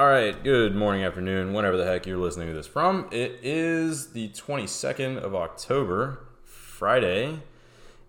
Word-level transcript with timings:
All 0.00 0.08
right, 0.08 0.42
good 0.42 0.74
morning, 0.74 1.04
afternoon, 1.04 1.52
whenever 1.52 1.76
the 1.76 1.84
heck 1.84 2.06
you're 2.06 2.16
listening 2.16 2.48
to 2.48 2.54
this 2.54 2.66
from. 2.66 3.06
It 3.10 3.38
is 3.42 4.12
the 4.12 4.30
22nd 4.30 5.18
of 5.18 5.34
October, 5.34 6.26
Friday, 6.42 7.40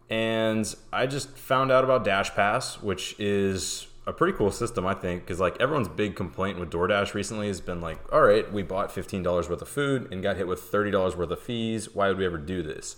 and 0.10 0.74
I 0.94 1.06
just 1.06 1.38
found 1.38 1.70
out 1.70 1.84
about 1.84 2.06
DashPass, 2.06 2.82
which 2.82 3.14
is 3.20 3.88
a 4.08 4.14
pretty 4.14 4.38
cool 4.38 4.52
system, 4.52 4.88
I 4.88 4.94
think, 4.94 5.24
because 5.24 5.42
like 5.42 5.60
everyone's 5.60 5.90
big 5.90 6.16
complaint 6.16 6.62
with 6.62 6.70
DoorDash 6.70 7.14
recently 7.14 7.48
has 7.48 7.60
been 7.60 7.82
like, 7.82 8.00
all 8.10 8.22
right, 8.22 8.50
we 8.50 8.64
bought 8.64 8.96
$15 8.96 9.26
worth 9.50 9.62
of 9.62 9.68
food 9.68 10.08
and 10.14 10.24
got 10.24 10.38
hit 10.38 10.48
with 10.48 10.72
$30 10.72 11.18
worth 11.18 11.30
of 11.30 11.42
fees. 11.42 11.94
Why 11.94 12.08
would 12.08 12.18
we 12.18 12.26
ever 12.26 12.38
do 12.38 12.64
this? 12.64 12.96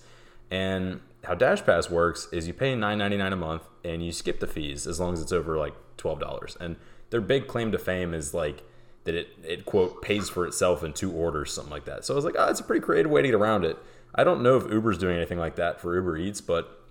And 0.52 1.02
how 1.24 1.34
DashPass 1.34 1.90
works 1.90 2.28
is 2.32 2.46
you 2.46 2.54
pay 2.54 2.76
$9.99 2.76 3.34
a 3.34 3.36
month 3.38 3.64
and 3.84 4.06
you 4.06 4.12
skip 4.12 4.40
the 4.40 4.46
fees 4.46 4.86
as 4.86 5.00
long 5.00 5.14
as 5.14 5.22
it's 5.24 5.32
over 5.32 5.58
like 5.58 5.74
$12. 5.98 6.58
And 6.58 6.76
their 7.10 7.22
big 7.22 7.48
claim 7.48 7.72
to 7.72 7.80
fame 7.80 8.14
is 8.14 8.36
like 8.36 8.62
that 9.06 9.16
it, 9.16 9.30
it 9.44 9.66
quote 9.66 10.02
pays 10.02 10.30
for 10.30 10.46
itself 10.46 10.84
in 10.84 10.94
two 10.94 11.12
orders, 11.12 11.54
something 11.54 11.72
like 11.72 11.86
that. 11.86 12.06
So 12.06 12.14
I 12.14 12.16
was 12.16 12.26
like, 12.26 12.36
oh, 12.38 12.50
it's 12.50 12.60
a 12.60 12.64
pretty 12.64 12.82
creative 12.82 13.12
way 13.12 13.22
to 13.22 13.28
get 13.28 13.36
around 13.36 13.66
it. 13.66 13.78
I 14.16 14.24
don't 14.24 14.44
know 14.44 14.58
if 14.58 14.72
Uber's 14.72 14.98
doing 14.98 15.18
anything 15.18 15.40
like 15.40 15.56
that 15.56 15.82
for 15.82 15.96
Uber 15.96 16.18
Eats, 16.18 16.40
but 16.42 16.84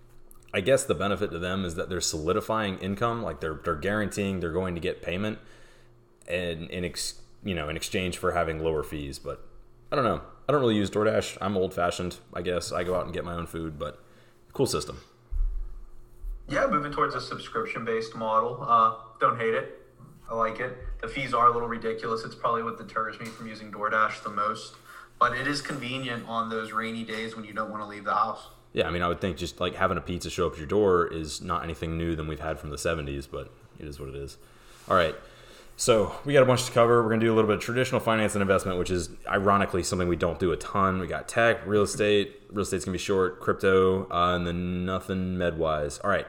I 0.52 0.61
guess 0.61 0.85
the 0.85 0.95
benefit 0.95 1.30
to 1.30 1.38
them 1.38 1.65
is 1.65 1.77
that 1.77 1.88
they're 1.88 2.01
solidifying 2.01 2.79
income, 2.79 3.23
like 3.23 3.41
they're 3.41 3.61
they're 3.65 3.77
guaranteeing 3.77 4.41
they're 4.41 4.52
going 4.52 4.75
to 4.75 4.80
get 4.80 5.02
payment, 5.02 5.38
and 6.29 6.69
in 6.71 6.85
ex, 6.85 7.21
you 7.43 7.55
know 7.55 7.69
in 7.69 7.77
exchange 7.77 8.19
for 8.19 8.33
having 8.33 8.63
lower 8.63 8.83
fees. 8.83 9.19
But 9.19 9.47
I 9.91 9.97
don't 9.97 10.05
know. 10.05 10.21
I 10.49 10.52
don't 10.52 10.60
really 10.60 10.77
use 10.77 10.91
DoorDash. 10.91 11.38
I'm 11.41 11.57
old 11.57 11.73
fashioned. 11.73 12.19
I 12.35 12.43
guess 12.43 12.73
I 12.73 12.85
go 12.85 12.97
out 12.97 13.05
and 13.05 13.15
get 13.15 13.24
my 13.24 13.35
own 13.35 13.47
food, 13.47 13.79
but 13.79 14.02
cool 14.52 14.66
system. 14.66 15.01
Yeah, 16.49 16.66
moving 16.66 16.93
towards 16.93 17.15
a 17.15 17.21
subscription 17.21 17.85
based 17.85 18.15
model. 18.15 18.59
Uh, 18.60 18.95
don't 19.21 19.38
hate 19.38 19.55
it. 19.55 19.82
I 20.33 20.35
like 20.35 20.61
it. 20.61 20.79
The 21.03 21.09
fees 21.09 21.35
are 21.35 21.49
a 21.49 21.53
little 21.53 21.69
ridiculous. 21.69 22.25
It's 22.25 22.35
probably 22.35 22.63
what 22.63 22.79
deters 22.79 23.21
me 23.21 23.27
from 23.27 23.49
using 23.49 23.71
DoorDash 23.71 24.23
the 24.23 24.31
most, 24.31 24.77
but 25.19 25.37
it 25.37 25.47
is 25.47 25.61
convenient 25.61 26.27
on 26.27 26.49
those 26.49 26.73
rainy 26.73 27.05
days 27.05 27.37
when 27.37 27.45
you 27.45 27.52
don't 27.52 27.71
want 27.71 27.83
to 27.83 27.87
leave 27.87 28.05
the 28.05 28.15
house. 28.15 28.49
Yeah, 28.73 28.89
I 28.89 28.91
mean, 28.91 29.02
I 29.02 29.09
would 29.09 29.21
think 29.21 29.37
just 29.37 29.61
like 29.61 29.74
having 29.74 29.99
a 29.99 30.01
pizza 30.01 30.30
show 30.30 30.47
up 30.47 30.55
at 30.55 30.59
your 30.59 30.66
door 30.66 31.07
is 31.07 31.43
not 31.43 31.65
anything 31.65 31.99
new 31.99 32.16
than 32.16 32.29
we've 32.29 32.41
had 32.41 32.59
from 32.59 32.71
the 32.71 32.77
70s, 32.77 33.29
but 33.30 33.52
it 33.79 33.87
is 33.87 34.01
what 34.01 34.09
it 34.09 34.15
is. 34.15 34.39
All 34.89 34.97
right. 34.97 35.15
So 35.77 36.15
we 36.24 36.33
got 36.33 36.43
a 36.43 36.46
bunch 36.46 36.65
to 36.65 36.73
cover. 36.73 37.02
We're 37.02 37.11
going 37.11 37.21
to 37.21 37.27
do 37.27 37.33
a 37.33 37.37
little 37.37 37.49
bit 37.49 37.57
of 37.57 37.63
traditional 37.63 38.01
finance 38.01 38.35
and 38.35 38.41
investment, 38.41 38.79
which 38.79 38.91
is 38.91 39.11
ironically 39.29 39.83
something 39.83 40.09
we 40.09 40.17
don't 40.17 40.39
do 40.39 40.52
a 40.52 40.57
ton. 40.57 40.99
We 40.99 41.09
got 41.09 41.29
tech, 41.29 41.67
real 41.67 41.83
estate. 41.83 42.41
Real 42.51 42.63
estate's 42.63 42.87
going 42.87 42.95
to 42.95 42.99
be 42.99 43.05
short, 43.05 43.39
crypto, 43.39 44.11
uh, 44.11 44.35
and 44.35 44.46
then 44.46 44.87
nothing 44.87 45.37
med 45.37 45.59
wise. 45.59 45.99
All 45.99 46.09
right. 46.09 46.27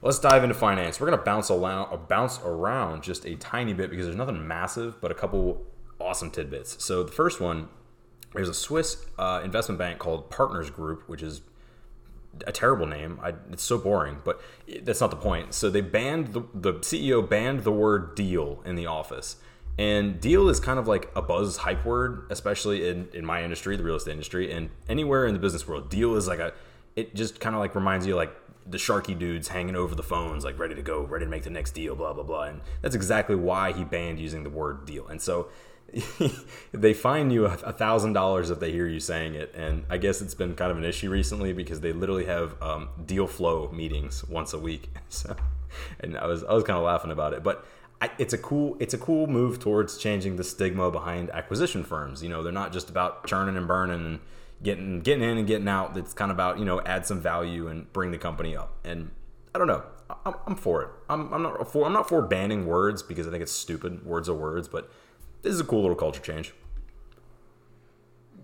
Let's 0.00 0.18
dive 0.20 0.44
into 0.44 0.54
finance. 0.54 1.00
We're 1.00 1.10
to 1.10 1.16
bounce 1.16 1.50
around, 1.50 1.92
uh, 1.92 1.96
bounce 1.96 2.38
around 2.44 3.02
just 3.02 3.24
a 3.24 3.34
tiny 3.36 3.72
bit 3.72 3.90
because 3.90 4.06
there's 4.06 4.16
nothing 4.16 4.46
massive, 4.46 5.00
but 5.00 5.10
a 5.10 5.14
couple 5.14 5.64
awesome 6.00 6.30
tidbits. 6.30 6.82
So 6.84 7.02
the 7.02 7.10
first 7.10 7.40
one, 7.40 7.68
there's 8.32 8.48
a 8.48 8.54
Swiss 8.54 9.04
uh, 9.18 9.40
investment 9.44 9.78
bank 9.78 9.98
called 9.98 10.30
Partners 10.30 10.70
Group, 10.70 11.08
which 11.08 11.22
is 11.22 11.40
a 12.46 12.52
terrible 12.52 12.86
name. 12.86 13.18
I, 13.22 13.34
it's 13.50 13.64
so 13.64 13.78
boring, 13.78 14.18
but 14.24 14.40
that's 14.82 15.00
not 15.00 15.10
the 15.10 15.16
point. 15.16 15.54
So 15.54 15.68
they 15.68 15.80
banned 15.80 16.28
the, 16.28 16.42
the 16.54 16.74
CEO 16.74 17.28
banned 17.28 17.64
the 17.64 17.72
word 17.72 18.14
deal 18.14 18.62
in 18.64 18.76
the 18.76 18.86
office. 18.86 19.36
And 19.78 20.20
deal 20.20 20.48
is 20.48 20.60
kind 20.60 20.78
of 20.78 20.88
like 20.88 21.10
a 21.16 21.22
buzz 21.22 21.58
hype 21.58 21.84
word, 21.84 22.26
especially 22.30 22.88
in, 22.88 23.08
in 23.12 23.24
my 23.24 23.42
industry, 23.42 23.76
the 23.76 23.84
real 23.84 23.96
estate 23.96 24.12
industry, 24.12 24.52
and 24.52 24.70
anywhere 24.88 25.26
in 25.26 25.34
the 25.34 25.40
business 25.40 25.66
world. 25.66 25.88
Deal 25.88 26.16
is 26.16 26.26
like 26.26 26.40
a, 26.40 26.52
it 26.96 27.14
just 27.14 27.40
kind 27.40 27.54
of 27.54 27.60
like 27.60 27.74
reminds 27.74 28.06
you 28.06 28.16
like 28.16 28.34
the 28.68 28.78
Sharky 28.78 29.18
dudes 29.18 29.48
hanging 29.48 29.76
over 29.76 29.94
the 29.94 30.02
phones, 30.02 30.44
like 30.44 30.58
ready 30.58 30.74
to 30.74 30.82
go, 30.82 31.02
ready 31.02 31.24
to 31.24 31.30
make 31.30 31.44
the 31.44 31.50
next 31.50 31.72
deal, 31.72 31.94
blah, 31.94 32.12
blah, 32.12 32.24
blah. 32.24 32.42
And 32.44 32.60
that's 32.82 32.94
exactly 32.94 33.36
why 33.36 33.72
he 33.72 33.84
banned 33.84 34.18
using 34.18 34.42
the 34.42 34.50
word 34.50 34.84
deal. 34.84 35.06
And 35.08 35.20
so 35.22 35.48
they 36.72 36.92
fine 36.92 37.30
you 37.30 37.46
a 37.46 37.72
thousand 37.72 38.12
dollars 38.12 38.50
if 38.50 38.60
they 38.60 38.70
hear 38.70 38.86
you 38.86 39.00
saying 39.00 39.34
it, 39.34 39.54
and 39.54 39.84
I 39.88 39.96
guess 39.96 40.20
it's 40.20 40.34
been 40.34 40.54
kind 40.54 40.70
of 40.70 40.76
an 40.76 40.84
issue 40.84 41.08
recently 41.08 41.52
because 41.52 41.80
they 41.80 41.92
literally 41.92 42.26
have 42.26 42.60
um, 42.62 42.90
deal 43.06 43.26
flow 43.26 43.70
meetings 43.72 44.24
once 44.28 44.52
a 44.52 44.58
week. 44.58 44.90
So, 45.10 45.34
and 46.00 46.18
I 46.18 46.26
was 46.26 46.44
I 46.44 46.52
was 46.52 46.64
kind 46.64 46.76
of 46.78 46.84
laughing 46.84 47.10
about 47.10 47.32
it, 47.32 47.42
but 47.42 47.64
I, 48.00 48.10
it's 48.18 48.34
a 48.34 48.38
cool 48.38 48.76
it's 48.78 48.92
a 48.92 48.98
cool 48.98 49.26
move 49.26 49.58
towards 49.58 49.96
changing 49.96 50.36
the 50.36 50.44
stigma 50.44 50.90
behind 50.90 51.30
acquisition 51.30 51.82
firms. 51.82 52.22
You 52.22 52.28
know, 52.28 52.42
they're 52.42 52.52
not 52.52 52.72
just 52.72 52.90
about 52.90 53.26
churning 53.26 53.56
and 53.56 53.66
burning 53.66 54.04
and 54.04 54.20
getting 54.62 55.00
getting 55.00 55.22
in 55.22 55.38
and 55.38 55.46
getting 55.46 55.68
out. 55.68 55.94
That's 55.94 56.12
kind 56.12 56.30
of 56.30 56.36
about 56.36 56.58
you 56.58 56.64
know 56.64 56.80
add 56.82 57.06
some 57.06 57.20
value 57.20 57.68
and 57.68 57.92
bring 57.92 58.10
the 58.10 58.18
company 58.18 58.56
up. 58.56 58.74
And 58.84 59.10
I 59.54 59.58
don't 59.58 59.68
know. 59.68 59.82
I'm, 60.24 60.34
I'm 60.46 60.56
for 60.56 60.82
it. 60.82 60.88
I'm, 61.08 61.32
I'm 61.32 61.42
not 61.42 61.70
for 61.70 61.86
I'm 61.86 61.92
not 61.92 62.08
for 62.08 62.22
banning 62.22 62.66
words 62.66 63.02
because 63.02 63.26
I 63.26 63.30
think 63.30 63.42
it's 63.42 63.52
stupid. 63.52 64.04
Words 64.04 64.28
are 64.28 64.34
words, 64.34 64.68
but 64.68 64.90
this 65.42 65.52
is 65.52 65.60
a 65.60 65.64
cool 65.64 65.82
little 65.82 65.96
culture 65.96 66.20
change. 66.20 66.54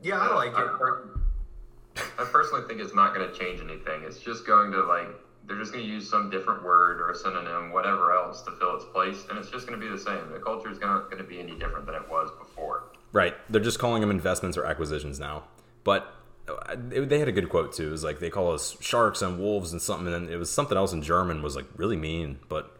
Yeah, 0.02 0.18
I 0.18 0.34
like 0.34 0.50
it. 0.50 0.56
I, 0.56 2.22
I 2.22 2.24
personally 2.26 2.66
think 2.68 2.80
it's 2.80 2.94
not 2.94 3.14
going 3.14 3.30
to 3.30 3.38
change 3.38 3.60
anything. 3.60 4.02
It's 4.04 4.18
just 4.18 4.46
going 4.46 4.72
to 4.72 4.82
like 4.82 5.08
they're 5.46 5.58
just 5.58 5.72
going 5.72 5.84
to 5.84 5.90
use 5.90 6.08
some 6.08 6.30
different 6.30 6.62
word 6.62 7.00
or 7.00 7.10
a 7.10 7.14
synonym, 7.14 7.72
whatever 7.72 8.14
else, 8.14 8.42
to 8.42 8.50
fill 8.52 8.76
its 8.76 8.84
place, 8.84 9.24
and 9.28 9.38
it's 9.38 9.50
just 9.50 9.66
going 9.66 9.78
to 9.78 9.84
be 9.84 9.90
the 9.90 9.98
same. 9.98 10.30
The 10.32 10.38
culture 10.38 10.70
is 10.70 10.80
not 10.80 11.10
going 11.10 11.22
to 11.22 11.28
be 11.28 11.38
any 11.38 11.52
different 11.58 11.86
than 11.86 11.94
it 11.94 12.08
was 12.08 12.30
before. 12.38 12.84
Right. 13.12 13.34
They're 13.50 13.60
just 13.60 13.78
calling 13.78 14.00
them 14.00 14.10
investments 14.10 14.56
or 14.56 14.64
acquisitions 14.64 15.20
now. 15.20 15.44
But 15.84 16.12
uh, 16.48 16.76
they 16.76 17.18
had 17.18 17.28
a 17.28 17.32
good 17.32 17.48
quote 17.48 17.72
too. 17.72 17.88
It 17.88 17.90
was 17.90 18.04
like 18.04 18.18
they 18.18 18.30
call 18.30 18.52
us 18.52 18.76
sharks 18.80 19.22
and 19.22 19.38
wolves 19.38 19.72
and 19.72 19.80
something, 19.80 20.12
and 20.12 20.28
it 20.28 20.36
was 20.36 20.50
something 20.50 20.76
else 20.76 20.92
in 20.92 21.02
German 21.02 21.42
was 21.42 21.56
like 21.56 21.66
really 21.76 21.96
mean, 21.96 22.38
but 22.48 22.76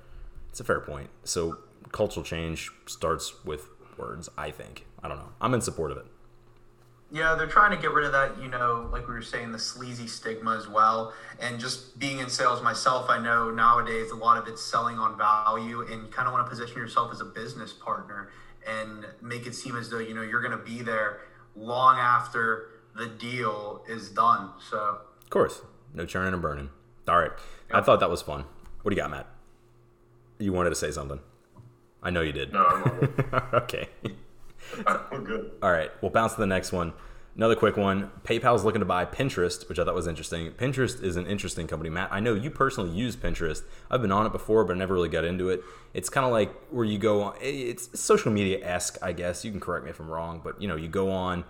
it's 0.51 0.61
a 0.61 0.65
fair 0.65 0.81
point. 0.81 1.11
So 1.25 1.59
cultural 1.93 2.25
change 2.25 2.71
starts 2.87 3.45
with 3.45 3.69
words, 3.97 4.29
I 4.37 4.51
think. 4.51 4.85
I 5.03 5.09
don't 5.09 5.19
know. 5.19 5.31
I'm 5.41 5.55
in 5.55 5.61
support 5.61 5.91
of 5.93 5.99
it. 5.99 6.07
Yeah, 7.13 7.37
they're 7.37 7.47
trying 7.47 7.71
to 7.71 7.77
get 7.81 7.93
rid 7.93 8.07
of 8.07 8.13
that, 8.13 8.43
you 8.43 8.49
know, 8.49 8.89
like 8.91 9.07
we 9.07 9.15
were 9.15 9.23
saying, 9.23 9.53
the 9.53 9.59
sleazy 9.59 10.09
stigma 10.09 10.57
as 10.57 10.67
well. 10.67 11.13
And 11.39 11.61
just 11.61 11.97
being 11.99 12.19
in 12.19 12.29
sales 12.29 12.61
myself, 12.61 13.09
I 13.09 13.19
know 13.19 13.51
nowadays 13.51 14.11
a 14.11 14.17
lot 14.17 14.37
of 14.37 14.49
it's 14.49 14.63
selling 14.63 14.99
on 14.99 15.17
value 15.17 15.83
and 15.83 16.03
you 16.03 16.09
kind 16.09 16.27
of 16.27 16.35
want 16.35 16.45
to 16.45 16.51
position 16.51 16.77
yourself 16.77 17.13
as 17.13 17.21
a 17.21 17.25
business 17.25 17.73
partner 17.73 18.31
and 18.67 19.07
make 19.23 19.47
it 19.47 19.55
seem 19.55 19.77
as 19.77 19.91
though, 19.91 20.01
you 20.01 20.15
know, 20.15 20.23
you're 20.23 20.41
going 20.41 20.59
to 20.59 20.65
be 20.65 20.83
there 20.83 21.21
long 21.55 21.99
after 21.99 22.71
the 22.95 23.07
deal 23.07 23.83
is 23.89 24.09
done. 24.11 24.51
So, 24.71 24.99
of 25.23 25.31
course, 25.31 25.63
no 25.93 26.07
churning 26.07 26.33
and 26.33 26.43
burning. 26.43 26.71
All 27.09 27.19
right. 27.19 27.33
I 27.73 27.81
thought 27.81 28.01
that 28.01 28.11
was 28.11 28.23
fun. 28.23 28.45
What 28.83 28.91
do 28.91 28.97
you 28.97 29.03
got, 29.03 29.11
Matt? 29.11 29.27
You 30.39 30.53
wanted 30.53 30.71
to 30.71 30.77
say 30.77 30.91
something. 30.91 31.21
I 32.03 32.11
know 32.11 32.21
you 32.21 32.33
did. 32.33 32.53
No, 32.53 32.65
I'm 32.65 33.43
okay. 33.55 33.89
I'm 34.87 35.25
good. 35.25 35.53
All 35.63 35.73
right, 35.73 35.91
we'll 36.01 36.11
bounce 36.11 36.35
to 36.35 36.41
the 36.41 36.47
next 36.47 36.73
one. 36.73 36.93
Another 37.37 37.57
quick 37.57 37.77
one. 37.77 38.13
PayPal's 38.23 38.65
looking 38.65 38.79
to 38.79 38.85
buy 38.85 39.05
Pinterest, 39.05 39.69
which 39.69 39.81
I 39.81 39.85
thought 39.85 39.95
was 39.95 40.07
interesting. 40.07 40.53
Pinterest 40.53 41.03
is 41.03 41.17
an 41.17 41.27
interesting 41.27 41.67
company. 41.67 41.91
Matt, 41.91 42.13
I 42.13 42.21
know 42.21 42.35
you 42.35 42.49
personally 42.49 42.91
use 42.91 43.17
Pinterest. 43.17 43.63
I've 43.91 44.03
been 44.03 44.13
on 44.13 44.25
it 44.25 44.33
before, 44.33 44.65
but 44.65 44.77
I 44.77 44.79
never 44.79 44.95
really 44.95 45.09
got 45.09 45.25
into 45.25 45.49
it. 45.49 45.63
It's 45.95 46.09
kind 46.09 46.25
of 46.25 46.31
like 46.31 46.55
where 46.71 46.85
you 46.85 46.99
go 46.99 47.23
on, 47.23 47.35
it's 47.41 47.99
social 47.99 48.31
media 48.31 48.65
esque, 48.65 48.99
I 49.03 49.13
guess. 49.13 49.45
You 49.45 49.51
can 49.51 49.59
correct 49.59 49.85
me 49.85 49.91
if 49.91 49.99
I'm 49.99 50.09
wrong, 50.09 50.43
but 50.45 50.63
you 50.63 50.69
know, 50.69 50.77
you 50.77 50.87
go 50.87 51.11
on, 51.11 51.45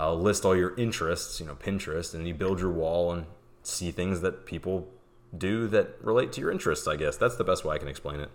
uh, 0.00 0.14
list 0.14 0.46
all 0.46 0.56
your 0.56 0.74
interests, 0.76 1.40
you 1.40 1.46
know, 1.46 1.54
Pinterest, 1.54 2.14
and 2.14 2.26
you 2.26 2.32
build 2.32 2.58
your 2.58 2.70
wall 2.70 3.12
and 3.12 3.26
see 3.62 3.90
things 3.90 4.22
that 4.22 4.46
people 4.46 4.88
do 5.36 5.68
that 5.68 5.96
relate 6.00 6.32
to 6.32 6.40
your 6.40 6.50
interests, 6.50 6.88
I 6.88 6.96
guess. 6.96 7.16
That's 7.18 7.36
the 7.36 7.44
best 7.44 7.64
way 7.64 7.74
I 7.74 7.78
can 7.78 7.88
explain 7.88 8.20
it. 8.20 8.30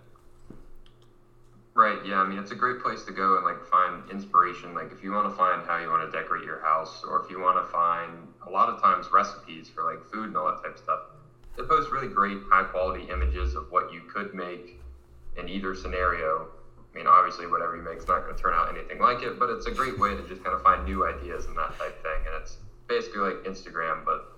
Right. 1.74 1.98
Yeah. 2.06 2.20
I 2.20 2.26
mean, 2.26 2.38
it's 2.38 2.52
a 2.52 2.54
great 2.54 2.80
place 2.80 3.02
to 3.04 3.12
go 3.12 3.36
and 3.36 3.44
like 3.44 3.66
find 3.66 4.08
inspiration. 4.10 4.74
Like 4.74 4.92
if 4.92 5.02
you 5.02 5.10
want 5.10 5.28
to 5.28 5.36
find 5.36 5.66
how 5.66 5.78
you 5.78 5.88
want 5.88 6.10
to 6.10 6.16
decorate 6.16 6.44
your 6.44 6.60
house, 6.60 7.04
or 7.06 7.22
if 7.22 7.30
you 7.30 7.40
want 7.40 7.58
to 7.58 7.70
find 7.70 8.12
a 8.46 8.50
lot 8.50 8.70
of 8.70 8.80
times 8.80 9.08
recipes 9.12 9.68
for 9.68 9.84
like 9.84 10.02
food 10.10 10.28
and 10.28 10.36
all 10.36 10.46
that 10.46 10.62
type 10.62 10.76
of 10.76 10.78
stuff, 10.78 11.00
they 11.56 11.64
post 11.64 11.90
really 11.90 12.08
great 12.08 12.38
high 12.48 12.64
quality 12.64 13.08
images 13.10 13.54
of 13.54 13.70
what 13.70 13.92
you 13.92 14.02
could 14.02 14.34
make 14.34 14.80
in 15.36 15.48
either 15.48 15.74
scenario. 15.74 16.48
I 16.96 16.98
mean, 16.98 17.08
obviously, 17.08 17.46
whatever 17.46 17.76
you 17.76 17.82
make 17.82 17.98
is 17.98 18.08
not 18.08 18.22
going 18.22 18.34
to 18.34 18.40
turn 18.40 18.54
out 18.54 18.74
anything 18.74 18.98
like 18.98 19.22
it, 19.22 19.38
but 19.38 19.50
it's 19.50 19.66
a 19.66 19.70
great 19.70 19.98
way 19.98 20.16
to 20.16 20.22
just 20.28 20.42
kind 20.42 20.56
of 20.56 20.62
find 20.62 20.86
new 20.86 21.06
ideas 21.06 21.44
and 21.44 21.54
that 21.58 21.78
type 21.78 22.02
thing. 22.02 22.24
And 22.24 22.40
it's 22.40 22.56
basically 22.88 23.20
like 23.20 23.44
Instagram, 23.44 24.02
but 24.02 24.32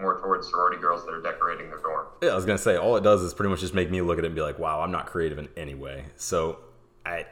more 0.00 0.20
towards 0.20 0.48
sorority 0.48 0.80
girls 0.80 1.04
that 1.04 1.12
are 1.12 1.20
decorating 1.20 1.70
their 1.70 1.80
dorm. 1.80 2.06
Yeah, 2.22 2.28
I 2.28 2.36
was 2.36 2.44
gonna 2.44 2.56
say 2.56 2.76
all 2.76 2.96
it 2.96 3.02
does 3.02 3.22
is 3.22 3.34
pretty 3.34 3.50
much 3.50 3.58
just 3.58 3.74
make 3.74 3.90
me 3.90 4.00
look 4.00 4.16
at 4.16 4.22
it 4.22 4.28
and 4.28 4.36
be 4.36 4.42
like, 4.42 4.60
wow, 4.60 4.80
I'm 4.80 4.92
not 4.92 5.06
creative 5.06 5.38
in 5.38 5.48
any 5.56 5.74
way. 5.74 6.04
So 6.14 6.60
I 7.04 7.26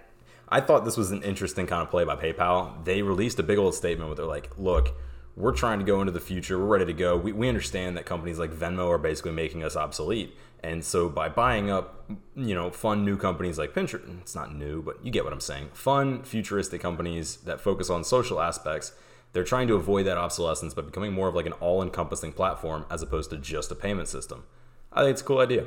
I 0.49 0.61
thought 0.61 0.85
this 0.85 0.97
was 0.97 1.13
an 1.13 1.23
interesting 1.23 1.69
kind 1.69 1.83
of 1.83 1.89
play 1.89 2.03
by 2.03 2.17
PayPal. 2.17 2.85
They 2.85 3.03
released 3.03 3.39
a 3.39 3.45
big 3.45 3.59
old 3.59 3.77
statement 3.77 4.09
where 4.09 4.17
they're 4.17 4.27
like, 4.27 4.51
look, 4.59 4.97
we're 5.37 5.53
trying 5.53 5.79
to 5.79 5.85
go 5.85 6.01
into 6.01 6.13
the 6.13 6.21
future. 6.21 6.59
We're 6.59 6.65
ready 6.65 6.87
to 6.87 6.93
go. 6.93 7.17
We, 7.17 7.31
we 7.31 7.49
understand 7.49 7.97
that 7.99 8.05
companies 8.05 8.41
like 8.41 8.51
Venmo 8.51 8.89
are 8.89 8.99
basically 8.99 9.33
making 9.33 9.63
us 9.63 9.77
obsolete. 9.77 10.37
And 10.63 10.85
so 10.85 11.09
by 11.09 11.29
buying 11.29 11.71
up, 11.71 12.11
you 12.35 12.55
know, 12.55 12.71
fun 12.71 13.05
new 13.05 13.17
companies 13.17 13.59
like 13.59 13.73
Pinterest, 13.73 14.21
it's 14.21 14.35
not 14.35 14.55
new, 14.55 14.83
but 14.83 15.05
you 15.05 15.11
get 15.11 15.25
what 15.25 15.33
I'm 15.33 15.41
saying. 15.41 15.71
Fun, 15.73 16.23
futuristic 16.23 16.81
companies 16.81 17.37
that 17.39 17.61
focus 17.61 17.91
on 17.91 18.05
social 18.05 18.41
aspects, 18.41 18.93
they're 19.33 19.45
trying 19.45 19.69
to 19.69 19.75
avoid 19.75 20.07
that 20.07 20.17
obsolescence 20.17 20.75
by 20.75 20.83
becoming 20.83 21.13
more 21.13 21.29
of 21.29 21.35
like 21.35 21.47
an 21.47 21.53
all-encompassing 21.55 22.33
platform 22.33 22.87
as 22.91 23.03
opposed 23.03 23.31
to 23.31 23.37
just 23.37 23.71
a 23.71 23.75
payment 23.75 24.09
system. 24.09 24.45
I 24.93 25.03
think 25.03 25.13
it's 25.13 25.21
a 25.21 25.25
cool 25.25 25.39
idea. 25.39 25.67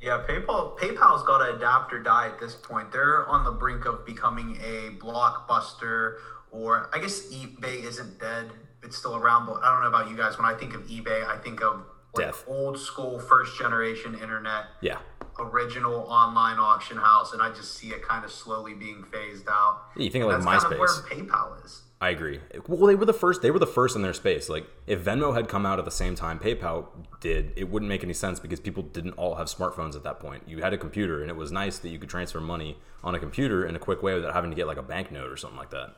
Yeah, 0.00 0.24
PayPal 0.28 0.76
PayPal's 0.76 1.22
got 1.22 1.46
to 1.46 1.54
adapt 1.54 1.92
or 1.92 2.02
die 2.02 2.26
at 2.26 2.40
this 2.40 2.56
point. 2.56 2.90
They're 2.90 3.24
on 3.28 3.44
the 3.44 3.52
brink 3.52 3.84
of 3.84 4.04
becoming 4.04 4.56
a 4.56 4.96
blockbuster, 4.98 6.16
or 6.50 6.90
I 6.92 6.98
guess 6.98 7.32
eBay 7.32 7.84
isn't 7.84 8.18
dead; 8.18 8.50
it's 8.82 8.96
still 8.96 9.14
around. 9.14 9.46
But 9.46 9.62
I 9.62 9.70
don't 9.70 9.82
know 9.82 9.88
about 9.88 10.10
you 10.10 10.16
guys. 10.16 10.36
When 10.38 10.46
I 10.46 10.54
think 10.54 10.74
of 10.74 10.82
eBay, 10.88 11.24
I 11.24 11.38
think 11.38 11.62
of 11.62 11.84
like 12.14 12.26
Death. 12.26 12.44
old 12.46 12.78
school, 12.78 13.18
first 13.18 13.58
generation 13.58 14.14
internet, 14.14 14.66
Yeah. 14.80 14.98
original 15.38 15.94
online 16.08 16.58
auction 16.58 16.98
house, 16.98 17.32
and 17.32 17.40
I 17.42 17.50
just 17.50 17.74
see 17.76 17.88
it 17.88 18.02
kind 18.06 18.24
of 18.24 18.30
slowly 18.30 18.74
being 18.74 19.02
phased 19.04 19.48
out. 19.48 19.80
Yeah, 19.96 20.04
you 20.04 20.10
think 20.10 20.24
of, 20.24 20.28
like, 20.30 20.42
That's 20.42 20.62
kind 20.64 20.74
of 20.74 20.78
where 20.78 20.88
MySpace. 20.88 21.28
PayPal 21.28 21.64
is. 21.64 21.82
I 22.02 22.08
agree. 22.10 22.40
Well, 22.66 22.88
they 22.88 22.96
were 22.96 23.04
the 23.04 23.12
first. 23.12 23.42
They 23.42 23.52
were 23.52 23.60
the 23.60 23.66
first 23.66 23.94
in 23.94 24.02
their 24.02 24.12
space. 24.12 24.48
Like 24.48 24.66
if 24.88 25.04
Venmo 25.04 25.34
had 25.34 25.48
come 25.48 25.64
out 25.64 25.78
at 25.78 25.84
the 25.84 25.90
same 25.92 26.16
time 26.16 26.40
PayPal 26.40 26.86
did, 27.20 27.52
it 27.54 27.68
wouldn't 27.70 27.88
make 27.88 28.02
any 28.02 28.12
sense 28.12 28.40
because 28.40 28.58
people 28.58 28.82
didn't 28.82 29.12
all 29.12 29.36
have 29.36 29.46
smartphones 29.46 29.94
at 29.94 30.02
that 30.02 30.18
point. 30.18 30.42
You 30.48 30.62
had 30.62 30.72
a 30.72 30.78
computer, 30.78 31.22
and 31.22 31.30
it 31.30 31.36
was 31.36 31.52
nice 31.52 31.78
that 31.78 31.90
you 31.90 32.00
could 32.00 32.08
transfer 32.08 32.40
money 32.40 32.76
on 33.04 33.14
a 33.14 33.20
computer 33.20 33.64
in 33.64 33.76
a 33.76 33.78
quick 33.78 34.02
way 34.02 34.14
without 34.14 34.34
having 34.34 34.50
to 34.50 34.56
get 34.56 34.66
like 34.66 34.78
a 34.78 34.82
banknote 34.82 35.30
or 35.30 35.36
something 35.36 35.56
like 35.56 35.70
that. 35.70 35.94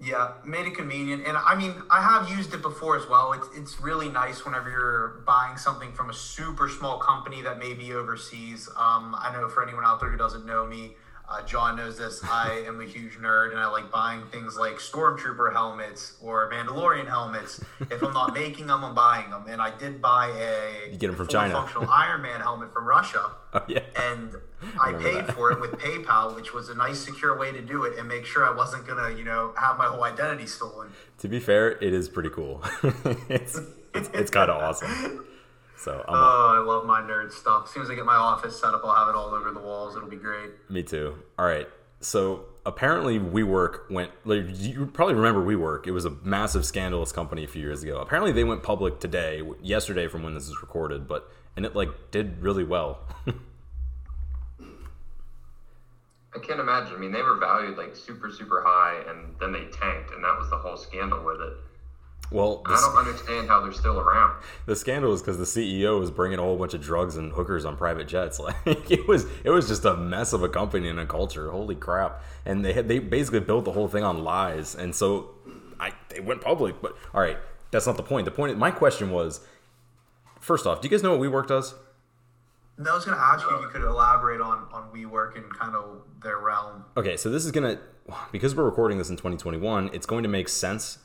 Yeah, 0.00 0.34
made 0.44 0.66
it 0.66 0.76
convenient, 0.76 1.26
and 1.26 1.36
I 1.36 1.56
mean, 1.56 1.74
I 1.90 2.00
have 2.00 2.30
used 2.30 2.54
it 2.54 2.62
before 2.62 2.96
as 2.96 3.08
well. 3.08 3.32
It's 3.32 3.48
it's 3.56 3.80
really 3.80 4.08
nice 4.08 4.44
whenever 4.44 4.70
you're 4.70 5.24
buying 5.26 5.56
something 5.56 5.92
from 5.92 6.08
a 6.08 6.14
super 6.14 6.68
small 6.68 6.98
company 6.98 7.42
that 7.42 7.58
may 7.58 7.74
be 7.74 7.92
overseas. 7.94 8.68
Um, 8.76 9.16
I 9.18 9.32
know 9.32 9.48
for 9.48 9.60
anyone 9.66 9.84
out 9.84 9.98
there 9.98 10.08
who 10.08 10.16
doesn't 10.16 10.46
know 10.46 10.64
me, 10.64 10.94
uh, 11.30 11.42
John 11.42 11.76
knows 11.76 11.98
this. 11.98 12.22
I 12.24 12.64
am 12.66 12.80
a 12.80 12.84
huge 12.84 13.14
nerd, 13.18 13.50
and 13.50 13.60
I 13.60 13.66
like 13.68 13.90
buying 13.90 14.22
things 14.26 14.56
like 14.56 14.76
Stormtrooper 14.76 15.52
helmets 15.52 16.16
or 16.22 16.50
Mandalorian 16.50 17.06
helmets. 17.06 17.60
If 17.90 18.02
I'm 18.02 18.14
not 18.14 18.32
making 18.34 18.66
them, 18.66 18.84
I'm 18.84 18.94
buying 18.94 19.30
them. 19.30 19.44
And 19.48 19.60
I 19.60 19.76
did 19.76 20.00
buy 20.00 20.28
a 20.28 20.90
You 20.90 20.96
get 20.98 21.10
'em 21.10 21.16
from 21.16 21.28
China. 21.28 21.54
functional 21.54 21.88
Iron 21.90 22.22
Man 22.22 22.40
helmet 22.40 22.72
from 22.72 22.86
Russia 22.86 23.30
Oh, 23.54 23.62
yeah. 23.68 23.80
and 23.96 24.36
I 24.80 24.88
remember 24.88 25.08
paid 25.10 25.26
that. 25.26 25.34
for 25.34 25.52
it 25.52 25.60
with 25.60 25.72
PayPal, 25.72 26.34
which 26.34 26.52
was 26.52 26.68
a 26.70 26.74
nice, 26.74 26.98
secure 26.98 27.36
way 27.38 27.52
to 27.52 27.60
do 27.62 27.84
it 27.84 27.98
and 27.98 28.08
make 28.08 28.24
sure 28.26 28.44
I 28.46 28.54
wasn't 28.54 28.86
gonna, 28.86 29.10
you 29.16 29.24
know, 29.24 29.52
have 29.56 29.78
my 29.78 29.86
whole 29.86 30.04
identity 30.04 30.46
stolen. 30.46 30.90
To 31.18 31.28
be 31.28 31.40
fair, 31.40 31.72
it 31.72 31.92
is 31.94 32.08
pretty 32.08 32.30
cool. 32.30 32.62
it's 33.28 33.60
it's, 33.94 34.10
it's 34.12 34.30
kind 34.30 34.50
of 34.50 34.62
awesome. 34.62 35.24
So 35.78 36.04
I'm, 36.08 36.14
Oh, 36.14 36.54
I 36.56 36.58
love 36.66 36.84
my 36.86 37.00
nerd 37.00 37.32
stuff. 37.32 37.64
As 37.66 37.70
soon 37.70 37.84
as 37.84 37.90
I 37.90 37.94
get 37.94 38.04
my 38.04 38.16
office 38.16 38.60
set 38.60 38.74
up, 38.74 38.82
I'll 38.84 38.94
have 38.94 39.08
it 39.08 39.14
all 39.14 39.32
over 39.32 39.52
the 39.52 39.60
walls. 39.60 39.96
It'll 39.96 40.08
be 40.08 40.16
great. 40.16 40.50
Me 40.68 40.82
too. 40.82 41.22
All 41.38 41.46
right. 41.46 41.68
So 42.00 42.46
apparently, 42.66 43.18
WeWork 43.18 43.90
went. 43.90 44.10
Like, 44.24 44.46
you 44.50 44.86
probably 44.86 45.14
remember 45.14 45.44
WeWork. 45.44 45.86
It 45.86 45.92
was 45.92 46.04
a 46.04 46.10
massive 46.10 46.66
scandalous 46.66 47.12
company 47.12 47.44
a 47.44 47.48
few 47.48 47.62
years 47.62 47.82
ago. 47.82 47.98
Apparently, 47.98 48.32
they 48.32 48.44
went 48.44 48.62
public 48.62 48.98
today, 49.00 49.42
yesterday, 49.62 50.08
from 50.08 50.22
when 50.22 50.34
this 50.34 50.48
is 50.48 50.60
recorded. 50.60 51.06
But 51.06 51.30
and 51.56 51.64
it 51.64 51.74
like 51.76 51.90
did 52.10 52.40
really 52.42 52.64
well. 52.64 53.00
I 56.34 56.40
can't 56.40 56.60
imagine. 56.60 56.94
I 56.94 56.98
mean, 56.98 57.12
they 57.12 57.22
were 57.22 57.36
valued 57.36 57.78
like 57.78 57.96
super, 57.96 58.30
super 58.30 58.62
high, 58.64 59.02
and 59.08 59.34
then 59.40 59.52
they 59.52 59.64
tanked, 59.76 60.12
and 60.12 60.22
that 60.22 60.38
was 60.38 60.50
the 60.50 60.56
whole 60.56 60.76
scandal 60.76 61.24
with 61.24 61.40
it. 61.40 61.52
Well, 62.30 62.62
I 62.66 62.76
don't 62.76 63.06
understand 63.06 63.48
how 63.48 63.60
they're 63.60 63.72
still 63.72 63.98
around. 63.98 64.42
the 64.66 64.76
scandal 64.76 65.12
is 65.12 65.22
because 65.22 65.38
the 65.38 65.44
CEO 65.44 65.98
was 65.98 66.10
bringing 66.10 66.38
a 66.38 66.42
whole 66.42 66.56
bunch 66.56 66.74
of 66.74 66.82
drugs 66.82 67.16
and 67.16 67.32
hookers 67.32 67.64
on 67.64 67.76
private 67.76 68.08
jets. 68.08 68.38
Like 68.66 68.90
it 68.90 69.08
was, 69.08 69.26
it 69.44 69.50
was 69.50 69.68
just 69.68 69.84
a 69.84 69.96
mess 69.96 70.32
of 70.32 70.42
a 70.42 70.48
company 70.48 70.88
and 70.88 71.00
a 71.00 71.06
culture. 71.06 71.50
Holy 71.50 71.74
crap! 71.74 72.22
And 72.44 72.64
they 72.64 72.72
had 72.72 72.88
they 72.88 72.98
basically 72.98 73.40
built 73.40 73.64
the 73.64 73.72
whole 73.72 73.88
thing 73.88 74.04
on 74.04 74.24
lies. 74.24 74.74
And 74.74 74.94
so, 74.94 75.30
I 75.80 75.92
they 76.10 76.20
went 76.20 76.40
public. 76.40 76.82
But 76.82 76.96
all 77.14 77.20
right, 77.20 77.38
that's 77.70 77.86
not 77.86 77.96
the 77.96 78.02
point. 78.02 78.24
The 78.24 78.30
point. 78.30 78.56
My 78.58 78.70
question 78.70 79.10
was, 79.10 79.40
first 80.40 80.66
off, 80.66 80.80
do 80.80 80.88
you 80.88 80.90
guys 80.90 81.02
know 81.02 81.16
what 81.16 81.20
WeWork 81.30 81.46
does? 81.46 81.74
And 82.76 82.86
I 82.86 82.94
was 82.94 83.04
gonna 83.04 83.16
ask 83.16 83.48
you 83.48 83.56
if 83.56 83.62
you 83.62 83.68
could 83.68 83.82
elaborate 83.82 84.40
on 84.40 84.68
on 84.72 84.90
WeWork 84.94 85.36
and 85.36 85.52
kind 85.52 85.74
of 85.74 86.02
their 86.22 86.38
realm. 86.38 86.84
Okay, 86.96 87.16
so 87.16 87.30
this 87.30 87.44
is 87.44 87.50
gonna 87.50 87.78
because 88.32 88.54
we're 88.54 88.64
recording 88.64 88.98
this 88.98 89.10
in 89.10 89.16
2021, 89.16 89.90
it's 89.92 90.06
going 90.06 90.22
to 90.22 90.28
make 90.28 90.48
sense. 90.48 90.98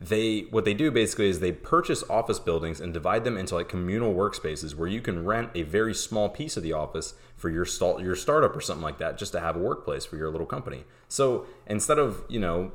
They 0.00 0.42
what 0.50 0.64
they 0.64 0.74
do 0.74 0.90
basically 0.90 1.28
is 1.28 1.40
they 1.40 1.52
purchase 1.52 2.04
office 2.08 2.38
buildings 2.38 2.80
and 2.80 2.94
divide 2.94 3.24
them 3.24 3.36
into 3.36 3.56
like 3.56 3.68
communal 3.68 4.14
workspaces 4.14 4.74
where 4.74 4.88
you 4.88 5.00
can 5.00 5.24
rent 5.24 5.50
a 5.54 5.62
very 5.62 5.92
small 5.92 6.28
piece 6.28 6.56
of 6.56 6.62
the 6.62 6.72
office 6.72 7.14
for 7.36 7.50
your 7.50 7.64
start 7.64 8.00
your 8.00 8.14
startup 8.14 8.54
or 8.54 8.60
something 8.60 8.82
like 8.82 8.98
that, 8.98 9.18
just 9.18 9.32
to 9.32 9.40
have 9.40 9.56
a 9.56 9.58
workplace 9.58 10.04
for 10.04 10.16
your 10.16 10.30
little 10.30 10.46
company. 10.46 10.84
So 11.08 11.46
instead 11.66 11.98
of 11.98 12.24
you 12.28 12.38
know 12.38 12.70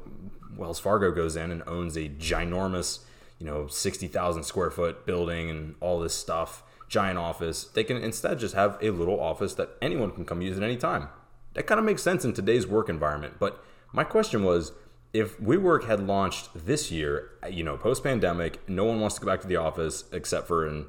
Wells 0.58 0.80
Fargo 0.80 1.12
goes 1.12 1.36
in 1.36 1.50
and 1.50 1.64
owns 1.66 1.96
a 1.96 2.10
ginormous 2.10 3.00
you 3.40 3.46
know 3.46 3.68
60,000 3.68 4.44
square 4.44 4.70
foot 4.70 5.06
building 5.06 5.50
and 5.50 5.76
all 5.80 6.00
this 6.00 6.14
stuff, 6.14 6.64
giant 6.90 7.18
office, 7.18 7.64
they 7.64 7.86
can 7.86 7.98
instead 7.98 8.38
just 8.38 8.54
have 8.54 8.78
a 8.82 8.90
little 8.90 9.20
office 9.20 9.54
that 9.54 9.70
anyone 9.82 10.12
can 10.12 10.26
come 10.26 10.42
use 10.42 10.58
at 10.58 10.64
any 10.64 10.78
time 10.78 11.08
that 11.54 11.68
kind 11.68 11.80
of 11.80 11.86
makes 11.86 12.02
sense 12.02 12.26
in 12.26 12.34
today's 12.34 12.68
work 12.68 12.90
environment. 12.90 13.36
But 13.40 13.64
my 13.92 14.04
question 14.04 14.44
was 14.44 14.72
if 15.14 15.40
WeWork 15.40 15.86
had 15.86 16.06
launched 16.06 16.50
this 16.56 16.92
year, 16.92 17.30
you 17.50 17.64
know, 17.64 17.78
post 17.78 18.04
pandemic, 18.04 18.68
no 18.68 18.84
one 18.84 19.00
wants 19.00 19.16
to 19.16 19.22
go 19.22 19.28
back 19.28 19.42
to 19.42 19.48
the 19.48 19.56
office 19.56 20.06
except 20.12 20.48
for 20.48 20.68
in 20.68 20.86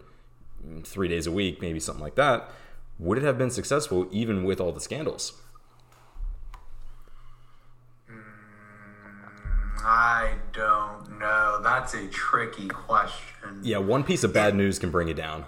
three 0.83 1.09
days 1.09 1.27
a 1.27 1.33
week, 1.33 1.61
maybe 1.61 1.79
something 1.79 2.03
like 2.03 2.15
that, 2.15 2.49
would 2.99 3.19
it 3.19 3.25
have 3.25 3.37
been 3.37 3.51
successful 3.51 4.09
even 4.11 4.45
with 4.45 4.61
all 4.61 4.73
the 4.73 4.81
scandals? 4.81 5.35
Mm, 8.11 8.23
I 9.85 10.33
don't 10.53 11.19
know. 11.19 11.61
That's 11.63 11.93
a 11.93 12.07
tricky 12.09 12.69
question. 12.69 13.61
Yeah, 13.63 13.79
one 13.79 14.05
piece 14.05 14.25
of 14.25 14.33
bad 14.33 14.55
news 14.55 14.79
can 14.79 14.91
bring 14.91 15.09
you 15.09 15.15
down. 15.15 15.45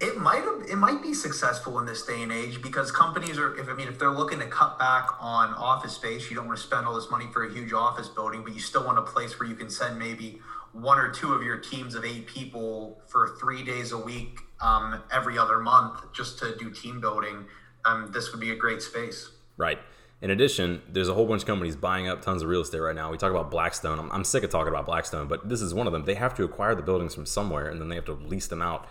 It 0.00 0.18
might 0.18 0.42
have. 0.42 0.66
It 0.68 0.76
might 0.76 1.02
be 1.02 1.14
successful 1.14 1.78
in 1.78 1.86
this 1.86 2.04
day 2.04 2.22
and 2.22 2.32
age 2.32 2.60
because 2.60 2.90
companies 2.90 3.38
are. 3.38 3.56
If 3.56 3.68
I 3.68 3.74
mean, 3.74 3.88
if 3.88 3.98
they're 3.98 4.10
looking 4.10 4.40
to 4.40 4.46
cut 4.46 4.78
back 4.78 5.08
on 5.20 5.54
office 5.54 5.92
space, 5.92 6.28
you 6.28 6.36
don't 6.36 6.46
want 6.46 6.58
to 6.58 6.64
spend 6.64 6.86
all 6.86 6.94
this 6.94 7.10
money 7.10 7.26
for 7.32 7.44
a 7.44 7.52
huge 7.52 7.72
office 7.72 8.08
building, 8.08 8.42
but 8.42 8.54
you 8.54 8.60
still 8.60 8.84
want 8.84 8.98
a 8.98 9.02
place 9.02 9.38
where 9.38 9.48
you 9.48 9.54
can 9.54 9.70
send 9.70 9.98
maybe 9.98 10.40
one 10.72 10.98
or 10.98 11.10
two 11.10 11.32
of 11.32 11.42
your 11.42 11.58
teams 11.58 11.94
of 11.94 12.04
eight 12.04 12.26
people 12.26 13.00
for 13.06 13.36
three 13.40 13.62
days 13.62 13.92
a 13.92 13.98
week, 13.98 14.40
um, 14.60 15.02
every 15.12 15.38
other 15.38 15.58
month, 15.60 16.00
just 16.12 16.38
to 16.40 16.56
do 16.56 16.70
team 16.70 17.00
building. 17.00 17.46
Um, 17.84 18.10
this 18.12 18.32
would 18.32 18.40
be 18.40 18.50
a 18.50 18.56
great 18.56 18.82
space. 18.82 19.30
Right. 19.56 19.78
In 20.20 20.30
addition, 20.30 20.82
there's 20.88 21.08
a 21.08 21.14
whole 21.14 21.26
bunch 21.26 21.42
of 21.42 21.46
companies 21.46 21.76
buying 21.76 22.08
up 22.08 22.22
tons 22.22 22.42
of 22.42 22.48
real 22.48 22.60
estate 22.60 22.80
right 22.80 22.94
now. 22.94 23.10
We 23.10 23.16
talk 23.16 23.30
about 23.30 23.50
Blackstone. 23.50 24.00
I'm, 24.00 24.10
I'm 24.10 24.24
sick 24.24 24.42
of 24.42 24.50
talking 24.50 24.72
about 24.72 24.84
Blackstone, 24.84 25.28
but 25.28 25.48
this 25.48 25.62
is 25.62 25.72
one 25.72 25.86
of 25.86 25.92
them. 25.92 26.04
They 26.04 26.16
have 26.16 26.34
to 26.34 26.44
acquire 26.44 26.74
the 26.74 26.82
buildings 26.82 27.14
from 27.14 27.24
somewhere 27.24 27.68
and 27.68 27.80
then 27.80 27.88
they 27.88 27.94
have 27.94 28.04
to 28.06 28.14
lease 28.14 28.48
them 28.48 28.60
out. 28.60 28.88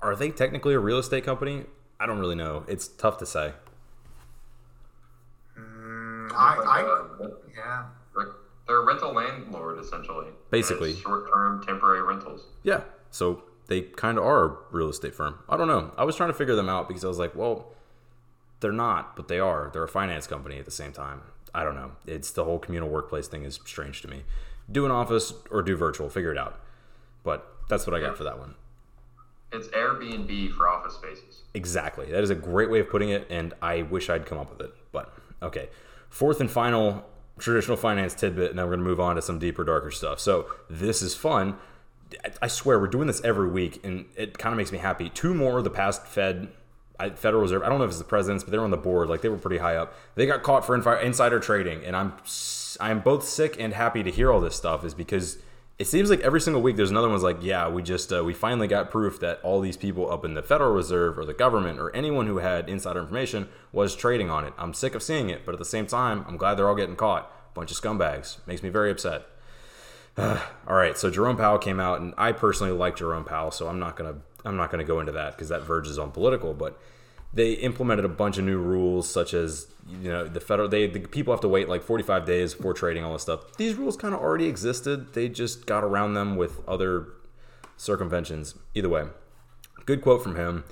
Are 0.00 0.14
they 0.14 0.30
technically 0.30 0.74
a 0.74 0.78
real 0.78 0.98
estate 0.98 1.24
company? 1.24 1.64
I 2.00 2.06
don't 2.06 2.18
really 2.18 2.36
know. 2.36 2.64
It's 2.68 2.86
tough 2.86 3.18
to 3.18 3.26
say. 3.26 3.52
I, 5.56 6.54
I, 6.54 6.82
uh, 6.82 7.28
yeah. 7.56 7.84
they're 8.66 8.76
a 8.76 8.86
rental 8.86 9.12
landlord 9.12 9.78
essentially. 9.80 10.28
Basically. 10.50 10.94
short-term 10.94 11.64
temporary 11.64 12.02
rentals. 12.02 12.42
Yeah. 12.62 12.82
So 13.10 13.42
they 13.66 13.82
kind 13.82 14.18
of 14.18 14.24
are 14.24 14.44
a 14.44 14.56
real 14.70 14.88
estate 14.88 15.14
firm. 15.14 15.40
I 15.48 15.56
don't 15.56 15.68
know. 15.68 15.92
I 15.96 16.04
was 16.04 16.16
trying 16.16 16.30
to 16.30 16.34
figure 16.34 16.54
them 16.54 16.68
out 16.68 16.86
because 16.86 17.04
I 17.04 17.08
was 17.08 17.18
like, 17.18 17.34
well, 17.34 17.72
they're 18.60 18.72
not, 18.72 19.16
but 19.16 19.28
they 19.28 19.38
are. 19.38 19.70
They're 19.72 19.84
a 19.84 19.88
finance 19.88 20.26
company 20.26 20.58
at 20.58 20.64
the 20.64 20.70
same 20.70 20.92
time. 20.92 21.22
I 21.54 21.64
don't 21.64 21.74
know. 21.74 21.92
It's 22.06 22.30
the 22.30 22.44
whole 22.44 22.58
communal 22.58 22.88
workplace 22.88 23.26
thing 23.26 23.44
is 23.44 23.58
strange 23.64 24.02
to 24.02 24.08
me. 24.08 24.22
Do 24.70 24.84
an 24.84 24.90
office 24.90 25.32
or 25.50 25.62
do 25.62 25.76
virtual, 25.76 26.08
figure 26.08 26.32
it 26.32 26.38
out. 26.38 26.60
But 27.24 27.46
that's 27.68 27.86
what 27.86 27.96
I 27.96 28.00
got 28.00 28.16
for 28.16 28.24
that 28.24 28.38
one. 28.38 28.54
It's 29.52 29.68
Airbnb 29.68 30.52
for 30.52 30.68
office 30.68 30.94
spaces. 30.94 31.42
Exactly. 31.54 32.06
That 32.10 32.22
is 32.22 32.30
a 32.30 32.34
great 32.34 32.70
way 32.70 32.80
of 32.80 32.90
putting 32.90 33.10
it, 33.10 33.26
and 33.30 33.54
I 33.62 33.82
wish 33.82 34.10
I'd 34.10 34.26
come 34.26 34.38
up 34.38 34.50
with 34.50 34.60
it. 34.60 34.74
But 34.92 35.12
okay. 35.42 35.68
Fourth 36.10 36.40
and 36.40 36.50
final 36.50 37.04
traditional 37.38 37.76
finance 37.76 38.14
tidbit, 38.14 38.50
and 38.50 38.58
then 38.58 38.66
we're 38.66 38.72
going 38.72 38.84
to 38.84 38.90
move 38.90 39.00
on 39.00 39.16
to 39.16 39.22
some 39.22 39.38
deeper, 39.38 39.64
darker 39.64 39.90
stuff. 39.90 40.20
So 40.20 40.46
this 40.68 41.02
is 41.02 41.14
fun. 41.14 41.56
I- 42.42 42.48
swear 42.48 42.78
we're 42.78 42.86
doing 42.88 43.06
this 43.06 43.22
every 43.22 43.48
week, 43.48 43.84
and 43.84 44.06
it 44.16 44.38
kind 44.38 44.52
of 44.52 44.56
makes 44.56 44.72
me 44.72 44.78
happy. 44.78 45.08
Two 45.10 45.34
more 45.34 45.58
of 45.58 45.64
the 45.64 45.70
past 45.70 46.06
Fed, 46.06 46.48
Federal 47.14 47.42
Reserve. 47.42 47.62
I 47.62 47.68
don't 47.68 47.78
know 47.78 47.84
if 47.84 47.90
it's 47.90 47.98
the 47.98 48.04
presidents, 48.04 48.44
but 48.44 48.50
they 48.50 48.58
were 48.58 48.64
on 48.64 48.70
the 48.70 48.76
board. 48.76 49.08
Like 49.08 49.20
they 49.20 49.28
were 49.28 49.36
pretty 49.38 49.58
high 49.58 49.76
up. 49.76 49.94
They 50.14 50.26
got 50.26 50.42
caught 50.42 50.64
for 50.64 50.74
insider 50.98 51.38
trading, 51.38 51.84
and 51.84 51.94
I'm 51.94 52.14
I'm 52.80 53.00
both 53.00 53.24
sick 53.24 53.56
and 53.58 53.72
happy 53.72 54.02
to 54.02 54.10
hear 54.10 54.32
all 54.32 54.40
this 54.40 54.56
stuff. 54.56 54.84
Is 54.84 54.94
because 54.94 55.38
it 55.78 55.86
seems 55.86 56.10
like 56.10 56.20
every 56.20 56.40
single 56.40 56.60
week 56.60 56.76
there's 56.76 56.90
another 56.90 57.08
one's 57.08 57.22
like, 57.22 57.38
yeah, 57.40 57.68
we 57.68 57.82
just 57.82 58.12
uh, 58.12 58.24
we 58.24 58.34
finally 58.34 58.66
got 58.66 58.90
proof 58.90 59.20
that 59.20 59.40
all 59.44 59.60
these 59.60 59.76
people 59.76 60.10
up 60.10 60.24
in 60.24 60.34
the 60.34 60.42
Federal 60.42 60.72
Reserve 60.72 61.16
or 61.18 61.24
the 61.24 61.34
government 61.34 61.78
or 61.78 61.94
anyone 61.94 62.26
who 62.26 62.38
had 62.38 62.68
insider 62.68 63.00
information 63.00 63.48
was 63.70 63.94
trading 63.94 64.28
on 64.28 64.44
it. 64.44 64.52
I'm 64.58 64.74
sick 64.74 64.96
of 64.96 65.02
seeing 65.04 65.30
it, 65.30 65.46
but 65.46 65.54
at 65.54 65.58
the 65.58 65.64
same 65.64 65.86
time, 65.86 66.24
I'm 66.26 66.36
glad 66.36 66.56
they're 66.56 66.68
all 66.68 66.74
getting 66.74 66.96
caught. 66.96 67.54
Bunch 67.54 67.70
of 67.70 67.76
scumbags 67.76 68.38
makes 68.46 68.62
me 68.62 68.70
very 68.70 68.90
upset. 68.90 69.26
all 70.18 70.36
right, 70.66 70.98
so 70.98 71.10
Jerome 71.10 71.36
Powell 71.36 71.58
came 71.58 71.78
out, 71.78 72.00
and 72.00 72.12
I 72.18 72.32
personally 72.32 72.72
like 72.72 72.96
Jerome 72.96 73.24
Powell, 73.24 73.52
so 73.52 73.68
I'm 73.68 73.78
not 73.78 73.96
gonna 73.96 74.16
I'm 74.44 74.56
not 74.56 74.72
gonna 74.72 74.84
go 74.84 74.98
into 74.98 75.12
that 75.12 75.36
because 75.36 75.48
that 75.50 75.62
verges 75.62 75.96
on 75.96 76.10
political. 76.10 76.54
But 76.54 76.76
they 77.32 77.52
implemented 77.52 78.04
a 78.04 78.08
bunch 78.08 78.38
of 78.38 78.44
new 78.44 78.58
rules, 78.58 79.08
such 79.08 79.34
as 79.34 79.66
you 79.88 80.10
know 80.10 80.26
the 80.26 80.40
federal 80.40 80.68
they 80.68 80.86
the 80.86 81.00
people 81.00 81.32
have 81.32 81.40
to 81.40 81.48
wait 81.48 81.68
like 81.68 81.82
45 81.82 82.26
days 82.26 82.54
before 82.54 82.74
trading 82.74 83.04
all 83.04 83.12
this 83.12 83.22
stuff. 83.22 83.56
These 83.56 83.74
rules 83.74 83.96
kind 83.96 84.14
of 84.14 84.20
already 84.20 84.46
existed. 84.46 85.14
They 85.14 85.28
just 85.28 85.66
got 85.66 85.84
around 85.84 86.14
them 86.14 86.36
with 86.36 86.66
other 86.68 87.08
circumventions. 87.76 88.54
Either 88.74 88.88
way, 88.88 89.04
good 89.86 90.02
quote 90.02 90.22
from 90.22 90.36
him. 90.36 90.64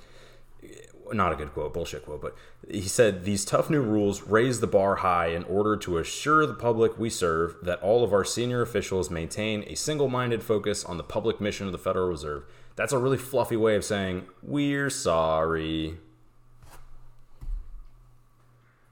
not 1.13 1.31
a 1.31 1.35
good 1.35 1.53
quote, 1.53 1.73
bullshit 1.73 2.05
quote, 2.05 2.21
but 2.21 2.35
he 2.69 2.81
said 2.81 3.23
these 3.23 3.45
tough 3.45 3.69
new 3.69 3.81
rules 3.81 4.23
raise 4.23 4.59
the 4.59 4.67
bar 4.67 4.97
high 4.97 5.27
in 5.27 5.43
order 5.45 5.77
to 5.77 5.97
assure 5.97 6.45
the 6.45 6.53
public 6.53 6.97
we 6.97 7.09
serve 7.09 7.55
that 7.63 7.81
all 7.81 8.03
of 8.03 8.11
our 8.13 8.25
senior 8.25 8.61
officials 8.61 9.09
maintain 9.09 9.63
a 9.67 9.75
single 9.75 10.09
minded 10.09 10.43
focus 10.43 10.83
on 10.83 10.97
the 10.97 11.03
public 11.03 11.39
mission 11.39 11.65
of 11.65 11.71
the 11.71 11.77
Federal 11.77 12.09
Reserve. 12.09 12.43
That's 12.75 12.93
a 12.93 12.97
really 12.97 13.17
fluffy 13.17 13.57
way 13.57 13.75
of 13.75 13.85
saying, 13.85 14.27
we're 14.41 14.89
sorry. 14.89 15.97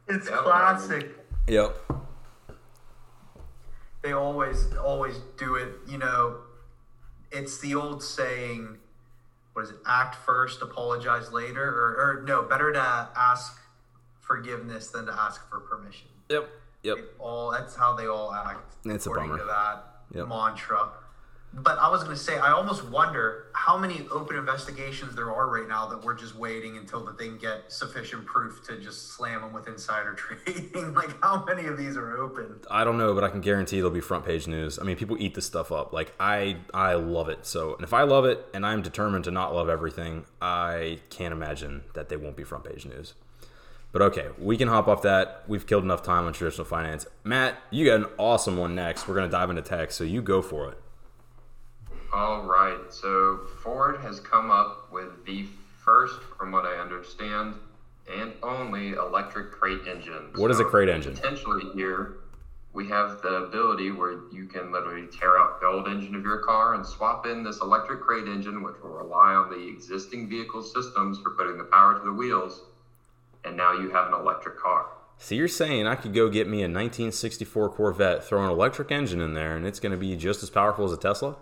It's 0.08 0.30
classic. 0.30 1.10
Yep. 1.48 1.78
They 4.04 4.12
always 4.14 4.68
always 4.76 5.18
do 5.38 5.56
it. 5.56 5.70
You 5.88 5.98
know, 5.98 6.38
it's 7.32 7.60
the 7.60 7.76
old 7.76 8.04
saying. 8.04 8.78
What 9.54 9.64
is 9.64 9.70
it? 9.72 9.78
Act 9.88 10.16
first, 10.16 10.62
apologize 10.62 11.32
later, 11.32 11.64
or, 11.64 12.20
or 12.20 12.24
no? 12.28 12.42
Better 12.44 12.74
to 12.74 13.10
ask 13.16 13.58
forgiveness 14.20 14.90
than 14.90 15.06
to 15.06 15.14
ask 15.14 15.50
for 15.50 15.60
permission. 15.62 16.08
Yep. 16.30 16.50
Yep. 16.84 16.98
All 17.20 17.52
that's 17.52 17.76
how 17.76 17.94
they 17.96 18.06
all 18.08 18.34
act. 18.34 18.76
It's 18.86 19.06
a 19.08 19.10
bummer. 19.10 19.38
to 19.40 19.44
that 19.46 19.86
Yep. 20.14 20.28
mantra. 20.28 20.90
But 21.58 21.80
I 21.80 21.90
was 21.90 22.04
going 22.04 22.16
to 22.16 22.22
say, 22.22 22.38
I 22.38 22.52
almost 22.52 22.84
wonder 22.90 23.46
how 23.54 23.78
many 23.78 24.06
open 24.12 24.36
investigations 24.36 25.16
there 25.16 25.32
are 25.34 25.48
right 25.48 25.68
now 25.68 25.88
that 25.88 26.04
we're 26.04 26.14
just 26.14 26.36
waiting 26.36 26.76
until 26.76 27.06
that 27.06 27.18
they 27.18 27.28
can 27.28 27.38
get 27.38 27.72
sufficient 27.72 28.26
proof 28.26 28.62
to 28.68 28.78
just 28.78 29.14
slam 29.14 29.40
them 29.40 29.54
with 29.54 29.66
insider 29.70 30.14
trading. 30.16 30.94
like, 30.94 31.22
how 31.24 31.46
many 31.46 31.68
of 31.68 31.78
these 31.78 31.96
are 31.96 32.18
open? 32.18 32.60
I 32.70 32.84
don't 32.84 32.98
know, 32.98 33.14
but 33.14 33.24
I 33.24 33.30
can 33.30 33.40
guarantee 33.40 33.78
it'll 33.78 33.90
be 33.90 34.02
front 34.02 34.26
page 34.26 34.48
news. 34.48 34.78
I 34.78 34.84
mean, 34.84 34.98
people 34.98 35.16
eat 35.18 35.34
this 35.34 35.46
stuff 35.46 35.72
up. 35.72 35.94
Like 35.94 36.14
I, 36.20 36.58
I 36.74 36.96
love 36.96 37.30
it. 37.30 37.46
So, 37.46 37.74
and 37.76 37.86
if 37.86 37.94
I 37.94 38.04
love 38.04 38.26
it, 38.26 38.46
and 38.54 38.66
I'm 38.66 38.82
determined 38.82 39.24
to 39.24 39.32
not 39.32 39.56
love 39.56 39.70
everything, 39.70 40.26
I 40.42 41.00
can't 41.10 41.32
imagine 41.32 41.84
that 41.94 42.10
they 42.10 42.18
won't 42.18 42.36
be 42.36 42.44
front 42.44 42.66
page 42.66 42.86
news. 42.86 43.14
But 43.94 44.02
okay, 44.02 44.28
we 44.38 44.58
can 44.58 44.68
hop 44.68 44.90
off 44.90 45.02
that. 45.04 45.46
We've 45.48 45.66
killed 45.66 45.86
enough 45.86 46.04
time 46.04 46.26
on 46.26 46.34
traditional 46.34 46.66
finance. 46.66 47.08
Matt, 47.24 47.56
you 47.72 47.86
got 47.86 47.96
an 48.02 48.08
awesome 48.18 48.58
one 48.58 48.76
next. 48.76 49.08
We're 49.08 49.16
gonna 49.16 49.30
dive 49.30 49.50
into 49.50 49.62
tech, 49.62 49.94
so 49.94 50.04
you 50.04 50.22
go 50.22 50.42
for 50.42 50.70
it. 50.70 50.78
All 52.16 52.44
right. 52.44 52.78
So 52.92 53.42
Ford 53.62 54.00
has 54.00 54.22
come 54.22 54.50
up 54.50 54.90
with 54.90 55.26
the 55.26 55.48
first, 55.84 56.22
from 56.38 56.54
what 56.54 56.64
I 56.64 56.78
understand, 56.78 57.56
and 58.10 58.32
only 58.42 58.92
electric 58.92 59.52
crate 59.52 59.82
engine. 59.86 60.30
What 60.36 60.50
is 60.50 60.62
a 60.62 60.64
crate 60.64 60.88
engine? 60.88 61.14
Potentially 61.14 61.66
here, 61.74 62.20
we 62.72 62.88
have 62.88 63.22
the 63.22 63.44
ability 63.44 63.92
where 63.92 64.14
you 64.32 64.46
can 64.46 64.72
literally 64.72 65.08
tear 65.08 65.38
out 65.38 65.60
the 65.60 65.68
old 65.68 65.90
engine 65.90 66.16
of 66.16 66.24
your 66.24 66.38
car 66.38 66.76
and 66.76 66.86
swap 66.86 67.26
in 67.26 67.44
this 67.44 67.60
electric 67.60 68.00
crate 68.00 68.30
engine, 68.30 68.64
which 68.64 68.76
will 68.82 68.92
rely 68.92 69.34
on 69.34 69.50
the 69.50 69.68
existing 69.68 70.30
vehicle 70.30 70.64
systems 70.64 71.20
for 71.20 71.32
putting 71.32 71.58
the 71.58 71.66
power 71.66 72.00
to 72.00 72.06
the 72.06 72.14
wheels. 72.14 72.62
And 73.44 73.58
now 73.58 73.74
you 73.74 73.90
have 73.90 74.08
an 74.08 74.14
electric 74.14 74.58
car. 74.58 74.86
So 75.18 75.36
you're 75.36 75.50
saying 75.50 75.86
I 75.86 75.96
could 75.96 76.14
go 76.14 76.30
get 76.30 76.48
me 76.48 76.60
a 76.60 76.72
1964 76.72 77.72
Corvette, 77.72 78.24
throw 78.24 78.42
an 78.42 78.50
electric 78.50 78.90
engine 78.90 79.20
in 79.20 79.34
there, 79.34 79.58
and 79.58 79.68
it's 79.68 79.82
gonna 79.82 79.98
be 79.98 80.16
just 80.16 80.44
as 80.44 80.50
powerful 80.50 80.86
as 80.86 80.94
a 80.94 80.98
Tesla? 80.98 81.36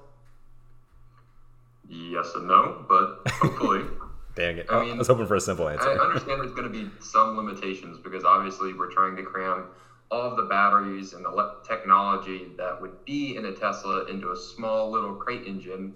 Yes 1.88 2.34
and 2.36 2.48
no, 2.48 2.86
but 2.88 3.22
hopefully. 3.28 3.86
Dang 4.36 4.58
it! 4.58 4.66
I 4.70 4.84
mean, 4.84 4.96
I 4.96 4.98
was 4.98 5.08
hoping 5.08 5.28
for 5.28 5.36
a 5.36 5.42
simple 5.42 5.70
answer. 5.70 5.90
I 5.90 6.04
understand 6.04 6.42
there's 6.42 6.54
going 6.54 6.64
to 6.64 6.70
be 6.70 6.90
some 7.00 7.38
limitations 7.38 8.00
because 8.00 8.24
obviously 8.24 8.74
we're 8.74 8.92
trying 8.92 9.16
to 9.18 9.24
cram 9.24 9.66
all 10.10 10.32
of 10.32 10.38
the 10.38 10.44
batteries 10.44 11.14
and 11.14 11.24
the 11.24 11.30
le- 11.30 11.56
technology 11.68 12.52
that 12.58 12.80
would 12.82 13.04
be 13.06 13.36
in 13.36 13.46
a 13.46 13.52
Tesla 13.52 14.06
into 14.06 14.32
a 14.32 14.36
small 14.36 14.92
little 14.92 15.14
crate 15.14 15.46
engine. 15.46 15.94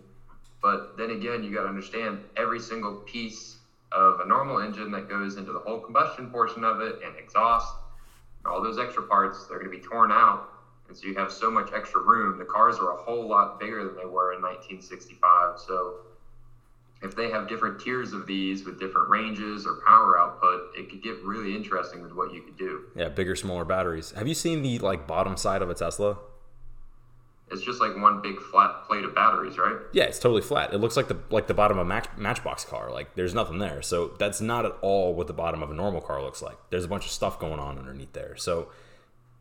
But 0.62 0.98
then 0.98 1.12
again, 1.12 1.44
you 1.44 1.53
got 1.53 1.63
to 1.63 1.70
understand 1.70 2.20
every 2.36 2.60
single 2.60 2.96
piece 3.06 3.58
of 3.91 4.20
a 4.20 4.25
normal 4.25 4.60
engine 4.60 4.91
that 4.91 5.08
goes 5.10 5.38
into 5.38 5.51
the 5.51 5.60
whole 5.60 5.79
combustion 5.79 6.29
portion 6.29 6.63
of 6.63 6.82
it 6.82 7.00
and 7.06 7.15
exhaust, 7.17 7.74
all 8.46 8.62
those 8.62 8.79
extra 8.79 9.03
parts, 9.03 9.46
they're 9.46 9.60
going 9.60 9.72
to 9.72 9.77
be 9.77 9.84
torn 9.84 10.12
out. 10.12 10.50
And 10.88 10.98
so 10.98 11.08
you 11.08 11.15
have 11.15 11.32
so 11.32 11.51
much 11.51 11.72
extra 11.74 12.01
room. 12.01 12.38
The 12.38 12.46
cars 12.46 12.77
are 12.77 12.94
a 12.94 12.98
whole 12.98 13.27
lot 13.27 13.60
bigger 13.60 13.84
than 13.84 13.96
they 13.96 14.06
were 14.06 14.34
in 14.34 14.41
1965. 14.41 15.60
So 15.60 15.96
if 17.01 17.15
they 17.15 17.29
have 17.29 17.48
different 17.48 17.79
tiers 17.79 18.13
of 18.13 18.25
these 18.25 18.65
with 18.65 18.79
different 18.79 19.10
ranges 19.10 19.65
or 19.67 19.82
power 19.86 20.20
output, 20.20 20.72
it 20.75 20.89
could 20.89 21.03
get 21.03 21.22
really 21.24 21.56
interesting 21.56 22.01
with 22.01 22.13
what 22.13 22.34
you 22.34 22.41
could 22.41 22.58
do. 22.58 22.86
Yeah, 22.96 23.10
bigger, 23.10 23.36
smaller 23.36 23.65
batteries. 23.65 24.12
Have 24.12 24.27
you 24.27 24.34
seen 24.34 24.62
the 24.62 24.79
like 24.79 25.08
bottom 25.08 25.38
side 25.38 25.62
of 25.62 25.70
a 25.70 25.74
Tesla? 25.74 26.17
It's 27.50 27.62
just 27.62 27.79
like 27.79 27.96
one 27.96 28.22
big 28.22 28.39
flat 28.41 28.84
plate 28.88 29.06
of 29.06 29.15
batteries, 29.15 29.58
right? 29.58 29.77
Yeah, 29.94 30.03
it's 30.03 30.20
totally 30.20 30.41
flat. 30.41 30.74
It 30.74 30.79
looks 30.79 30.98
like 30.98 31.08
the 31.08 31.17
like 31.29 31.48
the 31.48 31.53
bottom 31.53 31.77
of 31.77 31.86
a 31.86 31.88
match, 31.88 32.08
Matchbox 32.17 32.65
car. 32.65 32.91
Like 32.91 33.15
there's 33.15 33.34
nothing 33.34 33.60
there. 33.60 33.82
So 33.82 34.15
that's 34.20 34.41
not 34.41 34.65
at 34.65 34.74
all 34.82 35.13
what 35.13 35.27
the 35.27 35.34
bottom 35.34 35.63
of 35.63 35.72
a 35.72 35.74
normal 35.74 36.01
car 36.01 36.22
looks 36.22 36.41
like. 36.41 36.58
There's 36.72 36.84
a 36.84 36.89
bunch 36.89 37.06
of 37.06 37.12
stuff 37.12 37.39
going 37.39 37.60
on 37.60 37.77
underneath 37.77 38.12
there. 38.12 38.36
So 38.36 38.70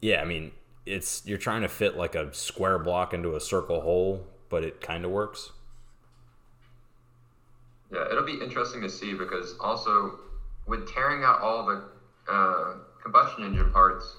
yeah, 0.00 0.20
I 0.20 0.24
mean, 0.24 0.52
it's 0.86 1.22
you're 1.26 1.38
trying 1.38 1.62
to 1.62 1.68
fit 1.68 1.96
like 1.96 2.14
a 2.14 2.32
square 2.32 2.78
block 2.78 3.12
into 3.12 3.34
a 3.34 3.40
circle 3.40 3.80
hole, 3.80 4.26
but 4.48 4.64
it 4.64 4.80
kind 4.80 5.04
of 5.04 5.10
works. 5.10 5.50
Yeah, 7.92 8.10
it'll 8.10 8.24
be 8.24 8.40
interesting 8.40 8.80
to 8.82 8.88
see 8.88 9.14
because 9.14 9.56
also 9.60 10.18
with 10.66 10.92
tearing 10.92 11.22
out 11.24 11.40
all 11.40 11.66
the 11.66 11.82
uh, 12.28 12.74
combustion 13.02 13.44
engine 13.44 13.70
parts, 13.72 14.16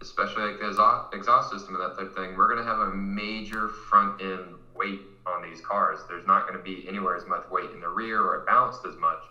especially 0.00 0.42
like 0.42 0.60
the 0.60 0.68
exhaust, 0.68 1.14
exhaust 1.14 1.50
system 1.50 1.74
and 1.74 1.82
that 1.82 1.96
type 1.96 2.10
of 2.10 2.16
thing, 2.16 2.36
we're 2.36 2.48
going 2.48 2.64
to 2.64 2.68
have 2.68 2.80
a 2.80 2.90
major 2.90 3.68
front 3.68 4.20
end 4.20 4.54
weight 4.74 5.00
on 5.26 5.42
these 5.48 5.60
cars. 5.60 6.00
There's 6.08 6.26
not 6.26 6.48
going 6.48 6.58
to 6.58 6.62
be 6.62 6.88
anywhere 6.88 7.16
as 7.16 7.26
much 7.26 7.48
weight 7.50 7.70
in 7.72 7.80
the 7.80 7.88
rear 7.88 8.20
or 8.20 8.44
balanced 8.46 8.86
as 8.86 8.96
much. 8.96 9.22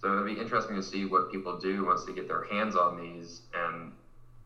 So 0.00 0.12
it'll 0.12 0.24
be 0.24 0.40
interesting 0.40 0.76
to 0.76 0.82
see 0.82 1.04
what 1.04 1.30
people 1.30 1.58
do 1.58 1.84
once 1.84 2.04
they 2.04 2.12
get 2.12 2.26
their 2.26 2.44
hands 2.44 2.74
on 2.74 2.96
these, 2.96 3.42
and 3.54 3.92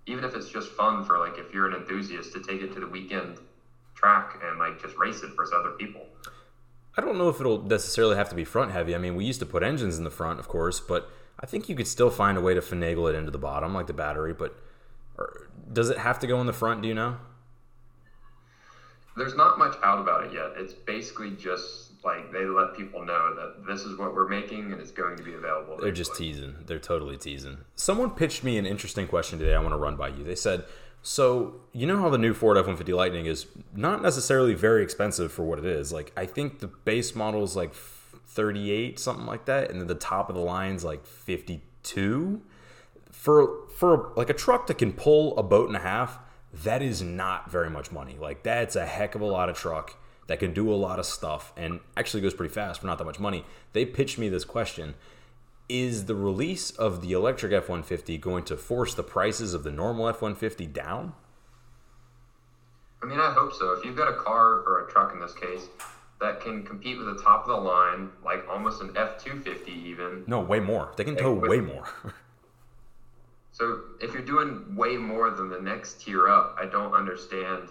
even 0.07 0.25
if 0.25 0.35
it's 0.35 0.49
just 0.49 0.69
fun 0.71 1.05
for 1.05 1.19
like 1.19 1.39
if 1.39 1.53
you're 1.53 1.67
an 1.67 1.75
enthusiast 1.75 2.33
to 2.33 2.43
take 2.43 2.63
it 2.63 2.73
to 2.75 2.81
the 2.81 2.87
weekend 2.87 3.39
track 3.95 4.41
and 4.45 4.59
like 4.59 4.81
just 4.81 4.97
race 4.97 5.23
it 5.23 5.31
for 5.35 5.45
other 5.55 5.71
people. 5.71 6.07
I 6.97 7.01
don't 7.01 7.19
know 7.19 7.29
if 7.29 7.41
it'll 7.41 7.63
necessarily 7.63 8.17
have 8.17 8.29
to 8.29 8.35
be 8.35 8.45
front 8.45 8.71
heavy. 8.71 8.95
I 8.95 8.99
mean, 8.99 9.17
we 9.17 9.25
used 9.25 9.41
to 9.41 9.47
put 9.47 9.63
engines 9.63 9.99
in 9.99 10.05
the 10.05 10.11
front, 10.11 10.39
of 10.39 10.47
course, 10.47 10.79
but 10.79 11.11
I 11.41 11.47
think 11.47 11.69
you 11.69 11.75
could 11.75 11.89
still 11.89 12.11
find 12.11 12.39
a 12.39 12.41
way 12.41 12.55
to 12.55 12.61
finagle 12.61 13.11
it 13.11 13.17
into 13.17 13.31
the 13.31 13.39
bottom, 13.39 13.75
like 13.75 13.87
the 13.87 13.93
battery. 13.93 14.33
But 14.33 14.55
or, 15.19 15.49
does 15.73 15.91
it 15.91 15.99
have 15.99 16.19
to 16.21 16.27
go 16.27 16.41
in 16.41 16.47
the 16.47 16.53
front? 16.53 16.83
Do 16.83 16.89
you 16.89 16.95
know? 16.95 17.17
There's 19.17 19.35
not 19.35 19.59
much 19.59 19.77
out 19.83 20.01
about 20.01 20.25
it 20.25 20.33
yet. 20.33 20.53
It's 20.57 20.73
basically 20.73 21.31
just 21.33 21.93
like 22.05 22.31
they 22.33 22.45
let 22.45 22.77
people 22.77 23.05
know 23.05 23.35
that 23.35 23.67
this 23.67 23.81
is 23.81 23.99
what 23.99 24.15
we're 24.15 24.29
making 24.29 24.73
and 24.73 24.81
it's 24.81 24.91
going 24.91 25.17
to 25.17 25.23
be 25.23 25.33
available. 25.35 25.79
They're 25.81 25.91
just 25.91 26.15
teasing. 26.15 26.55
They're 26.67 26.79
totally 26.79 27.17
teasing. 27.17 27.59
Someone 27.77 28.11
pitched 28.11 28.45
me 28.45 28.59
an 28.59 28.67
interesting 28.67 29.07
question 29.07 29.39
today. 29.39 29.55
I 29.55 29.59
want 29.59 29.73
to 29.73 29.79
run 29.79 29.97
by 29.97 30.09
you. 30.09 30.23
They 30.23 30.35
said, 30.35 30.65
"So 31.03 31.63
you 31.73 31.87
know 31.87 31.99
how 31.99 32.11
the 32.11 32.19
new 32.19 32.35
Ford 32.35 32.59
F-150 32.59 32.95
Lightning 32.95 33.27
is 33.27 33.47
not 33.75 34.03
necessarily 34.03 34.55
very 34.55 34.83
expensive 34.83 35.33
for 35.33 35.45
what 35.45 35.59
it 35.59 35.65
is. 35.65 35.93
Like 35.93 36.13
I 36.17 36.27
think 36.27 36.59
the 36.59 36.69
base 36.69 37.15
model 37.15 37.43
is 37.43 37.57
like 37.57 37.75
38, 37.75 38.99
something 38.99 39.27
like 39.27 39.47
that, 39.47 39.71
and 39.71 39.81
then 39.81 39.87
the 39.87 39.95
top 39.95 40.29
of 40.29 40.35
the 40.35 40.43
line's 40.43 40.85
like 40.85 41.07
52. 41.07 42.43
For 43.11 43.67
for 43.79 44.13
like 44.15 44.29
a 44.29 44.35
truck 44.35 44.67
that 44.67 44.77
can 44.77 44.93
pull 44.93 45.37
a 45.39 45.43
boat 45.43 45.69
and 45.69 45.77
a 45.77 45.81
half, 45.81 46.19
that 46.53 46.83
is 46.83 47.01
not 47.01 47.51
very 47.51 47.71
much 47.71 47.91
money. 47.91 48.19
Like 48.21 48.43
that's 48.43 48.77
a 48.77 48.85
heck 48.85 49.15
of 49.15 49.23
a 49.23 49.27
lot 49.27 49.49
of 49.49 49.57
truck." 49.57 49.97
That 50.27 50.39
can 50.39 50.55
do 50.55 50.73
a 50.73 50.75
lot 50.75 50.99
of 50.99 51.07
stuff 51.07 51.53
and 51.57 51.81
actually 51.97 52.23
goes 52.23 52.35
pretty 52.35 52.53
fast 52.53 52.81
for 52.81 52.87
not 52.87 52.99
that 52.99 53.05
much 53.05 53.21
money. 53.21 53.45
They 53.73 53.85
pitched 53.85 54.19
me 54.19 54.29
this 54.29 54.45
question 54.45 54.95
is 55.69 56.05
the 56.07 56.15
release 56.15 56.71
of 56.73 57.01
the 57.01 57.13
electric 57.13 57.53
F 57.53 57.69
150 57.69 58.19
going 58.19 58.45
to 58.45 58.57
force 58.57 58.95
the 58.95 59.03
prices 59.03 59.55
of 59.55 59.65
the 59.65 59.71
normal 59.71 60.09
F 60.09 60.21
150 60.21 60.67
down? 60.67 61.15
I 63.03 63.07
mean, 63.07 63.19
I 63.19 63.33
hope 63.33 63.53
so. 63.53 63.73
If 63.73 63.85
you've 63.85 63.97
got 63.97 64.09
a 64.09 64.17
car 64.17 64.61
or 64.61 64.87
a 64.87 64.91
truck 64.91 65.13
in 65.13 65.21
this 65.21 65.35
case 65.35 65.67
that 66.21 66.41
can 66.41 66.65
compete 66.65 66.99
with 66.99 67.07
the 67.07 67.23
top 67.23 67.43
of 67.43 67.49
the 67.49 67.57
line, 67.57 68.11
like 68.25 68.47
almost 68.49 68.81
an 68.81 68.95
F 68.97 69.23
two 69.23 69.41
fifty 69.41 69.73
even. 69.73 70.25
No, 70.27 70.41
way 70.41 70.61
more. 70.61 70.93
They 70.97 71.05
can 71.05 71.17
tow 71.17 71.35
way 71.35 71.61
more. 71.61 71.85
So 73.55 73.83
if 74.01 74.13
you're 74.13 74.25
doing 74.25 74.75
way 74.75 74.97
more 74.97 75.31
than 75.31 75.49
the 75.49 75.61
next 75.61 76.01
tier 76.01 76.29
up, 76.29 76.57
I 76.61 76.67
don't 76.67 76.93
understand 76.93 77.69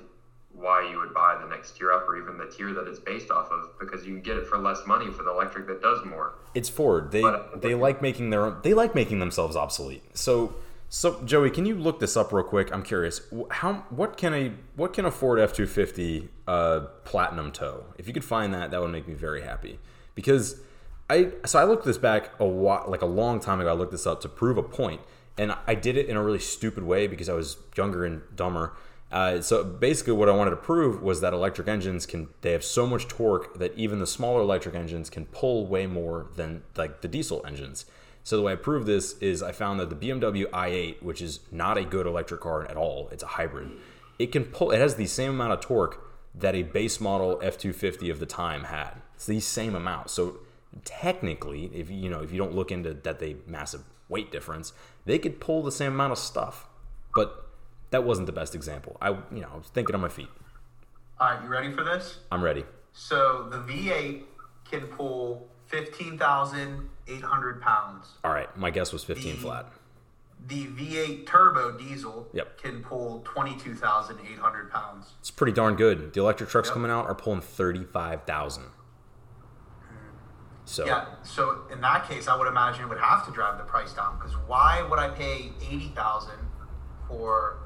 why 0.53 0.87
you 0.89 0.99
would 0.99 1.13
buy 1.13 1.37
the 1.41 1.47
next 1.47 1.75
tier 1.77 1.91
up 1.91 2.07
or 2.07 2.15
even 2.15 2.37
the 2.37 2.45
tier 2.45 2.73
that 2.73 2.87
it's 2.87 2.99
based 2.99 3.31
off 3.31 3.49
of 3.51 3.77
because 3.79 4.05
you 4.05 4.13
can 4.13 4.21
get 4.21 4.37
it 4.37 4.47
for 4.47 4.57
less 4.57 4.85
money 4.85 5.09
for 5.11 5.23
the 5.23 5.31
electric 5.31 5.67
that 5.67 5.81
does 5.81 6.05
more. 6.05 6.35
it's 6.53 6.69
Ford. 6.69 7.11
They 7.11 7.21
But- 7.21 7.61
they 7.61 7.73
like 7.75 8.01
making 8.01 8.29
their 8.29 8.45
own, 8.45 8.57
they 8.61 8.73
like 8.73 8.93
making 8.95 9.19
themselves 9.19 9.55
obsolete. 9.55 10.03
So 10.15 10.55
so 10.89 11.19
Joey, 11.23 11.49
can 11.49 11.65
you 11.65 11.73
look 11.75 11.99
this 11.99 12.15
up 12.15 12.31
real 12.31 12.43
quick? 12.43 12.71
I'm 12.71 12.83
curious. 12.83 13.21
How 13.49 13.85
what 13.89 14.15
can 14.15 14.33
a 14.35 14.53
what 14.75 14.93
can 14.93 15.05
a 15.05 15.11
Ford 15.11 15.39
F 15.39 15.51
250 15.53 16.29
uh, 16.47 16.81
Platinum 17.03 17.51
tow? 17.51 17.85
If 17.97 18.07
you 18.07 18.13
could 18.13 18.23
find 18.23 18.53
that, 18.53 18.69
that 18.69 18.79
would 18.79 18.91
make 18.91 19.07
me 19.07 19.15
very 19.15 19.41
happy. 19.41 19.79
Because 20.13 20.61
I 21.09 21.31
so 21.45 21.57
I 21.57 21.63
looked 21.63 21.85
this 21.85 21.97
back 21.97 22.29
a 22.39 22.45
while, 22.45 22.85
like 22.87 23.01
a 23.01 23.07
long 23.07 23.39
time 23.39 23.59
ago. 23.59 23.69
I 23.69 23.73
looked 23.73 23.91
this 23.91 24.05
up 24.05 24.21
to 24.21 24.29
prove 24.29 24.57
a 24.59 24.61
point, 24.63 25.01
and 25.35 25.55
I 25.65 25.73
did 25.73 25.97
it 25.97 26.09
in 26.09 26.15
a 26.15 26.21
really 26.23 26.37
stupid 26.37 26.83
way 26.83 27.07
because 27.07 27.27
I 27.27 27.33
was 27.33 27.57
younger 27.75 28.05
and 28.05 28.21
dumber. 28.35 28.73
Uh, 29.13 29.39
so 29.39 29.63
basically, 29.63 30.13
what 30.13 30.27
I 30.27 30.31
wanted 30.31 30.49
to 30.49 30.57
prove 30.57 31.03
was 31.03 31.21
that 31.21 31.33
electric 31.33 31.67
engines 31.67 32.07
can 32.07 32.29
they 32.41 32.51
have 32.51 32.63
so 32.63 32.87
much 32.87 33.07
torque 33.07 33.59
that 33.59 33.71
even 33.77 33.99
the 33.99 34.07
smaller 34.07 34.41
electric 34.41 34.73
engines 34.73 35.11
can 35.11 35.27
pull 35.27 35.67
way 35.67 35.85
more 35.85 36.25
than 36.35 36.63
like 36.75 37.01
the 37.01 37.07
diesel 37.07 37.45
engines. 37.45 37.85
So 38.23 38.37
the 38.37 38.41
way 38.41 38.53
I 38.53 38.55
proved 38.55 38.87
this 38.87 39.15
is 39.19 39.43
I 39.43 39.51
found 39.51 39.79
that 39.79 39.91
the 39.91 39.95
BMW 39.95 40.45
i8, 40.49 41.03
which 41.03 41.21
is 41.21 41.41
not 41.51 41.77
a 41.77 41.83
good 41.83 42.07
electric 42.07 42.41
car 42.41 42.65
at 42.65 42.75
all, 42.75 43.07
it's 43.11 43.21
a 43.21 43.27
hybrid. 43.27 43.69
It 44.17 44.31
can 44.31 44.45
pull. 44.45 44.71
It 44.71 44.79
has 44.79 44.95
the 44.95 45.05
same 45.05 45.29
amount 45.29 45.53
of 45.53 45.61
torque 45.61 46.03
that 46.33 46.55
a 46.55 46.63
base 46.63 46.99
model 46.99 47.37
F250 47.37 48.09
of 48.09 48.19
the 48.19 48.25
time 48.25 48.63
had. 48.63 48.93
It's 49.13 49.27
the 49.27 49.39
same 49.39 49.75
amount. 49.75 50.09
So 50.09 50.39
technically, 50.85 51.65
if 51.71 51.91
you 51.91 52.09
know 52.09 52.21
if 52.21 52.31
you 52.31 52.39
don't 52.39 52.55
look 52.55 52.71
into 52.71 52.95
that 52.95 53.19
they 53.19 53.35
massive 53.45 53.83
weight 54.09 54.31
difference, 54.31 54.73
they 55.05 55.19
could 55.19 55.39
pull 55.39 55.61
the 55.61 55.71
same 55.71 55.93
amount 55.93 56.13
of 56.13 56.17
stuff. 56.17 56.67
But 57.13 57.42
that 57.93 58.03
wasn't 58.03 58.25
the 58.25 58.33
best 58.33 58.55
example. 58.55 58.97
I 58.99 59.09
you 59.11 59.41
know 59.41 59.49
I 59.53 59.57
was 59.57 59.67
thinking 59.67 59.93
on 59.95 60.01
my 60.01 60.09
feet. 60.09 60.27
All 61.19 61.29
right, 61.29 61.41
you 61.43 61.47
ready 61.47 61.71
for 61.71 61.83
this? 61.83 62.17
I'm 62.31 62.43
ready. 62.43 62.65
So 62.91 63.47
the 63.49 63.57
V8 63.59 64.23
can 64.69 64.87
pull 64.87 65.47
15,800 65.67 67.61
pounds. 67.61 68.07
All 68.23 68.31
right, 68.33 68.55
my 68.57 68.71
guess 68.71 68.91
was 68.91 69.03
15 69.03 69.35
The- 69.35 69.41
flat. 69.41 69.71
The 70.47 70.65
V8 70.65 71.25
turbo 71.27 71.77
diesel 71.77 72.27
Yep. 72.33 72.57
can 72.57 72.83
pull 72.83 73.21
22,800 73.25 74.71
pounds. 74.71 75.13
It's 75.19 75.29
pretty 75.31 75.53
darn 75.53 75.75
good. 75.75 76.13
The 76.13 76.19
electric 76.19 76.49
trucks 76.49 76.67
Yep. 76.69 76.73
coming 76.73 76.91
out 76.91 77.05
are 77.05 77.15
pulling 77.15 77.41
35,000. 77.41 78.71
So 80.65 80.85
Yeah, 80.85 81.05
so 81.23 81.61
in 81.71 81.79
that 81.81 82.07
case, 82.09 82.27
I 82.27 82.35
would 82.35 82.47
imagine 82.47 82.85
it 82.85 82.89
would 82.89 82.97
have 82.99 83.23
to 83.27 83.31
drive 83.31 83.57
the 83.59 83.63
price 83.65 83.93
down 83.93 84.17
because 84.17 84.35
why 84.47 84.81
would 84.81 84.97
I 84.99 85.09
pay 85.09 85.53
80,000 85.61 86.39
for 87.07 87.57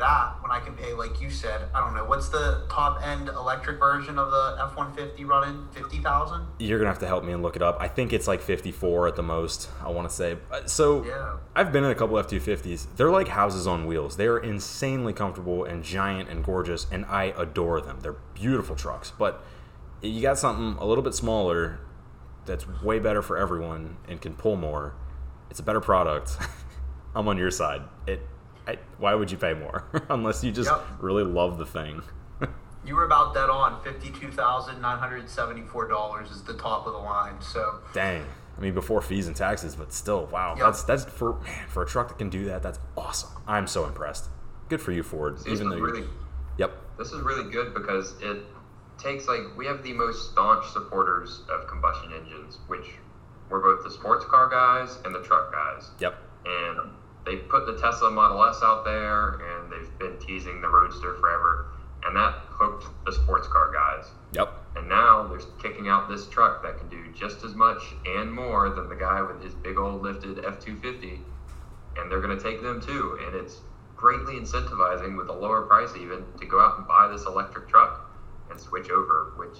that 0.00 0.42
when 0.42 0.50
I 0.50 0.58
can 0.58 0.74
pay, 0.74 0.92
like 0.92 1.20
you 1.20 1.30
said, 1.30 1.68
I 1.74 1.80
don't 1.80 1.94
know, 1.94 2.04
what's 2.04 2.28
the 2.28 2.66
top 2.68 3.00
end 3.06 3.28
electric 3.28 3.78
version 3.78 4.18
of 4.18 4.30
the 4.30 4.56
F 4.60 4.76
150 4.76 5.24
running? 5.24 5.68
50,000? 5.72 6.46
you're 6.58 6.78
gonna 6.78 6.90
have 6.90 6.98
to 6.98 7.06
help 7.06 7.22
me 7.24 7.32
and 7.32 7.42
look 7.42 7.54
it 7.56 7.62
up. 7.62 7.76
I 7.80 7.86
think 7.88 8.12
it's 8.12 8.26
like 8.26 8.40
54 8.42 9.08
at 9.08 9.16
the 9.16 9.22
most. 9.22 9.68
I 9.84 9.90
want 9.90 10.08
to 10.08 10.14
say. 10.14 10.36
Uh, 10.50 10.66
So 10.66 11.04
Yeah. 11.04 11.36
I've 11.54 11.70
been 11.72 11.84
in 11.84 11.90
a 11.90 11.94
couple 11.94 12.16
F250s. 12.16 12.96
They're 12.96 13.10
like 13.10 13.28
houses 13.28 13.66
on 13.66 13.86
wheels. 13.86 14.16
They 14.16 14.26
are 14.26 14.38
insanely 14.38 15.12
comfortable 15.12 15.64
and 15.64 15.84
giant 15.84 16.28
and 16.28 16.44
gorgeous, 16.44 16.86
and 16.90 17.04
I 17.06 17.32
adore 17.36 17.80
them. 17.80 18.00
They're 18.00 18.16
beautiful 18.34 18.74
trucks. 18.76 19.12
But 19.16 19.42
you 20.02 20.22
got 20.22 20.38
something 20.38 20.80
a 20.82 20.86
little 20.86 21.04
bit 21.04 21.14
smaller 21.14 21.78
that's 22.46 22.66
way 22.82 22.98
better 22.98 23.22
for 23.22 23.36
everyone 23.36 23.96
and 24.08 24.20
can 24.20 24.34
pull 24.34 24.56
more. 24.56 24.94
It's 25.50 25.60
a 25.60 25.62
better 25.62 25.80
product. 25.80 26.36
I'm 27.14 27.28
on 27.28 27.36
your 27.36 27.50
side. 27.50 27.82
It. 28.06 28.20
I, 28.70 28.78
why 28.98 29.14
would 29.14 29.30
you 29.30 29.38
pay 29.38 29.54
more 29.54 29.84
unless 30.08 30.42
you 30.44 30.52
just 30.52 30.70
Yep. 30.70 30.80
really 31.00 31.24
love 31.24 31.58
the 31.58 31.66
thing? 31.66 32.02
You 32.82 32.94
were 32.96 33.04
about 33.04 33.34
dead 33.34 33.50
on. 33.50 33.78
$52,974 33.84 36.30
is 36.32 36.42
the 36.44 36.54
top 36.54 36.86
of 36.86 36.92
the 36.94 36.98
line. 36.98 37.40
So, 37.40 37.80
Dang. 37.92 38.24
I 38.56 38.60
mean, 38.60 38.74
before 38.74 39.00
fees 39.00 39.26
and 39.26 39.36
taxes, 39.36 39.74
but 39.76 39.92
still, 39.92 40.26
wow. 40.26 40.54
Yep. 40.56 40.64
That's 40.64 40.82
that's 40.84 41.04
for 41.04 41.38
man 41.40 41.68
for 41.68 41.82
a 41.82 41.86
truck 41.86 42.08
that 42.08 42.18
can 42.18 42.28
do 42.30 42.44
that. 42.46 42.62
That's 42.62 42.78
awesome. 42.96 43.30
I'm 43.46 43.66
so 43.66 43.86
impressed. 43.86 44.28
Good 44.68 44.80
for 44.80 44.92
you, 44.92 45.02
Ford. 45.02 45.36
This 45.38 45.46
Even 45.46 45.54
is 45.54 45.60
though, 45.72 45.76
you're- 45.76 45.92
really 45.92 46.06
yep, 46.58 46.72
this 46.98 47.12
is 47.12 47.20
really 47.22 47.50
good 47.50 47.72
because 47.74 48.14
it 48.20 48.42
takes 48.98 49.26
like 49.28 49.40
we 49.56 49.66
have 49.66 49.82
the 49.82 49.92
most 49.94 50.32
staunch 50.32 50.66
supporters 50.72 51.42
of 51.50 51.66
combustion 51.68 52.12
engines, 52.12 52.58
which 52.66 52.86
we're 53.48 53.60
both 53.60 53.82
the 53.84 53.90
sports 53.90 54.24
car 54.26 54.48
guys 54.48 54.98
and 55.04 55.14
the 55.14 55.22
truck 55.22 55.52
guys. 55.52 55.90
yep, 56.00 56.16
And 56.44 56.90
they 57.24 57.36
put 57.36 57.66
the 57.66 57.78
Tesla 57.78 58.10
Model 58.10 58.44
S 58.44 58.60
out 58.62 58.84
there, 58.84 59.40
and 59.40 59.70
they've 59.70 59.98
been 59.98 60.18
teasing 60.18 60.60
the 60.60 60.68
Roadster 60.68 61.14
forever, 61.14 61.66
and 62.04 62.16
that 62.16 62.34
hooked 62.48 62.86
the 63.04 63.12
sports 63.12 63.46
car 63.48 63.72
guys. 63.72 64.06
yep. 64.32 64.54
And 64.76 64.88
now 64.88 65.26
they're 65.26 65.40
kicking 65.60 65.88
out 65.88 66.08
this 66.08 66.28
truck 66.28 66.62
that 66.62 66.78
can 66.78 66.88
do 66.88 67.12
just 67.12 67.44
as 67.44 67.54
much 67.54 67.82
and 68.06 68.32
more 68.32 68.70
than 68.70 68.88
the 68.88 68.94
guy 68.94 69.20
with 69.20 69.42
his 69.42 69.52
big 69.54 69.76
old 69.76 70.02
lifted 70.02 70.38
F 70.44 70.60
250. 70.60 71.20
And 71.96 72.10
they're 72.10 72.20
going 72.20 72.36
to 72.36 72.42
take 72.42 72.62
them 72.62 72.80
too. 72.80 73.18
And 73.26 73.34
it's 73.34 73.60
greatly 73.96 74.34
incentivizing 74.34 75.16
with 75.16 75.28
a 75.28 75.32
lower 75.32 75.62
price, 75.62 75.90
even 75.96 76.24
to 76.38 76.46
go 76.46 76.60
out 76.60 76.78
and 76.78 76.86
buy 76.86 77.08
this 77.10 77.26
electric 77.26 77.68
truck 77.68 78.08
and 78.50 78.60
switch 78.60 78.90
over, 78.90 79.32
which 79.36 79.58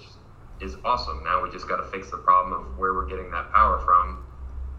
is 0.61 0.77
awesome. 0.85 1.23
Now 1.23 1.43
we 1.43 1.51
just 1.51 1.67
got 1.67 1.77
to 1.77 1.85
fix 1.91 2.09
the 2.09 2.17
problem 2.17 2.53
of 2.53 2.77
where 2.77 2.93
we're 2.93 3.07
getting 3.07 3.29
that 3.31 3.51
power 3.51 3.79
from 3.79 4.23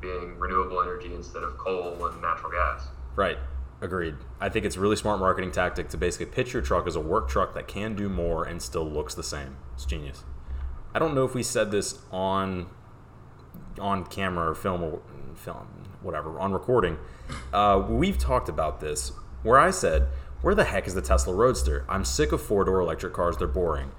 being 0.03 0.39
renewable 0.39 0.83
energy 0.83 1.15
instead 1.15 1.43
of 1.43 1.57
coal 1.57 2.05
and 2.05 2.21
natural 2.21 2.53
gas. 2.53 2.89
Right. 3.17 3.39
Agreed. 3.81 4.15
I 4.41 4.49
think 4.49 4.65
it's 4.65 4.77
a 4.77 4.81
really 4.81 4.95
smart 4.95 5.19
marketing 5.19 5.51
tactic 5.51 5.89
to 5.89 5.97
basically 5.97 6.27
pitch 6.27 6.53
your 6.53 6.63
truck 6.63 6.87
as 6.87 6.95
a 6.95 7.01
work 7.01 7.29
truck 7.29 7.55
that 7.55 7.67
can 7.67 7.97
do 7.97 8.09
more 8.09 8.45
and 8.45 8.63
still 8.63 8.89
looks 8.89 9.15
the 9.15 9.25
same. 9.25 9.57
It's 9.75 9.85
genius. 9.85 10.23
I 10.95 10.99
don't 11.01 11.15
know 11.15 11.25
if 11.25 11.35
we 11.35 11.43
said 11.43 11.71
this 11.71 11.99
on 12.11 12.67
on 13.81 14.05
camera 14.05 14.51
or 14.51 14.55
film 14.55 14.83
or 14.83 15.01
film 15.35 15.67
whatever 16.01 16.39
on 16.39 16.53
recording. 16.53 16.99
Uh, 17.53 17.83
we've 17.89 18.19
talked 18.19 18.49
about 18.49 18.81
this 18.81 19.13
where 19.43 19.59
I 19.59 19.71
said, 19.71 20.09
"Where 20.43 20.55
the 20.55 20.65
heck 20.65 20.87
is 20.87 20.95
the 20.95 21.03
Tesla 21.03 21.35
Roadster? 21.35 21.85
I'm 21.89 22.05
sick 22.05 22.31
of 22.31 22.41
four 22.41 22.65
door 22.65 22.81
electric 22.81 23.15
cars. 23.15 23.37
They're 23.37 23.49
boring." 23.49 23.91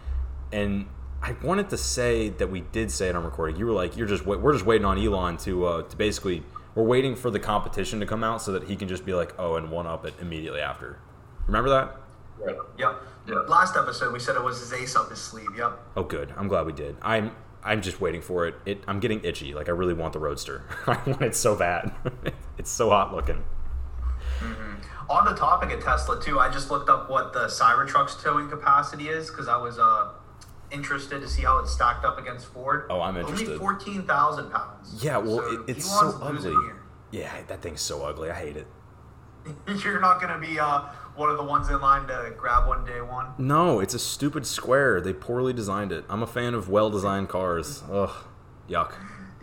And 0.51 0.85
I 1.23 1.37
wanted 1.41 1.69
to 1.69 1.77
say 1.77 2.29
that 2.29 2.51
we 2.51 2.61
did 2.61 2.91
say 2.91 3.07
it 3.07 3.15
on 3.15 3.23
recording. 3.23 3.55
You 3.55 3.65
were 3.65 3.71
like, 3.71 3.95
"You're 3.95 4.07
just 4.07 4.25
we're 4.25 4.51
just 4.51 4.65
waiting 4.65 4.83
on 4.83 4.99
Elon 4.99 5.37
to 5.37 5.65
uh, 5.65 5.81
to 5.83 5.95
basically 5.95 6.43
we're 6.75 6.83
waiting 6.83 7.15
for 7.15 7.31
the 7.31 7.39
competition 7.39 8.01
to 8.01 8.05
come 8.05 8.25
out 8.25 8.41
so 8.41 8.51
that 8.51 8.65
he 8.65 8.75
can 8.75 8.89
just 8.89 9.05
be 9.05 9.13
like, 9.13 9.33
oh, 9.39 9.55
and 9.55 9.71
one 9.71 9.87
up 9.87 10.05
it 10.05 10.13
immediately 10.19 10.59
after." 10.59 10.99
Remember 11.47 11.69
that? 11.69 11.95
Right. 12.39 12.55
yep. 12.77 13.01
Yeah. 13.25 13.35
Last 13.47 13.77
episode, 13.77 14.11
we 14.11 14.19
said 14.19 14.35
it 14.35 14.43
was 14.43 14.59
his 14.59 14.73
ace 14.73 14.97
up 14.97 15.09
his 15.09 15.21
sleeve. 15.21 15.47
Yep. 15.57 15.79
Oh, 15.95 16.03
good. 16.03 16.33
I'm 16.35 16.49
glad 16.49 16.65
we 16.65 16.73
did. 16.73 16.97
I'm 17.01 17.33
I'm 17.63 17.81
just 17.81 18.01
waiting 18.01 18.21
for 18.21 18.45
it. 18.45 18.55
It 18.65 18.83
I'm 18.85 18.99
getting 18.99 19.23
itchy. 19.23 19.53
Like 19.53 19.69
I 19.69 19.71
really 19.71 19.93
want 19.93 20.11
the 20.11 20.19
Roadster. 20.19 20.65
I 20.87 20.99
want 21.05 21.21
it 21.21 21.35
so 21.37 21.55
bad. 21.55 21.93
it's 22.57 22.69
so 22.69 22.89
hot 22.89 23.15
looking. 23.15 23.45
On 25.09 25.25
the 25.25 25.35
topic 25.35 25.71
of 25.71 25.81
Tesla 25.81 26.21
too, 26.21 26.39
I 26.39 26.51
just 26.51 26.69
looked 26.69 26.89
up 26.89 27.09
what 27.09 27.31
the 27.31 27.45
Cybertruck's 27.45 28.21
towing 28.21 28.49
capacity 28.49 29.07
is 29.07 29.29
because 29.29 29.47
I 29.47 29.55
was 29.55 29.79
uh, 29.79 30.09
interested 30.73 31.21
to 31.21 31.29
see 31.29 31.43
how 31.43 31.59
it 31.59 31.67
stacked 31.67 32.03
up 32.03 32.17
against 32.17 32.47
Ford. 32.47 32.87
Oh, 32.89 33.01
I'm 33.01 33.15
interested. 33.17 33.47
Only 33.47 33.59
fourteen 33.59 34.03
thousand 34.03 34.51
pounds. 34.51 35.03
Yeah, 35.03 35.17
well, 35.17 35.37
So 35.37 35.63
it, 35.63 35.69
it's 35.69 35.85
so 35.85 36.17
ugly. 36.21 36.55
Yeah, 37.11 37.31
that 37.47 37.61
thing's 37.61 37.81
so 37.81 38.03
ugly. 38.03 38.31
I 38.31 38.33
hate 38.33 38.57
it. 38.57 38.67
You're 39.83 40.01
not 40.01 40.19
gonna 40.19 40.39
be 40.39 40.59
uh, 40.59 40.81
one 41.15 41.29
of 41.29 41.37
the 41.37 41.43
ones 41.43 41.69
in 41.69 41.79
line 41.79 42.07
to 42.07 42.33
grab 42.37 42.67
one 42.67 42.83
day 42.85 43.01
one. 43.01 43.27
No, 43.37 43.79
it's 43.79 43.93
a 43.93 43.99
stupid 43.99 44.45
square. 44.45 44.99
They 44.99 45.13
poorly 45.13 45.53
designed 45.53 45.91
it. 45.91 46.05
I'm 46.09 46.23
a 46.23 46.27
fan 46.27 46.53
of 46.53 46.69
well-designed 46.69 47.29
cars. 47.29 47.83
Ugh, 47.91 48.11
yuck. 48.69 48.93